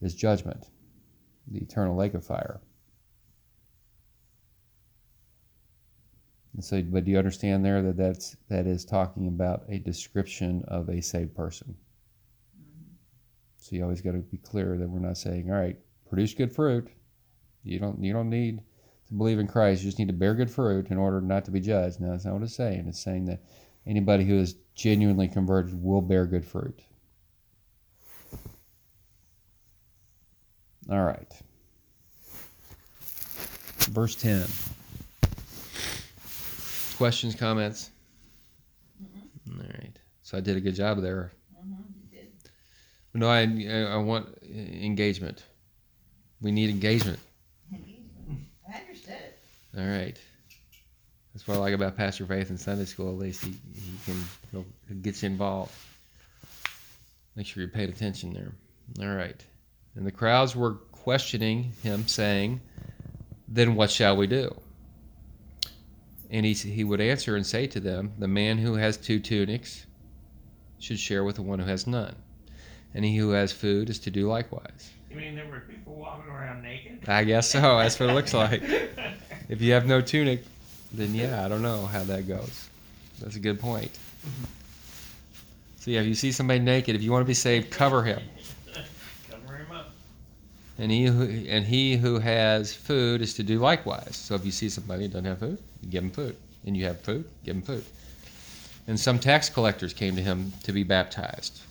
is 0.00 0.14
judgment, 0.14 0.68
the 1.46 1.60
eternal 1.60 1.96
lake 1.96 2.14
of 2.14 2.24
fire. 2.24 2.60
And 6.54 6.64
so, 6.64 6.82
but 6.82 7.04
do 7.04 7.10
you 7.10 7.18
understand 7.18 7.64
there 7.64 7.82
that 7.82 7.96
that's 7.96 8.36
that 8.48 8.66
is 8.66 8.84
talking 8.84 9.28
about 9.28 9.64
a 9.68 9.78
description 9.78 10.64
of 10.66 10.88
a 10.88 11.02
saved 11.02 11.36
person? 11.36 11.76
So 13.68 13.76
you 13.76 13.82
always 13.82 14.00
got 14.00 14.12
to 14.12 14.18
be 14.18 14.38
clear 14.38 14.78
that 14.78 14.88
we're 14.88 14.98
not 14.98 15.18
saying, 15.18 15.50
all 15.50 15.58
right, 15.58 15.76
produce 16.08 16.32
good 16.32 16.54
fruit. 16.54 16.88
You 17.64 17.78
don't 17.78 18.02
you 18.02 18.14
don't 18.14 18.30
need 18.30 18.62
to 19.08 19.14
believe 19.14 19.38
in 19.38 19.46
Christ. 19.46 19.82
You 19.82 19.88
just 19.88 19.98
need 19.98 20.08
to 20.08 20.14
bear 20.14 20.34
good 20.34 20.50
fruit 20.50 20.88
in 20.90 20.96
order 20.96 21.20
not 21.20 21.44
to 21.44 21.50
be 21.50 21.60
judged. 21.60 22.00
No, 22.00 22.12
that's 22.12 22.24
not 22.24 22.32
what 22.32 22.42
it's 22.44 22.56
saying. 22.56 22.86
It's 22.88 23.02
saying 23.02 23.26
that 23.26 23.42
anybody 23.86 24.24
who 24.24 24.38
is 24.38 24.54
genuinely 24.74 25.28
converted 25.28 25.82
will 25.82 26.00
bear 26.00 26.24
good 26.24 26.46
fruit. 26.46 26.80
All 30.90 31.04
right. 31.04 31.30
Verse 33.90 34.14
10. 34.14 34.46
Questions, 36.96 37.34
comments? 37.34 37.90
All 39.50 39.58
right. 39.58 39.98
So 40.22 40.38
I 40.38 40.40
did 40.40 40.56
a 40.56 40.60
good 40.60 40.74
job 40.74 41.02
there. 41.02 41.32
Mhm, 41.54 41.68
did. 41.68 41.97
No, 43.18 43.28
I, 43.28 43.42
I 43.90 43.96
want 43.96 44.28
engagement. 44.44 45.42
We 46.40 46.52
need 46.52 46.70
engagement. 46.70 47.18
Engagement. 47.72 48.42
I 48.72 48.78
understood 48.78 49.14
it. 49.14 49.40
All 49.76 49.84
right. 49.84 50.16
That's 51.34 51.48
what 51.48 51.56
I 51.56 51.58
like 51.58 51.74
about 51.74 51.96
Pastor 51.96 52.26
Faith 52.26 52.50
in 52.50 52.58
Sunday 52.58 52.84
school. 52.84 53.10
At 53.10 53.18
least 53.18 53.44
he, 53.44 53.56
he 53.74 53.92
can 54.06 54.22
he'll, 54.52 54.64
he 54.88 54.94
gets 54.94 55.24
you 55.24 55.30
involved. 55.30 55.72
Make 57.34 57.46
sure 57.46 57.60
you're 57.60 57.72
paid 57.72 57.88
attention 57.88 58.32
there. 58.32 58.52
All 59.04 59.16
right. 59.16 59.44
And 59.96 60.06
the 60.06 60.12
crowds 60.12 60.54
were 60.54 60.74
questioning 60.92 61.72
him, 61.82 62.06
saying, 62.06 62.60
"Then 63.48 63.74
what 63.74 63.90
shall 63.90 64.16
we 64.16 64.28
do?" 64.28 64.54
And 66.30 66.46
he 66.46 66.52
he 66.52 66.84
would 66.84 67.00
answer 67.00 67.34
and 67.34 67.44
say 67.44 67.66
to 67.66 67.80
them, 67.80 68.12
"The 68.16 68.28
man 68.28 68.58
who 68.58 68.74
has 68.74 68.96
two 68.96 69.18
tunics 69.18 69.86
should 70.78 71.00
share 71.00 71.24
with 71.24 71.34
the 71.34 71.42
one 71.42 71.58
who 71.58 71.66
has 71.66 71.84
none, 71.88 72.14
and 72.94 73.04
he 73.04 73.16
who 73.16 73.30
has 73.30 73.52
food 73.52 73.90
is 73.90 73.98
to 74.00 74.10
do 74.10 74.28
likewise." 74.28 74.90
You 75.10 75.16
mean 75.16 75.34
there 75.34 75.46
were 75.46 75.60
people 75.60 75.94
walking 75.94 76.30
around 76.30 76.62
naked? 76.62 77.08
I 77.08 77.24
guess 77.24 77.50
so. 77.50 77.60
That's 77.60 77.98
what 77.98 78.10
it 78.10 78.14
looks 78.14 78.34
like. 78.34 78.62
If 79.48 79.62
you 79.62 79.72
have 79.72 79.86
no 79.86 80.00
tunic, 80.00 80.44
then 80.92 81.14
yeah, 81.14 81.44
I 81.44 81.48
don't 81.48 81.62
know 81.62 81.86
how 81.86 82.04
that 82.04 82.28
goes. 82.28 82.68
That's 83.20 83.36
a 83.36 83.40
good 83.40 83.58
point. 83.58 83.90
Mm-hmm. 83.92 84.44
So 85.80 85.90
yeah, 85.90 86.00
if 86.00 86.06
you 86.06 86.14
see 86.14 86.32
somebody 86.32 86.60
naked, 86.60 86.94
if 86.94 87.02
you 87.02 87.10
want 87.10 87.22
to 87.22 87.26
be 87.26 87.34
saved, 87.34 87.70
cover 87.70 88.04
him. 88.04 88.20
Cover 89.30 89.56
him 89.56 89.72
up. 89.72 89.90
And 90.78 90.90
he 90.90 91.06
who 91.06 91.22
and 91.48 91.64
he 91.64 91.96
who 91.96 92.18
has 92.18 92.74
food 92.74 93.22
is 93.22 93.34
to 93.34 93.42
do 93.42 93.58
likewise. 93.58 94.16
So 94.16 94.34
if 94.34 94.44
you 94.44 94.52
see 94.52 94.68
somebody 94.68 95.04
who 95.04 95.08
doesn't 95.08 95.24
have 95.24 95.38
food, 95.38 95.58
give 95.88 96.04
him 96.04 96.10
food. 96.10 96.36
And 96.66 96.76
you 96.76 96.84
have 96.84 97.00
food, 97.00 97.24
give 97.44 97.56
him 97.56 97.62
food. 97.62 97.84
And 98.86 99.00
some 99.00 99.18
tax 99.18 99.48
collectors 99.48 99.94
came 99.94 100.16
to 100.16 100.22
him 100.22 100.52
to 100.64 100.72
be 100.72 100.82
baptized. 100.82 101.62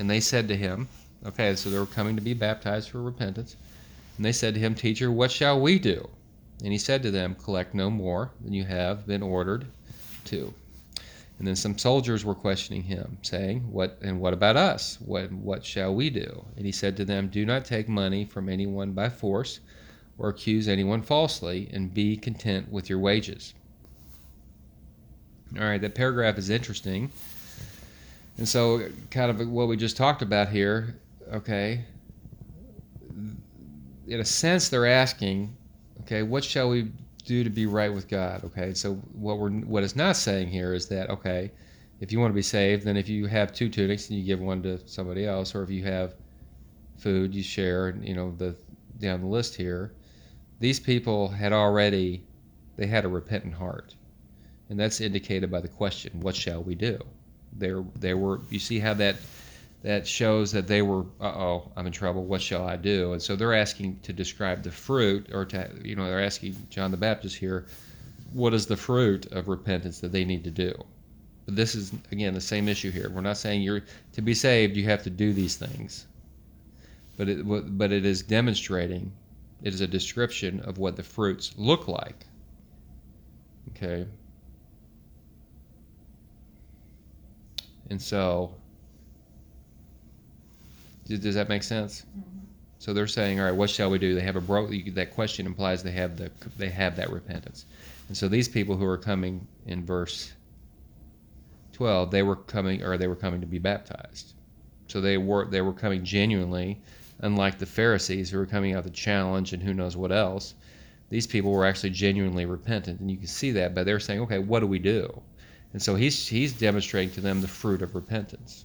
And 0.00 0.08
they 0.08 0.20
said 0.20 0.48
to 0.48 0.56
him, 0.56 0.88
okay, 1.26 1.54
so 1.54 1.68
they 1.68 1.78
were 1.78 1.84
coming 1.84 2.16
to 2.16 2.22
be 2.22 2.32
baptized 2.32 2.88
for 2.88 3.02
repentance. 3.02 3.56
And 4.16 4.24
they 4.24 4.32
said 4.32 4.54
to 4.54 4.60
him, 4.60 4.74
Teacher, 4.74 5.12
what 5.12 5.30
shall 5.30 5.60
we 5.60 5.78
do? 5.78 6.08
And 6.64 6.72
he 6.72 6.78
said 6.78 7.02
to 7.02 7.10
them, 7.10 7.34
Collect 7.34 7.74
no 7.74 7.90
more 7.90 8.30
than 8.40 8.54
you 8.54 8.64
have 8.64 9.06
been 9.06 9.22
ordered 9.22 9.66
to. 10.24 10.54
And 11.38 11.46
then 11.46 11.54
some 11.54 11.76
soldiers 11.76 12.24
were 12.24 12.34
questioning 12.34 12.82
him, 12.82 13.18
saying, 13.20 13.70
What 13.70 13.98
and 14.00 14.20
what 14.22 14.32
about 14.32 14.56
us? 14.56 14.98
What 15.00 15.30
what 15.32 15.66
shall 15.66 15.94
we 15.94 16.08
do? 16.08 16.46
And 16.56 16.64
he 16.64 16.72
said 16.72 16.96
to 16.96 17.04
them, 17.04 17.28
Do 17.28 17.44
not 17.44 17.66
take 17.66 17.86
money 17.86 18.24
from 18.24 18.48
anyone 18.48 18.92
by 18.92 19.10
force, 19.10 19.60
or 20.16 20.30
accuse 20.30 20.66
anyone 20.66 21.02
falsely, 21.02 21.68
and 21.74 21.92
be 21.92 22.16
content 22.16 22.72
with 22.72 22.88
your 22.88 22.98
wages. 22.98 23.52
All 25.58 25.64
right, 25.64 25.80
that 25.82 25.94
paragraph 25.94 26.38
is 26.38 26.48
interesting. 26.48 27.10
And 28.40 28.48
so, 28.48 28.88
kind 29.10 29.30
of 29.30 29.46
what 29.50 29.68
we 29.68 29.76
just 29.76 29.98
talked 29.98 30.22
about 30.22 30.48
here, 30.48 30.98
okay, 31.30 31.84
in 34.08 34.20
a 34.20 34.24
sense, 34.24 34.70
they're 34.70 34.86
asking, 34.86 35.54
okay, 36.00 36.22
what 36.22 36.42
shall 36.42 36.70
we 36.70 36.90
do 37.26 37.44
to 37.44 37.50
be 37.50 37.66
right 37.66 37.92
with 37.92 38.08
God? 38.08 38.42
Okay, 38.44 38.72
so 38.72 38.94
what 39.12 39.38
we're 39.38 39.50
what 39.50 39.84
it's 39.84 39.94
not 39.94 40.16
saying 40.16 40.48
here 40.48 40.72
is 40.72 40.88
that 40.88 41.10
okay, 41.10 41.52
if 42.00 42.12
you 42.12 42.18
want 42.18 42.30
to 42.30 42.34
be 42.34 42.40
saved, 42.40 42.82
then 42.86 42.96
if 42.96 43.10
you 43.10 43.26
have 43.26 43.52
two 43.52 43.68
tunics, 43.68 44.08
and 44.08 44.18
you 44.18 44.24
give 44.24 44.40
one 44.40 44.62
to 44.62 44.80
somebody 44.88 45.26
else, 45.26 45.54
or 45.54 45.62
if 45.62 45.68
you 45.68 45.84
have 45.84 46.14
food, 46.96 47.34
you 47.34 47.42
share. 47.42 47.94
You 48.00 48.14
know 48.14 48.34
the 48.38 48.56
down 48.98 49.20
the 49.20 49.26
list 49.26 49.54
here, 49.54 49.92
these 50.60 50.80
people 50.80 51.28
had 51.28 51.52
already 51.52 52.24
they 52.76 52.86
had 52.86 53.04
a 53.04 53.08
repentant 53.08 53.52
heart, 53.52 53.96
and 54.70 54.80
that's 54.80 55.02
indicated 55.02 55.50
by 55.50 55.60
the 55.60 55.68
question, 55.68 56.20
"What 56.20 56.34
shall 56.34 56.62
we 56.62 56.74
do?" 56.74 56.98
There, 57.52 57.84
they 57.96 58.14
were. 58.14 58.40
You 58.50 58.58
see 58.58 58.78
how 58.78 58.94
that 58.94 59.16
that 59.82 60.06
shows 60.06 60.52
that 60.52 60.66
they 60.66 60.82
were, 60.82 61.04
uh 61.20 61.26
oh, 61.28 61.72
I'm 61.74 61.86
in 61.86 61.92
trouble. 61.92 62.24
What 62.24 62.42
shall 62.42 62.66
I 62.66 62.76
do? 62.76 63.12
And 63.12 63.22
so 63.22 63.34
they're 63.34 63.54
asking 63.54 64.00
to 64.02 64.12
describe 64.12 64.62
the 64.62 64.70
fruit, 64.70 65.32
or 65.32 65.46
to, 65.46 65.70
you 65.82 65.96
know, 65.96 66.04
they're 66.04 66.22
asking 66.22 66.54
John 66.68 66.90
the 66.90 66.98
Baptist 66.98 67.36
here, 67.36 67.66
what 68.32 68.52
is 68.52 68.66
the 68.66 68.76
fruit 68.76 69.26
of 69.32 69.48
repentance 69.48 70.00
that 70.00 70.12
they 70.12 70.24
need 70.24 70.44
to 70.44 70.50
do? 70.50 70.74
But 71.46 71.56
this 71.56 71.74
is 71.74 71.92
again 72.12 72.34
the 72.34 72.40
same 72.40 72.68
issue 72.68 72.90
here. 72.90 73.10
We're 73.10 73.22
not 73.22 73.38
saying 73.38 73.62
you're 73.62 73.82
to 74.12 74.22
be 74.22 74.34
saved 74.34 74.76
you 74.76 74.84
have 74.84 75.02
to 75.04 75.10
do 75.10 75.32
these 75.32 75.56
things. 75.56 76.06
But 77.16 77.28
it 77.28 77.42
but 77.78 77.90
it 77.90 78.04
is 78.04 78.22
demonstrating 78.22 79.12
it 79.62 79.74
is 79.74 79.80
a 79.80 79.86
description 79.86 80.60
of 80.60 80.78
what 80.78 80.96
the 80.96 81.02
fruits 81.02 81.52
look 81.56 81.88
like. 81.88 82.26
Okay. 83.70 84.06
And 87.90 88.00
so 88.00 88.54
does 91.06 91.34
that 91.34 91.48
make 91.48 91.62
sense? 91.62 92.02
Mm-hmm. 92.02 92.38
So 92.78 92.94
they're 92.94 93.06
saying, 93.06 93.38
all 93.38 93.46
right, 93.46 93.54
what 93.54 93.68
shall 93.68 93.90
we 93.90 93.98
do? 93.98 94.14
They 94.14 94.22
have 94.22 94.36
a 94.36 94.40
broke. 94.40 94.70
That 94.94 95.12
question 95.12 95.44
implies 95.44 95.82
they 95.82 95.90
have 95.90 96.16
the 96.16 96.30
they 96.56 96.70
have 96.70 96.96
that 96.96 97.10
repentance, 97.10 97.66
and 98.08 98.16
so 98.16 98.26
these 98.26 98.48
people 98.48 98.76
who 98.76 98.86
are 98.86 98.96
coming 98.96 99.46
in 99.66 99.84
verse 99.84 100.32
twelve, 101.72 102.10
they 102.10 102.22
were 102.22 102.36
coming 102.36 102.82
or 102.82 102.96
they 102.96 103.06
were 103.06 103.16
coming 103.16 103.40
to 103.40 103.46
be 103.46 103.58
baptized. 103.58 104.32
So 104.86 105.00
they 105.00 105.18
were 105.18 105.46
they 105.46 105.60
were 105.60 105.74
coming 105.74 106.04
genuinely, 106.04 106.80
unlike 107.18 107.58
the 107.58 107.66
Pharisees 107.66 108.30
who 108.30 108.38
were 108.38 108.46
coming 108.46 108.74
out 108.74 108.84
to 108.84 108.90
challenge 108.90 109.52
and 109.52 109.62
who 109.62 109.74
knows 109.74 109.96
what 109.96 110.12
else. 110.12 110.54
These 111.10 111.26
people 111.26 111.50
were 111.50 111.66
actually 111.66 111.90
genuinely 111.90 112.46
repentant, 112.46 113.00
and 113.00 113.10
you 113.10 113.16
can 113.16 113.26
see 113.26 113.50
that. 113.50 113.74
But 113.74 113.84
they're 113.84 114.00
saying, 114.00 114.20
okay, 114.20 114.38
what 114.38 114.60
do 114.60 114.66
we 114.66 114.78
do? 114.78 115.20
And 115.72 115.80
so 115.80 115.94
he's 115.94 116.26
he's 116.26 116.52
demonstrating 116.52 117.14
to 117.14 117.20
them 117.20 117.40
the 117.40 117.48
fruit 117.48 117.82
of 117.82 117.94
repentance. 117.94 118.64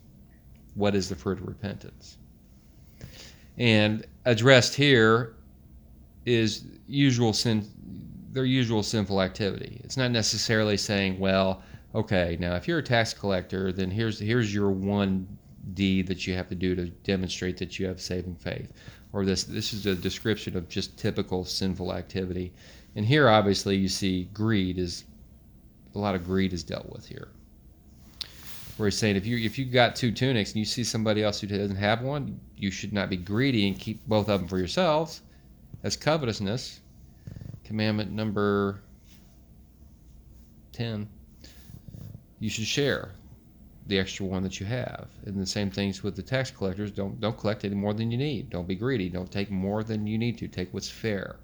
What 0.73 0.95
is 0.95 1.07
the 1.09 1.15
fruit 1.15 1.39
of 1.39 1.47
repentance? 1.47 2.17
And 3.57 4.05
addressed 4.25 4.75
here 4.75 5.35
is 6.25 6.65
usual 6.87 7.31
sin, 7.31 7.69
their 8.31 8.45
usual 8.45 8.83
sinful 8.83 9.21
activity. 9.21 9.79
It's 9.83 9.97
not 9.97 10.11
necessarily 10.11 10.77
saying, 10.77 11.19
well, 11.19 11.61
okay, 11.93 12.37
now 12.39 12.55
if 12.55 12.67
you're 12.67 12.79
a 12.79 12.83
tax 12.83 13.13
collector, 13.13 13.71
then 13.71 13.89
here's 13.89 14.19
here's 14.19 14.53
your 14.53 14.71
one 14.71 15.27
deed 15.73 16.07
that 16.07 16.27
you 16.27 16.35
have 16.35 16.47
to 16.49 16.55
do 16.55 16.75
to 16.75 16.87
demonstrate 17.03 17.57
that 17.57 17.79
you 17.79 17.87
have 17.87 18.01
saving 18.01 18.35
faith. 18.35 18.71
Or 19.13 19.25
this 19.25 19.45
this 19.45 19.73
is 19.73 19.85
a 19.85 19.95
description 19.95 20.57
of 20.57 20.67
just 20.67 20.97
typical 20.97 21.45
sinful 21.45 21.93
activity. 21.93 22.51
And 22.95 23.05
here 23.05 23.29
obviously 23.29 23.77
you 23.77 23.87
see 23.87 24.25
greed 24.33 24.77
is 24.77 25.05
a 25.95 25.99
lot 25.99 26.15
of 26.15 26.23
greed 26.25 26.53
is 26.53 26.63
dealt 26.63 26.89
with 26.91 27.07
here. 27.07 27.29
Where 28.77 28.87
he's 28.87 28.97
saying 28.97 29.15
if 29.15 29.25
you 29.25 29.37
if 29.37 29.57
you 29.57 29.65
got 29.65 29.95
two 29.95 30.11
tunics 30.11 30.51
and 30.51 30.59
you 30.59 30.65
see 30.65 30.83
somebody 30.83 31.23
else 31.23 31.39
who 31.39 31.47
doesn't 31.47 31.77
have 31.77 32.01
one, 32.01 32.39
you 32.57 32.71
should 32.71 32.91
not 32.91 33.09
be 33.09 33.17
greedy 33.17 33.67
and 33.67 33.79
keep 33.79 34.05
both 34.07 34.27
of 34.27 34.41
them 34.41 34.49
for 34.49 34.57
yourselves. 34.57 35.21
That's 35.81 35.95
covetousness. 35.95 36.81
Commandment 37.63 38.11
number 38.11 38.81
ten. 40.73 41.07
You 42.39 42.49
should 42.49 42.65
share 42.65 43.11
the 43.87 43.99
extra 43.99 44.25
one 44.25 44.43
that 44.43 44.59
you 44.59 44.65
have. 44.65 45.07
And 45.25 45.39
the 45.39 45.45
same 45.45 45.69
things 45.69 46.03
with 46.03 46.15
the 46.15 46.21
tax 46.21 46.51
collectors. 46.51 46.91
Don't 46.91 47.19
don't 47.21 47.37
collect 47.37 47.63
any 47.63 47.75
more 47.75 47.93
than 47.93 48.11
you 48.11 48.17
need. 48.17 48.49
Don't 48.49 48.67
be 48.67 48.75
greedy. 48.75 49.09
Don't 49.09 49.31
take 49.31 49.49
more 49.49 49.83
than 49.83 50.05
you 50.05 50.17
need 50.17 50.37
to. 50.39 50.47
Take 50.47 50.73
what's 50.73 50.89
fair. 50.89 51.37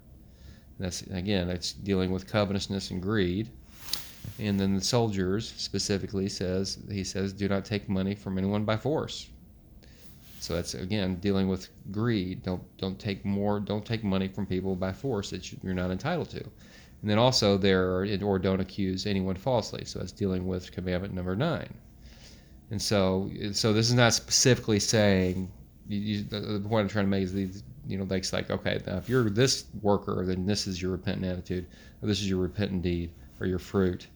And 0.76 0.86
that's 0.86 1.02
again, 1.02 1.48
that's 1.48 1.72
dealing 1.72 2.10
with 2.10 2.26
covetousness 2.26 2.90
and 2.90 3.00
greed. 3.00 3.48
And 4.38 4.58
then 4.58 4.74
the 4.74 4.80
soldiers 4.80 5.52
specifically 5.56 6.28
says 6.28 6.78
he 6.90 7.04
says, 7.04 7.32
do 7.32 7.48
not 7.48 7.64
take 7.64 7.88
money 7.88 8.14
from 8.14 8.38
anyone 8.38 8.64
by 8.64 8.76
force. 8.76 9.28
So 10.40 10.54
that's 10.56 10.74
again 10.74 11.16
dealing 11.16 11.48
with 11.48 11.68
greed. 11.92 12.42
Don't 12.42 12.62
don't 12.76 12.98
take 12.98 13.24
more. 13.24 13.60
Don't 13.60 13.86
take 13.86 14.02
money 14.02 14.26
from 14.28 14.46
people 14.46 14.74
by 14.74 14.92
force 14.92 15.30
that 15.30 15.52
you- 15.52 15.58
you're 15.62 15.74
not 15.74 15.90
entitled 15.90 16.30
to. 16.30 16.40
And 16.40 17.10
then 17.10 17.18
also 17.18 17.56
there 17.56 17.96
are, 17.96 18.06
or 18.22 18.38
don't 18.38 18.60
accuse 18.60 19.06
anyone 19.06 19.36
falsely. 19.36 19.84
So 19.84 19.98
that's 19.98 20.12
dealing 20.12 20.46
with 20.46 20.72
commandment 20.72 21.14
number 21.14 21.36
nine. 21.36 21.72
And 22.70 22.80
so 22.80 23.30
so 23.52 23.72
this 23.72 23.88
is 23.88 23.94
not 23.94 24.14
specifically 24.14 24.80
saying. 24.80 25.50
You, 25.88 26.22
the, 26.22 26.60
point 26.60 26.84
I'm 26.84 26.88
trying 26.88 27.04
to 27.04 27.10
make 27.10 27.24
is 27.24 27.32
these. 27.32 27.62
You 27.86 27.98
know, 27.98 28.04
like 28.04 28.32
like 28.32 28.50
okay, 28.50 28.80
now 28.86 28.96
if 28.96 29.08
you're 29.08 29.28
this 29.28 29.64
worker, 29.80 30.24
then 30.24 30.46
this 30.46 30.66
is 30.68 30.80
your 30.80 30.92
repentant 30.92 31.26
attitude, 31.26 31.66
or 32.00 32.06
this 32.08 32.20
is 32.20 32.30
your 32.30 32.38
repentant 32.38 32.82
deed, 32.82 33.10
or 33.40 33.46
your 33.46 33.58
fruit. 33.58 34.06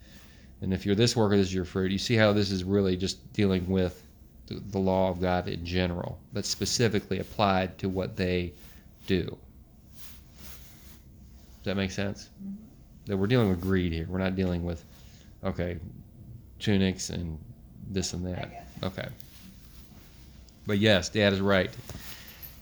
And 0.62 0.72
if 0.72 0.86
you're 0.86 0.94
this 0.94 1.14
worker, 1.14 1.36
this 1.36 1.48
is 1.48 1.54
your 1.54 1.64
fruit. 1.64 1.92
You 1.92 1.98
see 1.98 2.16
how 2.16 2.32
this 2.32 2.50
is 2.50 2.64
really 2.64 2.96
just 2.96 3.32
dealing 3.32 3.68
with 3.68 4.02
the, 4.46 4.60
the 4.70 4.78
law 4.78 5.10
of 5.10 5.20
God 5.20 5.48
in 5.48 5.64
general, 5.64 6.18
but 6.32 6.44
specifically 6.44 7.18
applied 7.18 7.78
to 7.78 7.88
what 7.88 8.16
they 8.16 8.52
do. 9.06 9.24
Does 9.24 9.36
that 11.64 11.76
make 11.76 11.90
sense? 11.90 12.30
Mm-hmm. 12.42 12.54
That 13.06 13.16
we're 13.16 13.26
dealing 13.26 13.50
with 13.50 13.60
greed 13.60 13.92
here. 13.92 14.06
We're 14.08 14.18
not 14.18 14.34
dealing 14.34 14.64
with, 14.64 14.84
okay, 15.44 15.78
tunics 16.58 17.10
and 17.10 17.38
this 17.90 18.12
and 18.12 18.26
that. 18.26 18.66
Okay. 18.82 19.06
But 20.66 20.78
yes, 20.78 21.08
Dad 21.08 21.32
is 21.32 21.40
right. 21.40 21.70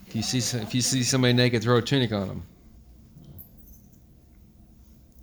If 0.06 0.14
you 0.14 0.22
see 0.22 0.40
some- 0.40 0.60
if 0.60 0.74
you 0.74 0.82
see 0.82 1.02
somebody 1.02 1.32
naked, 1.32 1.62
throw 1.62 1.78
a 1.78 1.82
tunic 1.82 2.12
on 2.12 2.28
them, 2.28 2.42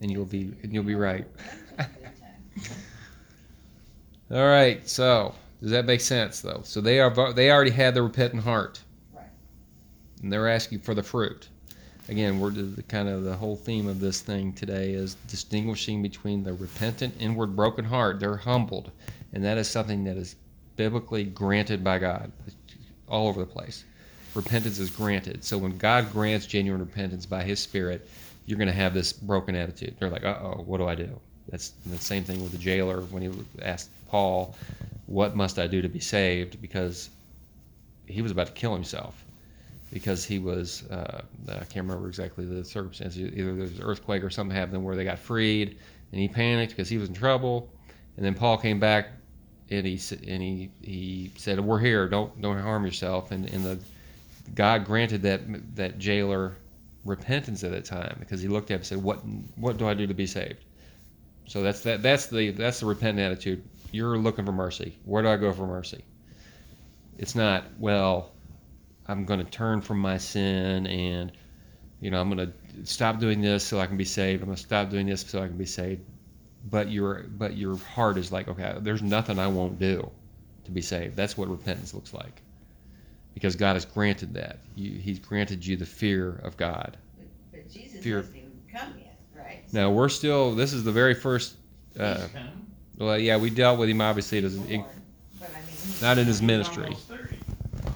and 0.01 0.11
you'll 0.11 0.25
be 0.25 0.53
and 0.63 0.73
you'll 0.73 0.83
be 0.83 0.95
right. 0.95 1.27
All 4.31 4.47
right. 4.47 4.87
So 4.87 5.33
does 5.61 5.71
that 5.71 5.85
make 5.85 6.01
sense 6.01 6.41
though? 6.41 6.61
So 6.63 6.79
they 6.81 6.99
are 6.99 7.33
they 7.33 7.51
already 7.51 7.71
had 7.71 7.93
the 7.93 8.01
repentant 8.01 8.43
heart, 8.43 8.79
Right. 9.13 9.25
and 10.23 10.31
they're 10.31 10.47
asking 10.47 10.79
for 10.79 10.93
the 10.93 11.03
fruit. 11.03 11.49
Again, 12.09 12.39
we're 12.39 12.51
the, 12.51 12.63
the 12.63 12.83
kind 12.83 13.07
of 13.07 13.23
the 13.23 13.35
whole 13.35 13.55
theme 13.55 13.87
of 13.87 13.99
this 13.99 14.21
thing 14.21 14.53
today 14.53 14.93
is 14.93 15.15
distinguishing 15.27 16.01
between 16.01 16.43
the 16.43 16.53
repentant, 16.53 17.13
inward, 17.19 17.55
broken 17.55 17.85
heart. 17.85 18.19
They're 18.19 18.35
humbled, 18.37 18.91
and 19.33 19.43
that 19.43 19.57
is 19.57 19.69
something 19.69 20.03
that 20.05 20.17
is 20.17 20.35
biblically 20.77 21.23
granted 21.25 21.83
by 21.83 21.99
God, 21.99 22.31
all 23.07 23.27
over 23.27 23.39
the 23.39 23.45
place. 23.45 23.83
Repentance 24.33 24.79
is 24.79 24.89
granted. 24.89 25.43
So 25.43 25.57
when 25.57 25.77
God 25.77 26.11
grants 26.11 26.45
genuine 26.47 26.81
repentance 26.81 27.25
by 27.25 27.43
His 27.43 27.59
Spirit, 27.59 28.09
you're 28.45 28.57
going 28.57 28.67
to 28.67 28.73
have 28.73 28.93
this 28.93 29.13
broken 29.13 29.55
attitude. 29.55 29.95
They're 29.99 30.09
like, 30.09 30.23
"Uh 30.25 30.37
oh, 30.41 30.63
what 30.65 30.77
do 30.77 30.87
I 30.87 30.95
do?" 30.95 31.19
That's 31.49 31.69
the 31.85 31.97
same 31.97 32.23
thing 32.23 32.41
with 32.41 32.51
the 32.51 32.57
jailer 32.57 33.01
when 33.01 33.23
he 33.23 33.31
asked 33.61 33.89
Paul, 34.07 34.55
"What 35.07 35.35
must 35.35 35.59
I 35.59 35.67
do 35.67 35.81
to 35.81 35.89
be 35.89 35.99
saved?" 35.99 36.61
Because 36.61 37.09
he 38.05 38.21
was 38.21 38.31
about 38.31 38.47
to 38.47 38.53
kill 38.53 38.73
himself 38.73 39.23
because 39.91 40.23
he 40.23 40.39
was 40.39 40.83
uh, 40.89 41.21
I 41.49 41.65
can't 41.65 41.87
remember 41.87 42.07
exactly 42.07 42.45
the 42.45 42.63
circumstances. 42.63 43.19
Either 43.19 43.53
there 43.53 43.63
was 43.63 43.77
an 43.77 43.83
earthquake 43.83 44.23
or 44.23 44.29
something 44.29 44.55
happened 44.55 44.83
where 44.83 44.95
they 44.95 45.03
got 45.03 45.19
freed, 45.19 45.77
and 46.11 46.21
he 46.21 46.27
panicked 46.27 46.71
because 46.71 46.89
he 46.89 46.97
was 46.97 47.09
in 47.09 47.15
trouble. 47.15 47.69
And 48.17 48.25
then 48.25 48.33
Paul 48.33 48.57
came 48.57 48.79
back, 48.79 49.09
and 49.69 49.85
he 49.85 49.99
and 50.27 50.41
he 50.41 50.71
he 50.81 51.31
said, 51.37 51.59
"We're 51.59 51.79
here. 51.79 52.07
Don't 52.07 52.41
don't 52.41 52.59
harm 52.59 52.85
yourself." 52.85 53.31
And 53.31 53.49
and 53.51 53.63
the 53.63 53.79
God 54.55 54.85
granted 54.85 55.21
that 55.23 55.41
that 55.75 55.99
jailer 55.99 56.55
repentance 57.03 57.63
at 57.63 57.71
that 57.71 57.85
time 57.85 58.15
because 58.19 58.41
he 58.41 58.47
looked 58.47 58.71
at 58.71 58.75
him 58.75 58.79
and 58.79 58.85
said, 58.85 59.03
"What 59.03 59.19
what 59.55 59.77
do 59.77 59.87
I 59.87 59.93
do 59.93 60.07
to 60.07 60.13
be 60.13 60.27
saved?" 60.27 60.63
So 61.51 61.61
that's 61.61 61.81
that 61.81 62.01
that's 62.01 62.27
the 62.27 62.51
that's 62.51 62.79
the 62.79 62.85
repentant 62.85 63.19
attitude. 63.19 63.61
You're 63.91 64.17
looking 64.17 64.45
for 64.45 64.53
mercy. 64.53 64.97
Where 65.03 65.21
do 65.21 65.27
I 65.27 65.35
go 65.35 65.51
for 65.51 65.67
mercy? 65.67 66.05
It's 67.17 67.35
not 67.35 67.65
well. 67.77 68.31
I'm 69.05 69.25
going 69.25 69.43
to 69.43 69.51
turn 69.51 69.81
from 69.81 69.99
my 69.99 70.17
sin 70.17 70.87
and 70.87 71.33
you 71.99 72.09
know 72.09 72.21
I'm 72.21 72.33
going 72.33 72.47
to 72.47 72.85
stop 72.85 73.19
doing 73.19 73.41
this 73.41 73.65
so 73.65 73.81
I 73.81 73.87
can 73.87 73.97
be 73.97 74.05
saved. 74.05 74.41
I'm 74.41 74.47
going 74.47 74.55
to 74.55 74.63
stop 74.63 74.91
doing 74.91 75.07
this 75.07 75.25
so 75.27 75.43
I 75.43 75.47
can 75.47 75.57
be 75.57 75.65
saved. 75.65 76.05
But 76.69 76.89
your 76.89 77.25
but 77.27 77.57
your 77.57 77.75
heart 77.75 78.17
is 78.17 78.31
like 78.31 78.47
okay, 78.47 78.75
there's 78.79 79.01
nothing 79.01 79.37
I 79.37 79.47
won't 79.47 79.77
do 79.77 80.09
to 80.63 80.71
be 80.71 80.81
saved. 80.81 81.17
That's 81.17 81.37
what 81.37 81.49
repentance 81.49 81.93
looks 81.93 82.13
like. 82.13 82.41
Because 83.33 83.57
God 83.57 83.73
has 83.73 83.83
granted 83.83 84.35
that. 84.35 84.59
You, 84.75 84.97
he's 84.97 85.19
granted 85.19 85.65
you 85.65 85.75
the 85.75 85.85
fear 85.85 86.39
of 86.43 86.55
God. 86.55 86.95
But, 87.17 87.27
but 87.51 87.69
Jesus 87.69 88.01
Fear. 88.01 88.17
hasn't 88.19 88.37
even 88.37 88.51
come 88.71 88.93
yet, 88.97 89.10
right? 89.73 89.81
Now 89.81 89.91
we're 89.91 90.09
still. 90.09 90.53
This 90.55 90.73
is 90.73 90.83
the 90.83 90.91
very 90.91 91.13
first. 91.13 91.55
Uh, 91.99 92.27
well, 92.97 93.17
yeah, 93.17 93.37
we 93.37 93.49
dealt 93.49 93.79
with 93.79 93.89
him 93.89 94.01
obviously. 94.01 94.37
It 94.39 94.51
Lord. 94.51 94.69
in, 94.69 94.85
But 95.39 95.49
I 95.49 95.59
mean, 95.59 95.67
he's 95.69 96.01
not 96.01 96.17
in 96.17 96.25
his 96.27 96.41
ministry. 96.41 96.85
almost 96.85 97.07
30 97.07 97.35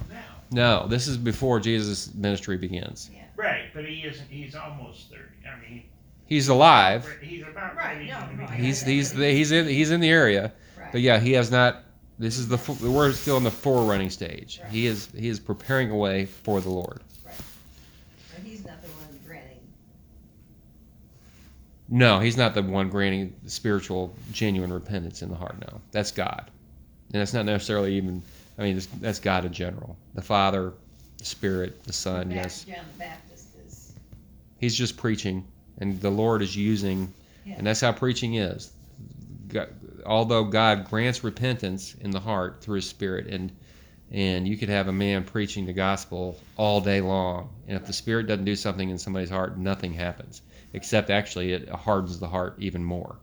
now. 0.09 0.17
No, 0.51 0.87
this 0.87 1.07
is 1.07 1.17
before 1.17 1.59
Jesus' 1.59 2.13
ministry 2.13 2.57
begins. 2.57 3.09
Yeah. 3.13 3.21
Right, 3.37 3.65
but 3.73 3.85
he 3.85 4.01
isn't. 4.01 4.29
He's 4.29 4.55
almost 4.55 5.09
thirty. 5.09 5.21
I 5.47 5.59
mean, 5.69 5.83
He's 6.27 6.47
alive. 6.47 7.07
he's 7.21 7.43
about 7.43 7.75
Right, 7.75 7.97
ready 7.97 8.07
no, 8.09 8.19
to 8.19 8.35
no, 8.35 8.47
be- 8.47 8.53
I 8.53 8.55
He's 8.55 8.79
got 8.79 8.85
that. 8.87 8.91
he's 8.91 9.13
the, 9.13 9.31
he's 9.31 9.51
in 9.51 9.67
he's 9.67 9.91
in 9.91 9.99
the 9.99 10.09
area, 10.09 10.51
Right. 10.79 10.91
but 10.91 11.01
yeah, 11.01 11.19
he 11.19 11.33
has 11.33 11.51
not. 11.51 11.83
This 12.17 12.37
is 12.37 12.47
the 12.47 12.57
we're 12.89 13.11
still 13.11 13.35
in 13.37 13.43
the 13.43 13.51
forerunning 13.51 14.09
stage. 14.09 14.59
Right. 14.63 14.71
He 14.71 14.85
is 14.87 15.09
he 15.15 15.27
is 15.27 15.39
preparing 15.39 15.91
a 15.91 15.95
way 15.97 16.25
for 16.25 16.61
the 16.61 16.69
Lord. 16.69 17.01
But 17.23 17.33
he's 18.43 18.65
not 18.65 18.81
the 18.81 18.87
one 18.89 19.19
granting. 19.27 19.59
No, 21.87 22.19
he's 22.19 22.37
not 22.37 22.53
the 22.55 22.63
one 22.63 22.89
granting 22.89 23.33
spiritual, 23.45 24.15
genuine 24.31 24.73
repentance 24.73 25.21
in 25.21 25.29
the 25.29 25.35
heart. 25.35 25.55
No, 25.61 25.81
that's 25.91 26.11
God, 26.11 26.49
and 27.13 27.21
that's 27.21 27.33
not 27.33 27.45
necessarily 27.45 27.95
even. 27.97 28.21
I 28.57 28.63
mean, 28.63 28.75
that's- 29.01 29.19
God 29.19 29.45
in 29.45 29.53
general. 29.53 29.97
The 30.15 30.21
Father, 30.21 30.73
the 31.17 31.25
Spirit, 31.25 31.83
the 31.83 31.93
Son. 31.93 32.29
Ba- 32.29 32.35
Yes, 32.35 32.63
John 32.63 32.77
the 32.93 32.99
Baptist 32.99 33.47
is. 33.67 33.93
he's 34.57 34.75
just 34.75 34.97
preaching, 34.97 35.45
and 35.77 35.99
the 36.01 36.09
Lord 36.09 36.41
is 36.41 36.55
using, 36.55 37.13
Yeah. 37.45 37.55
and 37.57 37.67
that's 37.67 37.81
how 37.81 37.91
preaching 37.91 38.35
is. 38.35 38.71
God, 39.49 39.69
although 40.05 40.45
God 40.45 40.85
grants 40.89 41.23
repentance 41.23 41.93
in 42.01 42.09
the 42.11 42.19
heart 42.19 42.61
through 42.61 42.77
His 42.77 42.89
Spirit, 42.89 43.27
and 43.27 43.51
and 44.11 44.47
you 44.47 44.55
could 44.55 44.69
have 44.69 44.87
a 44.87 44.93
man 44.93 45.23
preaching 45.23 45.65
the 45.65 45.73
gospel 45.73 46.39
all 46.57 46.79
day 46.79 47.01
long, 47.01 47.49
and 47.67 47.75
if 47.75 47.85
the 47.87 47.93
Spirit 47.93 48.27
doesn't 48.27 48.45
do 48.45 48.55
something 48.55 48.89
in 48.89 48.97
somebody's 48.99 49.31
heart, 49.31 49.57
nothing 49.57 49.93
happens, 49.93 50.41
except 50.75 51.09
actually 51.09 51.53
it 51.53 51.69
hardens 51.69 52.19
the 52.19 52.27
heart 52.27 52.55
even 52.59 52.83
more. 52.83 53.17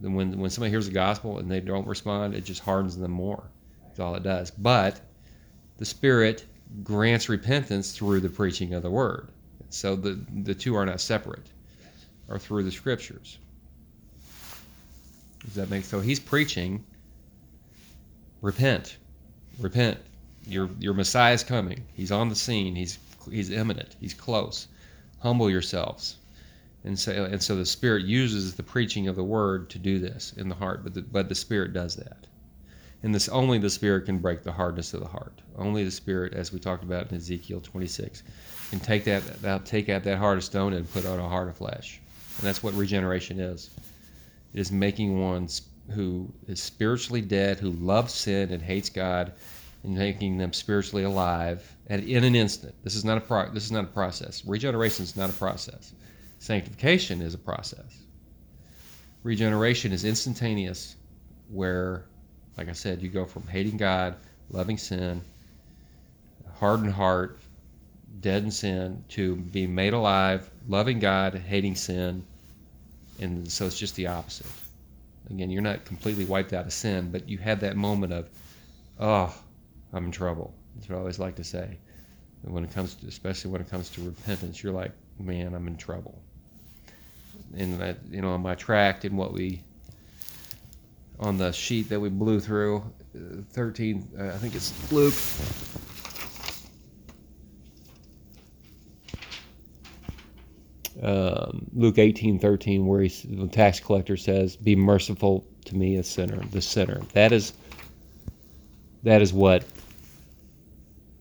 Then 0.00 0.14
when 0.14 0.38
when 0.38 0.50
somebody 0.50 0.70
hears 0.70 0.86
the 0.86 0.92
gospel 0.92 1.38
and 1.38 1.50
they 1.50 1.60
don't 1.60 1.86
respond, 1.86 2.34
it 2.34 2.44
just 2.44 2.60
hardens 2.60 2.96
them 2.96 3.12
more. 3.12 3.44
That's 3.86 4.00
all 4.00 4.14
it 4.14 4.22
does. 4.22 4.50
But 4.50 5.00
the 5.78 5.84
Spirit 5.84 6.44
grants 6.82 7.28
repentance 7.28 7.92
through 7.92 8.20
the 8.20 8.28
preaching 8.28 8.74
of 8.74 8.82
the 8.82 8.90
word. 8.90 9.28
So 9.70 9.94
the 9.94 10.18
the 10.42 10.54
two 10.54 10.74
are 10.74 10.86
not 10.86 11.00
separate, 11.00 11.46
or 12.28 12.38
through 12.38 12.64
the 12.64 12.72
scriptures. 12.72 13.38
Does 15.44 15.54
that 15.54 15.70
make 15.70 15.84
so? 15.84 16.00
He's 16.00 16.20
preaching. 16.20 16.84
Repent, 18.40 18.96
repent. 19.58 19.98
Your 20.46 20.70
your 20.78 20.94
Messiah 20.94 21.34
is 21.34 21.44
coming. 21.44 21.84
He's 21.94 22.12
on 22.12 22.28
the 22.28 22.34
scene. 22.34 22.74
He's 22.74 22.98
he's 23.30 23.50
imminent. 23.50 23.96
He's 24.00 24.14
close. 24.14 24.68
Humble 25.20 25.50
yourselves. 25.50 26.16
And 26.84 26.98
so 26.98 27.24
and 27.24 27.42
so 27.42 27.56
the 27.56 27.66
Spirit 27.66 28.04
uses 28.04 28.54
the 28.54 28.62
preaching 28.62 29.08
of 29.08 29.16
the 29.16 29.24
word 29.24 29.70
to 29.70 29.78
do 29.78 29.98
this 29.98 30.34
in 30.36 30.48
the 30.48 30.54
heart, 30.54 30.84
but 30.84 30.94
the, 30.94 31.02
but 31.02 31.28
the 31.28 31.34
Spirit 31.34 31.72
does 31.72 31.96
that. 31.96 32.26
And 33.02 33.14
this 33.14 33.28
only 33.28 33.58
the 33.58 33.70
Spirit 33.70 34.06
can 34.06 34.18
break 34.18 34.42
the 34.42 34.52
hardness 34.52 34.94
of 34.94 35.00
the 35.00 35.08
heart. 35.08 35.40
Only 35.56 35.84
the 35.84 35.90
Spirit, 35.90 36.32
as 36.32 36.52
we 36.52 36.58
talked 36.58 36.84
about 36.84 37.10
in 37.10 37.16
Ezekiel 37.16 37.60
26, 37.60 38.22
can 38.70 38.80
take 38.80 39.04
that, 39.04 39.22
that 39.42 39.66
take 39.66 39.88
out 39.88 40.04
that 40.04 40.18
heart 40.18 40.38
of 40.38 40.44
stone 40.44 40.72
and 40.72 40.90
put 40.90 41.04
on 41.04 41.18
a 41.18 41.28
heart 41.28 41.48
of 41.48 41.56
flesh. 41.56 42.00
And 42.38 42.46
that's 42.46 42.62
what 42.62 42.74
regeneration 42.74 43.40
is. 43.40 43.70
It 44.54 44.60
is 44.60 44.72
making 44.72 45.20
one 45.20 45.48
who 45.90 46.32
is 46.48 46.62
spiritually 46.62 47.20
dead, 47.20 47.60
who 47.60 47.70
loves 47.72 48.14
sin 48.14 48.50
and 48.50 48.62
hates 48.62 48.88
God, 48.88 49.32
and 49.82 49.94
making 49.96 50.38
them 50.38 50.52
spiritually 50.52 51.04
alive 51.04 51.76
and 51.88 52.02
in 52.04 52.24
an 52.24 52.34
instant. 52.34 52.74
This 52.82 52.94
is 52.94 53.04
not 53.04 53.18
a 53.18 53.20
pro- 53.20 53.50
this 53.50 53.64
is 53.64 53.72
not 53.72 53.84
a 53.84 53.88
process. 53.88 54.44
Regeneration 54.46 55.04
is 55.04 55.16
not 55.16 55.28
a 55.28 55.34
process. 55.34 55.92
Sanctification 56.44 57.22
is 57.22 57.32
a 57.32 57.38
process. 57.38 58.04
Regeneration 59.22 59.92
is 59.92 60.04
instantaneous, 60.04 60.94
where 61.48 62.04
like 62.58 62.68
I 62.68 62.72
said, 62.72 63.00
you 63.00 63.08
go 63.08 63.24
from 63.24 63.46
hating 63.46 63.78
God, 63.78 64.16
loving 64.50 64.76
sin, 64.76 65.22
hardened 66.56 66.92
heart, 66.92 67.38
dead 68.20 68.44
in 68.44 68.50
sin, 68.50 69.02
to 69.08 69.36
being 69.36 69.74
made 69.74 69.94
alive, 69.94 70.50
loving 70.68 70.98
God, 70.98 71.32
hating 71.34 71.76
sin. 71.76 72.26
And 73.22 73.50
so 73.50 73.64
it's 73.64 73.78
just 73.78 73.96
the 73.96 74.08
opposite. 74.08 74.46
Again, 75.30 75.48
you're 75.48 75.62
not 75.62 75.86
completely 75.86 76.26
wiped 76.26 76.52
out 76.52 76.66
of 76.66 76.74
sin, 76.74 77.10
but 77.10 77.26
you 77.26 77.38
have 77.38 77.60
that 77.60 77.74
moment 77.74 78.12
of, 78.12 78.28
oh, 79.00 79.34
I'm 79.94 80.04
in 80.04 80.12
trouble. 80.12 80.52
That's 80.74 80.90
what 80.90 80.96
I 80.96 80.98
always 80.98 81.18
like 81.18 81.36
to 81.36 81.44
say. 81.44 81.78
When 82.42 82.64
it 82.64 82.74
comes 82.74 82.96
to, 82.96 83.06
especially 83.06 83.50
when 83.50 83.62
it 83.62 83.70
comes 83.70 83.88
to 83.88 84.02
repentance, 84.04 84.62
you're 84.62 84.74
like, 84.74 84.92
man, 85.18 85.54
I'm 85.54 85.66
in 85.68 85.78
trouble. 85.78 86.20
And 87.56 87.80
that, 87.80 87.98
you 88.10 88.20
know, 88.20 88.32
on 88.32 88.42
my 88.42 88.54
tract 88.54 89.04
and 89.04 89.16
what 89.16 89.32
we 89.32 89.62
on 91.20 91.38
the 91.38 91.52
sheet 91.52 91.88
that 91.90 92.00
we 92.00 92.08
blew 92.08 92.40
through. 92.40 92.78
Uh, 93.14 93.42
13, 93.50 94.08
uh, 94.18 94.24
I 94.24 94.30
think 94.38 94.54
it's 94.54 94.92
Luke. 94.92 95.14
Um, 101.02 101.66
Luke 101.74 101.98
18, 101.98 102.38
13, 102.38 102.86
where 102.86 103.02
he, 103.02 103.08
the 103.08 103.46
tax 103.48 103.78
collector 103.78 104.16
says, 104.16 104.56
Be 104.56 104.74
merciful 104.74 105.46
to 105.66 105.76
me, 105.76 105.96
a 105.96 106.02
sinner, 106.02 106.42
the 106.50 106.62
sinner. 106.62 107.00
That 107.12 107.32
is 107.32 107.52
that 109.04 109.20
is 109.20 109.32
what 109.32 109.64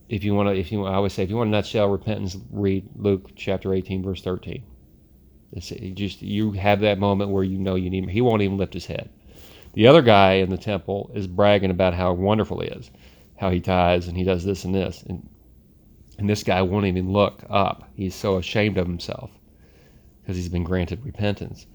if 0.10 0.24
you 0.24 0.34
want 0.34 0.50
to 0.50 0.56
if 0.56 0.72
you 0.72 0.86
I 0.86 0.96
always 0.96 1.14
say 1.14 1.24
if 1.24 1.30
you 1.30 1.36
want 1.38 1.50
a 1.50 1.52
nutshell 1.52 1.90
repentance 1.90 2.38
read 2.50 2.88
Luke 2.96 3.32
chapter 3.36 3.74
18 3.74 4.04
verse 4.04 4.22
13 4.22 4.64
it's, 5.54 5.72
it 5.72 5.95
just 5.95 6.22
you 6.22 6.51
have 6.51 6.82
that 6.82 6.99
moment 6.99 7.32
where 7.32 7.43
you 7.43 7.58
know 7.58 7.76
you 7.76 7.89
need 7.89 8.04
him. 8.04 8.10
he 8.10 8.22
won't 8.22 8.41
even 8.41 8.58
lift 8.58 8.74
his 8.74 8.86
head 8.86 9.10
the 9.74 9.88
other 9.88 10.04
guy 10.04 10.34
in 10.34 10.49
the 10.49 10.58
temple 10.58 11.12
is 11.14 11.28
bragging 11.28 11.72
about 11.72 11.95
how 11.95 12.14
wonderful 12.14 12.62
he 12.62 12.68
is, 12.68 12.91
how 13.36 13.49
he 13.49 13.60
tithes 13.60 14.08
and 14.08 14.16
he 14.16 14.24
does 14.24 14.45
this 14.45 14.64
and 14.66 14.74
this. 14.74 15.04
And, 15.04 15.28
and 16.20 16.30
this 16.30 16.43
guy 16.43 16.62
won't 16.62 16.86
even 16.86 17.12
look 17.12 17.43
up. 17.49 17.89
He's 17.95 18.14
so 18.14 18.38
ashamed 18.38 18.78
of 18.78 18.86
himself 18.88 19.32
because 20.22 20.38
he's 20.38 20.49
been 20.49 20.64
granted 20.64 21.04
repentance. 21.04 21.66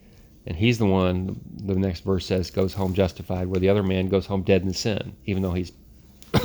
And 0.47 0.57
he's 0.57 0.79
the 0.79 0.87
one, 0.87 1.41
the 1.57 1.75
next 1.75 2.05
verse 2.05 2.25
says, 2.25 2.51
goes 2.51 2.73
home 2.73 2.95
justified, 2.95 3.49
where 3.49 3.61
the 3.61 3.69
other 3.69 3.83
man 3.83 4.09
goes 4.09 4.27
home 4.27 4.43
dead 4.43 4.63
in 4.63 4.73
sin, 4.73 5.17
even 5.27 5.43
though 5.43 5.53
he's 5.53 5.73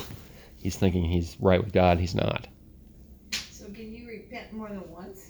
he's 0.58 0.76
thinking 0.76 1.06
he's 1.06 1.38
right 1.40 1.64
with 1.64 1.72
God, 1.72 2.00
he's 2.00 2.16
not. 2.16 2.48
So 3.32 3.66
can 3.66 3.94
you 3.94 4.08
repent 4.08 4.52
more 4.52 4.70
than 4.70 4.90
once? 4.92 5.30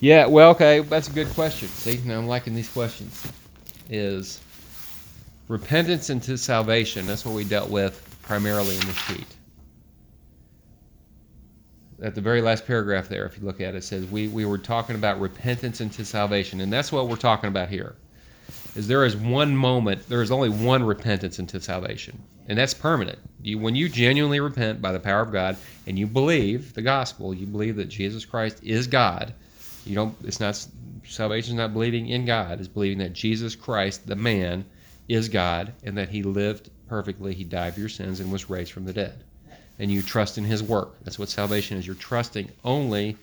Yeah, 0.00 0.26
well, 0.26 0.50
okay, 0.50 0.80
that's 0.80 1.08
a 1.08 1.12
good 1.12 1.28
question. 1.30 1.68
See, 1.68 2.00
now 2.04 2.18
I'm 2.18 2.28
liking 2.28 2.54
these 2.54 2.72
questions. 2.72 3.26
Is 3.90 4.40
repentance 5.48 6.10
into 6.10 6.36
salvation. 6.36 7.06
That's 7.06 7.24
what 7.24 7.34
we 7.34 7.44
dealt 7.44 7.70
with 7.70 8.04
primarily 8.22 8.74
in 8.74 8.86
the 8.86 8.92
sheet. 8.92 9.26
At 12.00 12.14
the 12.14 12.20
very 12.20 12.42
last 12.42 12.64
paragraph 12.64 13.08
there, 13.08 13.26
if 13.26 13.38
you 13.38 13.44
look 13.44 13.60
at 13.60 13.74
it, 13.74 13.78
it 13.78 13.84
says 13.84 14.06
we, 14.06 14.28
we 14.28 14.44
were 14.44 14.58
talking 14.58 14.94
about 14.94 15.18
repentance 15.18 15.80
into 15.80 16.04
salvation, 16.04 16.60
and 16.60 16.72
that's 16.72 16.92
what 16.92 17.08
we're 17.08 17.16
talking 17.16 17.48
about 17.48 17.68
here. 17.68 17.96
Is 18.76 18.86
there 18.86 19.04
is 19.04 19.16
one 19.16 19.56
moment, 19.56 20.08
there 20.08 20.22
is 20.22 20.30
only 20.30 20.48
one 20.48 20.84
repentance 20.84 21.40
into 21.40 21.60
salvation, 21.60 22.22
and 22.46 22.56
that's 22.56 22.74
permanent. 22.74 23.18
You, 23.42 23.58
when 23.58 23.74
you 23.74 23.88
genuinely 23.88 24.38
repent 24.38 24.80
by 24.80 24.92
the 24.92 25.00
power 25.00 25.22
of 25.22 25.32
God, 25.32 25.56
and 25.88 25.98
you 25.98 26.06
believe 26.06 26.74
the 26.74 26.82
gospel, 26.82 27.34
you 27.34 27.46
believe 27.46 27.74
that 27.76 27.88
Jesus 27.88 28.24
Christ 28.24 28.62
is 28.62 28.86
God. 28.86 29.34
You 29.88 29.94
don't. 29.94 30.16
It's 30.24 30.40
not 30.40 30.66
salvation 31.04 31.54
is 31.54 31.58
not 31.58 31.72
believing 31.72 32.08
in 32.08 32.24
God. 32.24 32.58
It's 32.58 32.68
believing 32.68 32.98
that 32.98 33.12
Jesus 33.12 33.56
Christ, 33.56 34.06
the 34.06 34.16
man, 34.16 34.64
is 35.08 35.28
God 35.28 35.72
and 35.82 35.96
that 35.96 36.10
he 36.10 36.22
lived 36.22 36.70
perfectly, 36.88 37.34
he 37.34 37.44
died 37.44 37.74
for 37.74 37.80
your 37.80 37.88
sins 37.88 38.20
and 38.20 38.30
was 38.30 38.50
raised 38.50 38.72
from 38.72 38.84
the 38.84 38.92
dead. 38.92 39.24
And 39.78 39.90
you 39.90 40.02
trust 40.02 40.38
in 40.38 40.44
his 40.44 40.62
work. 40.62 40.96
That's 41.04 41.18
what 41.18 41.28
salvation 41.28 41.78
is. 41.78 41.86
You're 41.86 41.96
trusting 41.96 42.50
only 42.64 43.16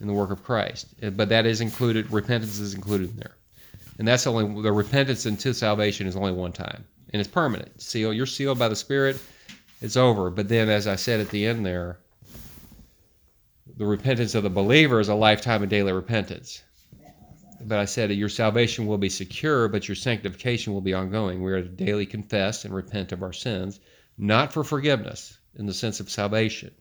in 0.00 0.06
the 0.06 0.12
work 0.12 0.30
of 0.30 0.44
Christ. 0.44 0.88
Uh, 1.02 1.10
but 1.10 1.28
that 1.30 1.46
is 1.46 1.60
included, 1.60 2.10
repentance 2.10 2.58
is 2.58 2.74
included 2.74 3.10
in 3.10 3.16
there. 3.16 3.36
And 3.98 4.06
that's 4.06 4.26
only, 4.26 4.62
the 4.62 4.72
repentance 4.72 5.24
into 5.24 5.54
salvation 5.54 6.06
is 6.06 6.16
only 6.16 6.32
one 6.32 6.52
time. 6.52 6.84
And 7.12 7.20
it's 7.20 7.30
permanent. 7.30 7.80
Seal, 7.80 8.12
you're 8.12 8.26
sealed 8.26 8.58
by 8.58 8.68
the 8.68 8.76
Spirit, 8.76 9.18
it's 9.80 9.96
over. 9.96 10.30
But 10.30 10.48
then, 10.48 10.68
as 10.68 10.86
I 10.86 10.96
said 10.96 11.20
at 11.20 11.30
the 11.30 11.46
end 11.46 11.64
there, 11.64 11.98
the 13.76 13.86
repentance 13.86 14.34
of 14.34 14.42
the 14.42 14.50
believer 14.50 15.00
is 15.00 15.08
a 15.08 15.14
lifetime 15.14 15.62
of 15.62 15.68
daily 15.68 15.92
repentance 15.92 16.62
but 17.66 17.78
I 17.78 17.84
said 17.84 18.10
your 18.12 18.28
salvation 18.28 18.86
will 18.86 18.98
be 18.98 19.08
secure, 19.08 19.68
but 19.68 19.88
your 19.88 19.94
sanctification 19.94 20.72
will 20.72 20.80
be 20.80 20.94
ongoing. 20.94 21.42
We 21.42 21.52
are 21.52 21.62
to 21.62 21.68
daily 21.68 22.06
confess 22.06 22.64
and 22.64 22.74
repent 22.74 23.12
of 23.12 23.22
our 23.22 23.32
sins, 23.32 23.80
not 24.18 24.52
for 24.52 24.64
forgiveness 24.64 25.38
in 25.56 25.66
the 25.66 25.74
sense 25.74 26.00
of 26.00 26.10
salvation, 26.10 26.72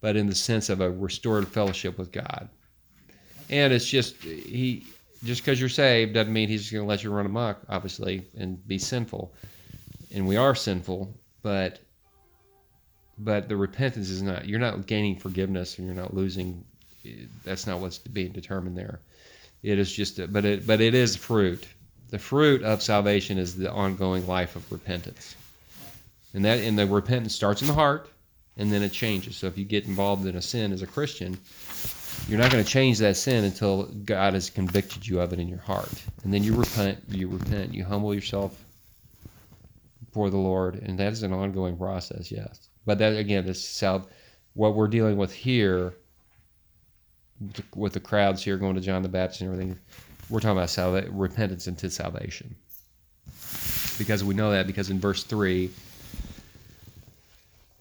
but 0.00 0.16
in 0.16 0.26
the 0.26 0.34
sense 0.34 0.68
of 0.68 0.80
a 0.80 0.90
restored 0.90 1.48
fellowship 1.48 1.98
with 1.98 2.12
God. 2.12 2.48
And 3.50 3.72
it's 3.72 3.86
just 3.86 4.16
he 4.22 4.86
just 5.24 5.42
because 5.42 5.58
you're 5.58 5.68
saved 5.68 6.14
doesn't 6.14 6.32
mean 6.32 6.48
he's 6.48 6.70
going 6.70 6.84
to 6.84 6.88
let 6.88 7.02
you 7.02 7.10
run 7.10 7.26
amok, 7.26 7.60
obviously, 7.68 8.26
and 8.36 8.64
be 8.66 8.78
sinful. 8.78 9.34
And 10.14 10.26
we 10.26 10.36
are 10.36 10.54
sinful, 10.54 11.18
but 11.42 11.80
but 13.18 13.48
the 13.48 13.56
repentance 13.56 14.10
is 14.10 14.22
not. 14.22 14.46
You're 14.46 14.60
not 14.60 14.86
gaining 14.86 15.16
forgiveness, 15.16 15.78
and 15.78 15.86
you're 15.86 15.96
not 15.96 16.14
losing. 16.14 16.64
That's 17.44 17.66
not 17.66 17.80
what's 17.80 17.98
being 17.98 18.32
determined 18.32 18.76
there. 18.76 19.00
It 19.62 19.78
is 19.78 19.92
just, 19.92 20.18
a, 20.18 20.28
but 20.28 20.44
it, 20.44 20.66
but 20.66 20.80
it 20.80 20.94
is 20.94 21.16
fruit. 21.16 21.66
The 22.10 22.18
fruit 22.18 22.62
of 22.62 22.82
salvation 22.82 23.38
is 23.38 23.56
the 23.56 23.70
ongoing 23.72 24.26
life 24.26 24.54
of 24.54 24.70
repentance, 24.70 25.34
and 26.34 26.44
that, 26.44 26.58
and 26.60 26.78
the 26.78 26.86
repentance 26.86 27.34
starts 27.34 27.62
in 27.62 27.68
the 27.68 27.74
heart, 27.74 28.08
and 28.56 28.72
then 28.72 28.82
it 28.82 28.92
changes. 28.92 29.36
So 29.36 29.46
if 29.48 29.58
you 29.58 29.64
get 29.64 29.86
involved 29.86 30.26
in 30.26 30.36
a 30.36 30.42
sin 30.42 30.72
as 30.72 30.82
a 30.82 30.86
Christian, 30.86 31.38
you're 32.28 32.38
not 32.38 32.52
going 32.52 32.62
to 32.62 32.70
change 32.70 32.98
that 32.98 33.16
sin 33.16 33.44
until 33.44 33.84
God 33.84 34.34
has 34.34 34.50
convicted 34.50 35.06
you 35.06 35.20
of 35.20 35.32
it 35.32 35.38
in 35.38 35.48
your 35.48 35.58
heart, 35.58 35.90
and 36.22 36.32
then 36.32 36.44
you 36.44 36.54
repent. 36.54 37.02
You 37.08 37.28
repent. 37.28 37.74
You 37.74 37.84
humble 37.84 38.14
yourself 38.14 38.56
before 40.04 40.30
the 40.30 40.36
Lord, 40.36 40.76
and 40.76 40.98
that 40.98 41.12
is 41.12 41.22
an 41.22 41.32
ongoing 41.32 41.76
process. 41.76 42.30
Yes, 42.30 42.68
but 42.86 42.98
that 42.98 43.16
again, 43.16 43.44
this 43.44 43.62
sal- 43.62 44.08
what 44.54 44.74
we're 44.74 44.88
dealing 44.88 45.18
with 45.18 45.32
here 45.32 45.94
with 47.74 47.92
the 47.92 48.00
crowds 48.00 48.42
here 48.42 48.56
going 48.56 48.76
to 48.76 48.80
John 48.80 49.02
the 49.02 49.08
Baptist 49.08 49.42
and 49.42 49.52
everything, 49.52 49.78
we're 50.30 50.40
talking 50.40 50.56
about 50.56 50.70
salva- 50.70 51.08
repentance 51.10 51.66
into 51.66 51.90
salvation. 51.90 52.56
Because 53.98 54.24
we 54.24 54.34
know 54.34 54.50
that 54.52 54.66
because 54.66 54.88
in 54.90 54.98
verse 54.98 55.22
3, 55.24 55.70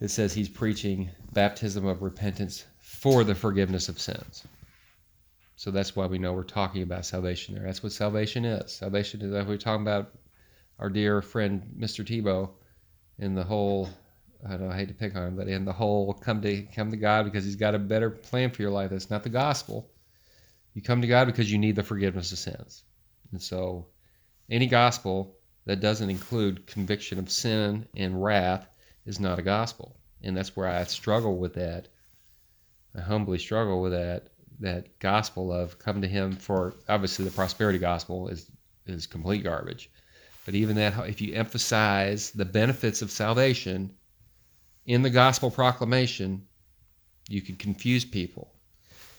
it 0.01 0.09
says 0.09 0.33
he's 0.33 0.49
preaching 0.49 1.09
baptism 1.33 1.85
of 1.85 2.01
repentance 2.01 2.65
for 2.79 3.23
the 3.23 3.35
forgiveness 3.35 3.87
of 3.87 3.99
sins. 3.99 4.43
So 5.55 5.71
that's 5.71 5.95
why 5.95 6.05
we 6.05 6.17
know 6.17 6.33
we're 6.33 6.43
talking 6.43 6.81
about 6.81 7.05
salvation 7.05 7.55
there. 7.55 7.63
That's 7.63 7.81
what 7.81 7.93
salvation 7.93 8.43
is. 8.43 8.73
Salvation 8.73 9.21
is 9.21 9.31
that 9.31 9.47
we're 9.47 9.57
talking 9.57 9.83
about 9.83 10.11
our 10.79 10.89
dear 10.89 11.21
friend 11.21 11.63
Mr. 11.79 12.05
Tebow 12.05 12.49
in 13.19 13.35
the 13.35 13.43
whole 13.43 13.89
I 14.47 14.57
don't 14.57 14.71
I 14.71 14.77
hate 14.77 14.87
to 14.89 14.93
pick 14.93 15.15
on 15.15 15.27
him, 15.27 15.35
but 15.35 15.47
in 15.47 15.65
the 15.65 15.73
whole 15.73 16.13
come 16.13 16.41
to 16.41 16.63
come 16.63 16.91
to 16.91 16.97
God 16.97 17.25
because 17.25 17.45
he's 17.45 17.55
got 17.55 17.75
a 17.75 17.79
better 17.79 18.09
plan 18.09 18.51
for 18.51 18.61
your 18.61 18.71
life. 18.71 18.89
That's 18.89 19.09
not 19.09 19.23
the 19.23 19.29
gospel. 19.29 19.89
You 20.73 20.81
come 20.81 21.01
to 21.01 21.07
God 21.07 21.25
because 21.25 21.51
you 21.51 21.57
need 21.57 21.75
the 21.75 21.83
forgiveness 21.83 22.31
of 22.31 22.37
sins. 22.37 22.83
And 23.31 23.41
so 23.41 23.87
any 24.49 24.67
gospel 24.67 25.37
that 25.65 25.79
doesn't 25.79 26.09
include 26.09 26.67
conviction 26.67 27.17
of 27.17 27.31
sin 27.31 27.87
and 27.95 28.21
wrath 28.21 28.67
is 29.05 29.19
not 29.19 29.39
a 29.39 29.43
gospel. 29.43 29.95
And 30.23 30.35
that's 30.35 30.55
where 30.55 30.67
I 30.67 30.83
struggle 30.83 31.37
with 31.37 31.53
that. 31.55 31.87
I 32.95 33.01
humbly 33.01 33.39
struggle 33.39 33.81
with 33.81 33.91
that 33.91 34.27
that 34.59 34.99
gospel 34.99 35.51
of 35.51 35.77
come 35.79 36.01
to 36.01 36.07
him 36.07 36.33
for 36.33 36.73
obviously 36.87 37.25
the 37.25 37.31
prosperity 37.31 37.79
gospel 37.79 38.29
is 38.29 38.49
is 38.85 39.07
complete 39.07 39.43
garbage. 39.43 39.89
But 40.45 40.55
even 40.55 40.75
that 40.75 40.93
if 41.09 41.21
you 41.21 41.33
emphasize 41.33 42.31
the 42.31 42.45
benefits 42.45 43.01
of 43.01 43.11
salvation 43.11 43.91
in 44.85 45.01
the 45.01 45.09
gospel 45.09 45.51
proclamation, 45.51 46.45
you 47.29 47.41
could 47.41 47.59
confuse 47.59 48.05
people. 48.05 48.51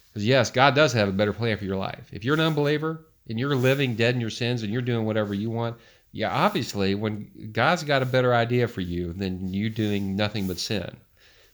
Because 0.08 0.26
yes, 0.26 0.50
God 0.50 0.74
does 0.74 0.92
have 0.92 1.08
a 1.08 1.12
better 1.12 1.32
plan 1.32 1.58
for 1.58 1.64
your 1.64 1.76
life. 1.76 2.08
If 2.12 2.24
you're 2.24 2.34
an 2.34 2.40
unbeliever 2.40 3.06
and 3.28 3.38
you're 3.38 3.56
living 3.56 3.96
dead 3.96 4.14
in 4.14 4.20
your 4.20 4.30
sins 4.30 4.62
and 4.62 4.72
you're 4.72 4.82
doing 4.82 5.04
whatever 5.04 5.34
you 5.34 5.50
want, 5.50 5.76
yeah, 6.12 6.30
obviously 6.30 6.94
when 6.94 7.50
God's 7.52 7.82
got 7.82 8.02
a 8.02 8.06
better 8.06 8.34
idea 8.34 8.68
for 8.68 8.80
you 8.80 9.12
than 9.12 9.52
you 9.52 9.68
doing 9.68 10.16
nothing 10.16 10.46
but 10.46 10.58
sin. 10.58 10.96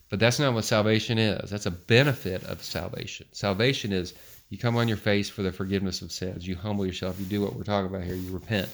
But 0.09 0.21
that's 0.21 0.39
not 0.39 0.53
what 0.53 0.65
salvation 0.65 1.19
is. 1.19 1.51
That's 1.51 1.67
a 1.67 1.71
benefit 1.71 2.45
of 2.45 2.63
salvation. 2.63 3.27
Salvation 3.33 3.93
is 3.93 4.15
you 4.51 4.59
come 4.59 4.77
on 4.77 4.87
your 4.87 4.99
face 4.99 5.31
for 5.31 5.43
the 5.43 5.51
forgiveness 5.51 6.03
of 6.03 6.13
sins. 6.13 6.47
You 6.47 6.55
humble 6.55 6.85
yourself. 6.85 7.19
You 7.19 7.25
do 7.25 7.41
what 7.41 7.57
we're 7.57 7.65
talking 7.65 7.89
about 7.89 8.05
here. 8.05 8.15
You 8.15 8.31
repent. 8.31 8.69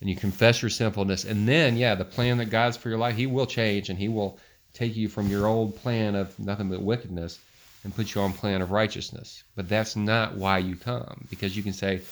And 0.00 0.10
you 0.10 0.16
confess 0.16 0.60
your 0.60 0.70
sinfulness. 0.70 1.24
And 1.24 1.48
then, 1.48 1.76
yeah, 1.76 1.94
the 1.94 2.04
plan 2.04 2.38
that 2.38 2.50
God's 2.50 2.76
for 2.76 2.88
your 2.88 2.98
life, 2.98 3.16
He 3.16 3.26
will 3.26 3.46
change 3.46 3.88
and 3.88 3.98
He 3.98 4.08
will 4.08 4.38
take 4.74 4.94
you 4.94 5.08
from 5.08 5.28
your 5.28 5.46
old 5.46 5.76
plan 5.76 6.14
of 6.14 6.38
nothing 6.38 6.68
but 6.68 6.82
wickedness 6.82 7.38
and 7.82 7.94
put 7.94 8.14
you 8.14 8.20
on 8.20 8.32
plan 8.32 8.62
of 8.62 8.70
righteousness. 8.70 9.42
But 9.54 9.68
that's 9.68 9.96
not 9.96 10.34
why 10.34 10.58
you 10.58 10.76
come. 10.76 11.26
Because 11.30 11.56
you 11.56 11.62
can 11.62 11.72
say, 11.72 12.02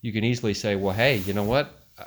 you 0.00 0.12
can 0.12 0.24
easily 0.24 0.54
say, 0.54 0.76
well, 0.76 0.94
hey, 0.94 1.18
you 1.18 1.34
know 1.34 1.44
what? 1.44 1.72
Uh, 1.98 2.04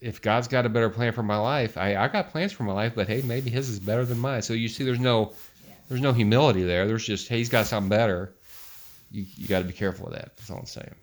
if 0.00 0.22
God's 0.22 0.48
got 0.48 0.64
a 0.64 0.68
better 0.68 0.88
plan 0.88 1.12
for 1.12 1.22
my 1.22 1.36
life, 1.36 1.76
I, 1.76 1.96
I 1.96 2.08
got 2.08 2.30
plans 2.30 2.52
for 2.52 2.62
my 2.62 2.72
life, 2.72 2.92
but 2.94 3.08
hey, 3.08 3.20
maybe 3.22 3.50
his 3.50 3.68
is 3.68 3.80
better 3.80 4.04
than 4.04 4.18
mine. 4.18 4.42
So 4.42 4.54
you 4.54 4.68
see, 4.68 4.84
there's 4.84 5.00
no 5.00 5.34
there's 5.88 6.00
no 6.00 6.12
humility 6.12 6.62
there. 6.62 6.86
There's 6.86 7.04
just 7.04 7.28
hey, 7.28 7.38
he's 7.38 7.48
got 7.48 7.66
something 7.66 7.90
better. 7.90 8.32
You 9.10 9.26
you 9.34 9.48
got 9.48 9.58
to 9.58 9.64
be 9.64 9.72
careful 9.72 10.06
of 10.06 10.12
that. 10.12 10.36
That's 10.36 10.50
all 10.50 10.58
I'm 10.58 10.66
saying. 10.66 10.94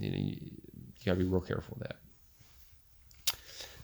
You, 0.00 0.10
know, 0.10 0.16
you 0.16 0.36
got 1.08 1.18
to 1.18 1.24
be 1.24 1.30
real 1.30 1.40
careful 1.40 1.76
of 1.76 1.82
that. 1.88 1.96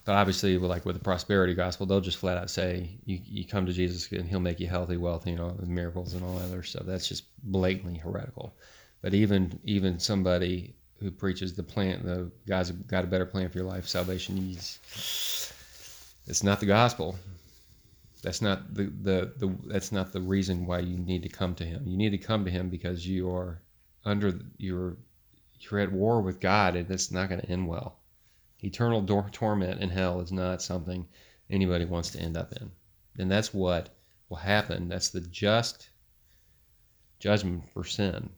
But 0.05 0.13
obviously, 0.13 0.57
with- 0.57 0.69
like 0.69 0.85
with 0.85 0.95
the 0.95 1.03
prosperity 1.03 1.55
gospel, 1.55 1.85
they'll 1.85 1.99
just 1.99 2.17
flat 2.17 2.37
out 2.37 2.49
say 2.49 2.99
you, 3.05 3.19
you 3.25 3.45
come 3.45 3.65
to 3.65 3.73
Jesus 3.73 4.11
and 4.11 4.27
He'll 4.27 4.39
make 4.39 4.59
you 4.59 4.67
healthy, 4.67 4.97
wealthy, 4.97 5.31
you 5.31 5.37
know, 5.37 5.47
with 5.47 5.67
miracles 5.67 6.13
and 6.13 6.23
all 6.23 6.37
that 6.37 6.45
other 6.45 6.63
stuff. 6.63 6.83
That's 6.85 7.07
just 7.07 7.23
blatantly 7.43 7.97
heretical. 7.97 8.55
But 9.01 9.13
even 9.13 9.59
even 9.63 9.99
somebody 9.99 10.75
who 10.99 11.11
preaches 11.11 11.53
the 11.53 11.63
plan, 11.63 12.03
the 12.03 12.31
God's 12.47 12.71
got 12.71 13.03
a 13.03 13.07
better 13.07 13.25
plan 13.25 13.49
for 13.49 13.57
your 13.57 13.67
life, 13.67 13.87
salvation, 13.87 14.37
he's, 14.37 14.79
it's 16.27 16.43
not 16.43 16.59
the 16.59 16.65
gospel. 16.65 17.15
That's 18.21 18.41
not 18.41 18.73
the, 18.73 18.85
the, 19.01 19.33
the 19.37 19.55
that's 19.67 19.91
not 19.91 20.11
the 20.11 20.21
reason 20.21 20.65
why 20.65 20.79
you 20.79 20.97
need 20.97 21.23
to 21.23 21.29
come 21.29 21.53
to 21.55 21.65
Him. 21.65 21.83
You 21.85 21.97
need 21.97 22.11
to 22.11 22.17
come 22.17 22.45
to 22.45 22.51
Him 22.51 22.69
because 22.69 23.07
you 23.07 23.29
are 23.29 23.61
under 24.03 24.39
you're 24.57 24.97
you're 25.59 25.79
at 25.79 25.91
war 25.91 26.21
with 26.21 26.39
God, 26.39 26.75
and 26.75 26.89
it's 26.89 27.11
not 27.11 27.29
going 27.29 27.41
to 27.41 27.49
end 27.49 27.67
well. 27.67 27.97
Eternal 28.63 29.05
torment 29.31 29.81
in 29.81 29.89
hell 29.89 30.21
is 30.21 30.31
not 30.31 30.61
something 30.61 31.07
anybody 31.49 31.85
wants 31.85 32.09
to 32.11 32.19
end 32.19 32.37
up 32.37 32.53
in, 32.53 32.71
and 33.17 33.29
that's 33.29 33.53
what 33.53 33.89
will 34.29 34.37
happen. 34.37 34.87
That's 34.87 35.09
the 35.09 35.21
just 35.21 35.89
judgment 37.19 37.63
for 37.73 37.83
sin, 37.83 38.29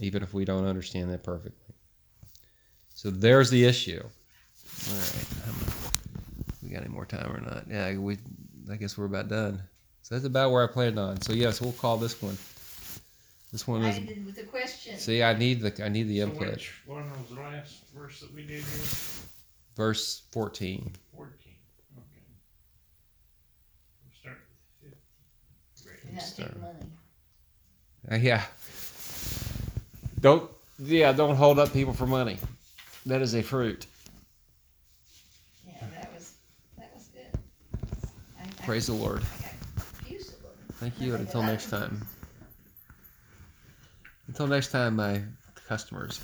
even 0.00 0.22
if 0.22 0.34
we 0.34 0.44
don't 0.44 0.66
understand 0.66 1.10
that 1.10 1.22
perfectly. 1.22 1.74
So 2.94 3.10
there's 3.10 3.50
the 3.50 3.64
issue. 3.64 4.02
All 4.02 4.96
right, 4.96 5.26
we 6.62 6.68
got 6.70 6.82
any 6.82 6.88
more 6.88 7.06
time 7.06 7.30
or 7.32 7.40
not? 7.40 7.64
Yeah, 7.68 7.96
we. 7.98 8.18
I 8.70 8.76
guess 8.76 8.96
we're 8.96 9.04
about 9.04 9.28
done. 9.28 9.62
So 10.02 10.14
that's 10.14 10.24
about 10.24 10.50
where 10.50 10.64
I 10.64 10.66
planned 10.66 10.98
on. 10.98 11.20
So 11.20 11.32
yes, 11.32 11.60
we'll 11.60 11.72
call 11.72 11.96
this 11.96 12.20
one. 12.22 12.38
This 13.54 13.68
one 13.68 13.84
I 13.84 13.90
is. 13.90 13.98
did 14.00 14.26
with 14.26 14.34
the 14.34 14.42
question. 14.42 14.98
See, 14.98 15.22
I 15.22 15.32
need 15.32 15.60
the 15.60 15.84
I 15.84 15.88
need 15.88 16.08
the 16.08 16.18
So 16.18 16.24
input. 16.26 16.48
which 16.54 16.72
one 16.86 17.08
was 17.08 17.28
the 17.30 17.40
last 17.40 17.84
verse 17.96 18.18
that 18.18 18.34
we 18.34 18.42
did 18.42 18.64
here? 18.64 18.84
Verse 19.76 20.22
fourteen. 20.32 20.90
Fourteen, 21.14 21.54
okay. 21.96 22.24
We'll 24.02 24.12
start 24.20 24.38
with 24.82 24.94
fifty. 25.84 26.08
And 26.08 26.18
I 26.18 26.20
Start. 26.20 26.50
take 26.50 26.60
money. 26.60 26.78
Uh, 28.10 28.16
yeah. 28.16 28.42
Don't 30.20 30.50
yeah, 30.80 31.12
don't 31.12 31.36
hold 31.36 31.60
up 31.60 31.72
people 31.72 31.92
for 31.92 32.08
money. 32.08 32.38
That 33.06 33.22
is 33.22 33.34
a 33.36 33.42
fruit. 33.42 33.86
Yeah, 35.64 35.74
that 35.94 36.12
was, 36.12 36.32
that 36.76 36.90
was 36.92 37.06
good. 37.14 37.38
I- 38.40 38.42
I- 38.42 38.66
Praise 38.66 38.88
the 38.88 38.94
Lord. 38.94 39.22
I 39.22 39.42
got 39.42 39.52
confused 39.96 40.30
a 40.32 40.36
little. 40.38 40.56
Thank 40.80 41.00
you, 41.00 41.14
and 41.14 41.24
until 41.24 41.44
next 41.44 41.70
was 41.70 41.80
time. 41.82 42.04
Until 44.26 44.46
next 44.46 44.70
time, 44.70 44.96
my 44.96 45.22
customers. 45.68 46.20